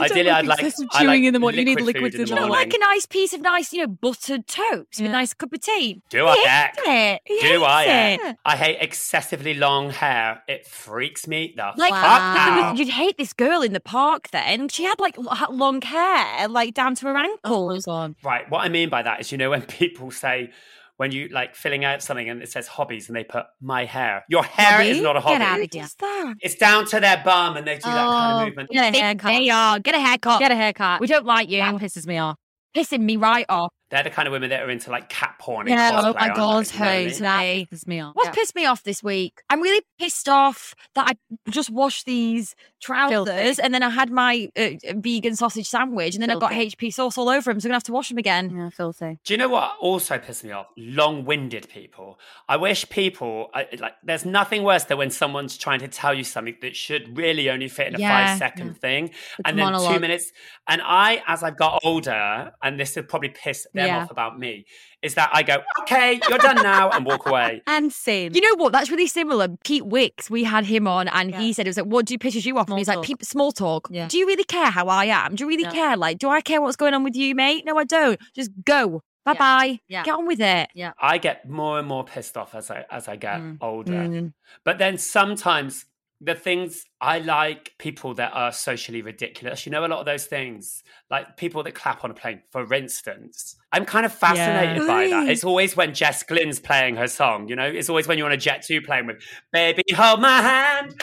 Ideally, 0.00 0.30
I'd 0.30 0.46
like 0.46 0.58
excessive 0.60 0.88
I 0.92 0.98
chewing 1.00 1.22
like 1.22 1.26
in 1.28 1.32
the 1.34 1.40
morning. 1.40 1.58
You 1.60 1.64
need 1.76 1.80
liquid 1.80 1.94
liquids 1.96 2.14
food 2.16 2.20
in 2.22 2.26
the 2.26 2.30
You 2.30 2.34
know, 2.40 2.48
morning. 2.48 2.66
like 2.66 2.74
a 2.74 2.78
nice 2.78 3.06
piece 3.06 3.32
of 3.32 3.40
nice, 3.40 3.72
you 3.72 3.80
know, 3.82 3.86
buttered 3.88 4.46
toast 4.46 4.98
with 4.98 5.06
a 5.06 5.08
nice 5.08 5.34
cup 5.34 5.52
of 5.52 5.60
tea. 5.60 6.02
Do 6.10 6.26
I? 6.26 6.34
He 6.34 6.44
heck? 6.46 6.74
it. 6.78 7.20
He 7.24 7.40
Do 7.40 7.64
I? 7.64 7.84
hates 7.84 8.22
heck? 8.22 8.32
it. 8.32 8.38
I 8.44 8.56
hate 8.56 8.78
excessively 8.80 9.54
long 9.54 9.90
hair. 9.90 10.42
It 10.48 10.66
freaks 10.66 11.26
me 11.26 11.54
the 11.56 11.72
Like, 11.76 11.92
fuck 11.92 12.02
Wow. 12.02 12.60
out. 12.70 12.76
you'd 12.78 12.88
hate 12.88 13.16
this 13.18 13.32
girl 13.32 13.62
in 13.62 13.72
the 13.72 13.80
park 13.80 14.28
then. 14.30 14.68
She 14.68 14.84
had 14.84 14.98
like 15.00 15.16
l- 15.18 15.46
long 15.50 15.82
hair, 15.82 16.48
like 16.48 16.74
down 16.74 16.94
to 16.96 17.06
her 17.06 17.16
oh 17.16 17.20
ankles. 17.20 17.86
on. 17.86 18.16
Right. 18.22 18.48
What 18.50 18.60
I 18.60 18.68
mean 18.68 18.88
by 18.88 19.02
that 19.02 19.20
is, 19.20 19.32
you 19.32 19.38
know, 19.38 19.50
when 19.50 19.62
people 19.82 20.10
say, 20.10 20.50
when 20.98 21.10
you 21.12 21.28
like 21.28 21.54
filling 21.54 21.84
out 21.84 22.02
something 22.02 22.28
and 22.28 22.42
it 22.42 22.50
says 22.50 22.66
hobbies 22.66 23.08
and 23.08 23.16
they 23.16 23.24
put 23.24 23.46
my 23.60 23.84
hair, 23.86 24.24
your 24.28 24.44
hair 24.44 24.82
is 24.82 25.00
not 25.00 25.16
a 25.16 25.20
hobby. 25.20 25.34
Get 25.38 25.42
out 25.42 25.56
Who 25.58 25.62
of 25.64 25.68
here. 25.72 25.82
does 25.82 25.94
that? 25.94 26.34
It's 26.40 26.54
down 26.56 26.84
to 26.86 27.00
their 27.00 27.22
bum 27.24 27.56
and 27.56 27.66
they 27.66 27.76
do 27.76 27.82
that 27.82 27.94
kind 27.94 28.32
Oh, 28.34 28.40
of 28.42 28.46
movement. 28.48 28.70
Get 28.70 28.88
a 28.88 28.92
They, 28.92 28.98
haircut. 29.00 29.28
they 29.32 29.48
are. 29.50 29.78
Get 29.80 29.94
a 29.94 30.00
haircut. 30.00 30.38
Get 30.40 30.52
a 30.52 30.56
haircut. 30.56 31.00
we 31.00 31.06
don't 31.06 31.24
like 31.24 31.48
you. 31.48 31.58
That 31.58 31.74
pisses 31.76 32.06
me 32.06 32.18
off. 32.18 32.36
Pissing 32.76 33.00
me 33.00 33.16
right 33.16 33.46
off. 33.48 33.72
They're 33.90 34.02
the 34.02 34.10
kind 34.10 34.28
of 34.28 34.32
women 34.32 34.50
that 34.50 34.62
are 34.62 34.70
into 34.70 34.90
like 34.90 35.08
cat 35.08 35.36
porn. 35.38 35.66
Yeah, 35.66 35.90
cosplay, 35.92 35.98
oh 36.10 36.12
my 36.14 36.20
aren't 36.20 36.36
God, 36.36 36.64
they? 36.66 36.74
You 36.74 36.78
know 36.80 37.24
what 37.26 37.32
I 37.32 37.44
mean? 37.44 37.48
hey. 37.48 37.64
That 37.70 37.76
pisses 37.76 37.86
me 37.86 38.00
off. 38.00 38.14
What's 38.16 38.26
Yeah. 38.28 38.32
pissed 38.32 38.54
me 38.54 38.66
off 38.66 38.82
this 38.82 39.02
week? 39.02 39.40
I'm 39.48 39.60
really 39.62 39.82
pissed 39.98 40.28
off 40.28 40.74
that 40.94 41.08
I 41.08 41.50
just 41.50 41.70
washed 41.70 42.04
these 42.04 42.54
trousers 42.80 43.26
Filthy. 43.34 43.62
and 43.62 43.74
then 43.74 43.82
I 43.82 43.90
had 43.90 44.10
my 44.10 44.50
uh, 44.56 44.70
vegan 44.96 45.34
sausage 45.36 45.66
sandwich 45.68 46.14
and 46.14 46.22
then 46.22 46.30
I 46.30 46.38
got 46.38 46.52
HP 46.52 46.92
sauce 46.92 47.16
all 47.18 47.28
over 47.28 47.50
them, 47.50 47.60
so 47.60 47.66
I'm 47.66 47.70
gonna 47.70 47.76
have 47.76 47.82
to 47.84 47.92
wash 47.92 48.08
them 48.10 48.18
again. 48.18 48.54
Yeah, 48.54 48.68
filthy. 48.70 49.18
Do 49.24 49.32
you 49.34 49.38
know 49.38 49.48
what 49.48 49.72
also 49.80 50.18
pissed 50.18 50.44
me 50.44 50.52
off? 50.52 50.66
Long-winded 50.76 51.68
people. 51.68 52.18
I 52.48 52.56
wish 52.56 52.88
people 52.88 53.50
I, 53.54 53.66
like. 53.78 53.94
There's 54.02 54.24
nothing 54.24 54.62
worse 54.64 54.84
than 54.84 54.98
when 54.98 55.10
someone's 55.10 55.56
trying 55.56 55.80
to 55.80 55.88
tell 55.88 56.12
you 56.14 56.24
something 56.24 56.56
that 56.62 56.76
should 56.76 57.16
really 57.16 57.48
only 57.50 57.68
fit 57.68 57.88
in 57.88 57.94
a 57.94 57.98
Yeah, 57.98 58.26
five-second 58.26 58.80
thing, 58.80 59.08
It's 59.08 59.16
and 59.44 59.58
then 59.58 59.72
two 59.72 60.00
minutes. 60.00 60.32
And 60.66 60.82
I, 60.84 61.22
as 61.26 61.42
I've 61.42 61.56
got 61.56 61.80
older, 61.84 62.52
and 62.62 62.78
this 62.78 62.96
would 62.96 63.08
probably 63.08 63.30
piss 63.30 63.66
them 63.78 63.86
Yeah. 63.86 64.02
off 64.02 64.10
about 64.10 64.38
me, 64.38 64.66
is 65.02 65.14
that 65.14 65.30
I 65.32 65.42
go, 65.42 65.56
"Okay, 65.80 66.20
you're 66.28 66.38
done 66.38 66.56
now," 66.62 66.90
and 66.90 67.04
walk 67.06 67.26
away. 67.26 67.62
And 67.66 67.92
scene. 67.92 68.34
You 68.34 68.40
know 68.42 68.56
what? 68.56 68.72
That's 68.72 68.90
really 68.90 69.06
similar. 69.06 69.48
Pete 69.64 69.86
Wicks, 69.86 70.28
we 70.30 70.44
had 70.44 70.64
him 70.66 70.86
on, 70.86 71.08
and 71.08 71.30
Yeah. 71.30 71.40
he 71.40 71.52
said 71.52 71.66
it 71.66 71.70
was 71.70 71.76
like, 71.78 71.86
"What 71.86 72.04
do 72.06 72.14
you 72.14 72.18
pisses 72.18 72.44
you 72.44 72.58
off?" 72.58 72.66
Small 72.66 72.74
and 72.76 72.80
he's 72.80 72.88
like, 72.88 72.96
talk. 72.98 73.04
"Peop- 73.06 73.24
"Small 73.24 73.52
talk. 73.52 73.88
Yeah. 73.90 74.08
Do 74.08 74.18
you 74.18 74.26
really 74.26 74.44
care 74.44 74.70
how 74.70 74.88
I 74.88 75.06
am? 75.06 75.34
Do 75.34 75.44
you 75.44 75.48
really 75.48 75.64
No. 75.64 75.70
care? 75.72 75.96
Like, 75.96 76.18
do 76.18 76.28
I 76.28 76.40
care 76.40 76.60
what's 76.60 76.76
going 76.76 76.94
on 76.94 77.02
with 77.04 77.16
you, 77.16 77.34
mate? 77.34 77.64
No, 77.64 77.78
I 77.78 77.84
don't. 77.84 78.20
Just 78.34 78.50
go. 78.64 79.02
Bye 79.24 79.34
bye. 79.34 79.80
Yeah. 79.88 80.04
Get 80.04 80.14
on 80.14 80.26
with 80.26 80.40
it." 80.40 80.70
Yeah. 80.74 80.92
I 81.00 81.18
get 81.18 81.48
more 81.48 81.78
and 81.78 81.86
more 81.86 82.02
pissed 82.04 82.36
off 82.36 82.54
as 82.54 82.70
I 82.70 82.84
as 82.90 83.08
I 83.08 83.16
get 83.16 83.40
Mm. 83.40 83.58
older. 83.60 83.92
Mm. 83.92 84.32
But 84.64 84.78
then 84.78 84.96
sometimes 84.98 85.84
the 86.20 86.34
things 86.34 86.84
I 87.00 87.18
like 87.20 87.74
people 87.78 88.14
that 88.14 88.32
are 88.34 88.50
socially 88.52 89.02
ridiculous. 89.02 89.64
You 89.64 89.72
know, 89.72 89.84
a 89.84 89.88
lot 89.88 90.00
of 90.00 90.06
those 90.06 90.26
things, 90.26 90.82
like 91.10 91.36
people 91.36 91.62
that 91.62 91.74
clap 91.74 92.02
on 92.04 92.10
a 92.10 92.14
plane, 92.14 92.42
for 92.50 92.72
instance. 92.74 93.56
I'm 93.72 93.84
kind 93.84 94.04
of 94.04 94.12
fascinated 94.12 94.86
by 94.86 95.08
that. 95.08 95.28
It's 95.28 95.44
always 95.44 95.76
when 95.76 95.94
Jess 95.94 96.24
Glynn's 96.24 96.58
playing 96.58 96.96
her 96.96 97.08
song, 97.08 97.48
you 97.48 97.56
know, 97.56 97.66
it's 97.66 97.88
always 97.88 98.08
when 98.08 98.18
you're 98.18 98.26
on 98.26 98.32
a 98.32 98.36
Jet2 98.36 98.84
playing 98.84 99.06
with 99.06 99.22
Baby 99.52 99.84
Hold 99.94 100.20
My 100.20 100.40
Hand. 100.40 101.00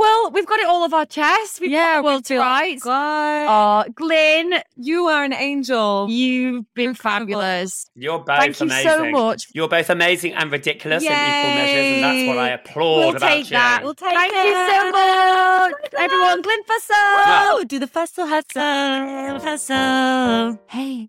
Well, 0.00 0.30
we've 0.30 0.46
got 0.46 0.60
it 0.60 0.66
all 0.66 0.82
of 0.82 0.94
our 0.94 1.04
chests. 1.04 1.60
We've 1.60 1.70
yeah, 1.70 1.96
got 1.96 2.04
we'll 2.04 2.12
world 2.14 2.24
do 2.24 2.38
right. 2.38 2.78
Oh, 2.86 3.84
Glyn, 3.94 4.54
you 4.76 5.04
are 5.08 5.24
an 5.24 5.34
angel. 5.34 6.06
you've 6.08 6.64
been 6.74 6.94
fabulous. 6.94 7.84
You're 7.94 8.18
both 8.20 8.38
Thank 8.38 8.60
you 8.60 8.66
amazing. 8.66 8.90
so 8.90 9.10
much. 9.10 9.46
You're 9.52 9.68
both 9.68 9.90
amazing 9.90 10.32
and 10.34 10.50
ridiculous 10.50 11.02
in 11.02 11.08
equal 11.12 11.18
measures, 11.20 11.94
and 11.94 12.04
that's 12.04 12.28
what 12.28 12.38
I 12.38 12.48
Yay. 12.48 12.54
applaud 12.54 12.98
We'll 12.98 13.16
about 13.16 13.28
take 13.28 13.44
you. 13.50 13.56
that. 13.56 13.80
We'll 13.82 13.94
take 13.94 14.14
that. 14.14 14.30
Thank 14.30 14.32
it. 14.32 14.48
you 14.48 14.54
so 14.72 14.90
much, 14.90 15.94
everyone. 15.98 16.42
Glyn 16.42 16.62
Fussell. 16.64 17.68
Do 17.68 17.78
the 17.78 17.86
festival 17.86 18.26
hustle. 18.26 19.40
Fussell. 19.40 20.58
Hey. 20.68 21.08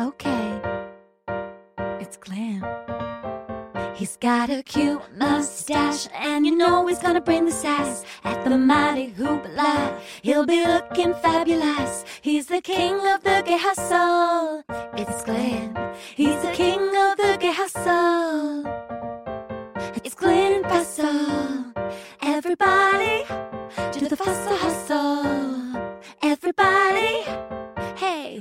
Okay. 0.00 0.60
It's 2.00 2.16
Glam. 2.16 2.62
He's 4.02 4.16
got 4.16 4.50
a 4.50 4.64
cute 4.64 5.00
mustache, 5.16 6.08
and 6.12 6.44
you 6.44 6.56
know 6.56 6.88
he's 6.88 6.98
gonna 6.98 7.20
bring 7.20 7.44
the 7.44 7.52
sass 7.52 8.04
at 8.24 8.42
the 8.42 8.58
mighty 8.58 9.12
hoopla. 9.12 9.96
He'll 10.22 10.44
be 10.44 10.66
looking 10.66 11.14
fabulous. 11.14 12.04
He's 12.20 12.46
the 12.46 12.60
king 12.60 12.94
of 13.06 13.22
the 13.22 13.44
gay 13.46 13.58
hustle. 13.58 14.64
It's 14.98 15.22
Glyn. 15.22 15.78
He's 16.16 16.42
the 16.42 16.50
king 16.50 16.80
of 16.80 17.16
the 17.16 17.38
gay 17.38 17.52
hustle. 17.52 18.64
It's 20.02 20.16
Glyn 20.16 20.64
Fussell. 20.64 21.72
Everybody, 22.22 23.22
do 23.92 24.08
the 24.08 24.16
Fussell 24.16 24.58
hustle. 24.58 26.02
Everybody. 26.20 27.51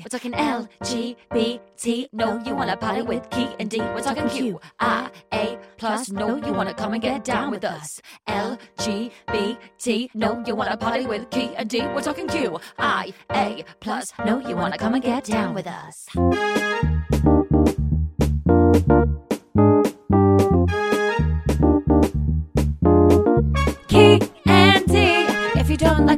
We're 0.03 0.09
talking 0.09 0.31
LGBT. 0.33 2.07
No, 2.11 2.39
you 2.45 2.55
wanna 2.55 2.75
party 2.77 3.01
with 3.03 3.29
Ki 3.29 3.47
and 3.59 3.69
Dee. 3.69 3.79
We're 3.79 4.01
talking 4.01 4.27
Q 4.29 4.59
I 4.79 5.09
A 5.33 5.59
plus. 5.77 6.11
No, 6.11 6.35
you 6.37 6.53
wanna 6.53 6.73
come 6.73 6.93
and 6.93 7.01
get 7.01 7.23
down 7.23 7.51
with 7.51 7.63
us. 7.63 8.01
LGBT. 8.27 10.09
No, 10.13 10.43
you 10.45 10.55
wanna 10.55 10.77
party 10.77 11.05
with 11.05 11.29
Ki 11.29 11.53
and 11.55 11.69
Dee. 11.69 11.81
We're 11.81 12.01
talking 12.01 12.27
Q 12.27 12.59
I 12.79 13.13
A 13.31 13.63
plus. 13.79 14.11
No, 14.25 14.39
you 14.39 14.55
wanna 14.55 14.77
come 14.77 14.95
and 14.95 15.03
get 15.03 15.23
down 15.25 15.53
with 15.53 15.67
us. 15.67 16.07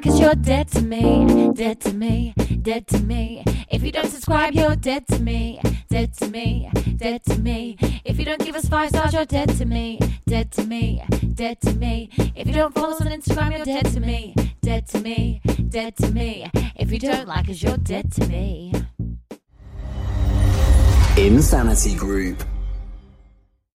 Us, 0.05 0.19
you're 0.19 0.35
dead 0.35 0.67
to 0.69 0.81
me. 0.81 1.51
Dead 1.53 1.79
to 1.81 1.93
me. 1.93 2.33
Dead 2.61 2.87
to 2.87 2.99
me. 2.99 3.43
If 3.69 3.83
you 3.83 3.91
don't 3.91 4.09
subscribe, 4.09 4.53
you're 4.53 4.75
dead 4.75 5.07
to 5.07 5.19
me. 5.19 5.59
Dead 5.89 6.13
to 6.17 6.27
me. 6.29 6.69
Dead 6.97 7.23
to 7.25 7.37
me. 7.37 7.77
If 8.05 8.19
you 8.19 8.25
don't 8.25 8.41
give 8.41 8.55
us 8.55 8.67
five 8.67 8.89
stars, 8.89 9.13
you're 9.13 9.25
dead 9.25 9.49
to 9.57 9.65
me. 9.65 9.99
Dead 10.25 10.51
to 10.53 10.63
me. 10.63 11.03
Dead 11.33 11.59
to 11.61 11.73
me. 11.73 12.09
If 12.35 12.47
you 12.47 12.53
don't 12.53 12.73
follow 12.73 12.91
us 12.91 13.01
on 13.01 13.07
Instagram, 13.07 13.55
you're 13.55 13.65
dead 13.65 13.85
to 13.93 13.99
me. 13.99 14.35
Dead 14.61 14.87
to 14.89 14.99
me. 14.99 15.41
Dead 15.69 15.95
to 15.97 16.11
me. 16.11 16.49
If 16.75 16.91
you 16.91 16.99
don't 16.99 17.27
like 17.27 17.49
us, 17.49 17.61
you're 17.61 17.77
dead 17.77 18.11
to 18.13 18.27
me. 18.27 18.73
Insanity 21.17 21.95
Group. 21.95 22.43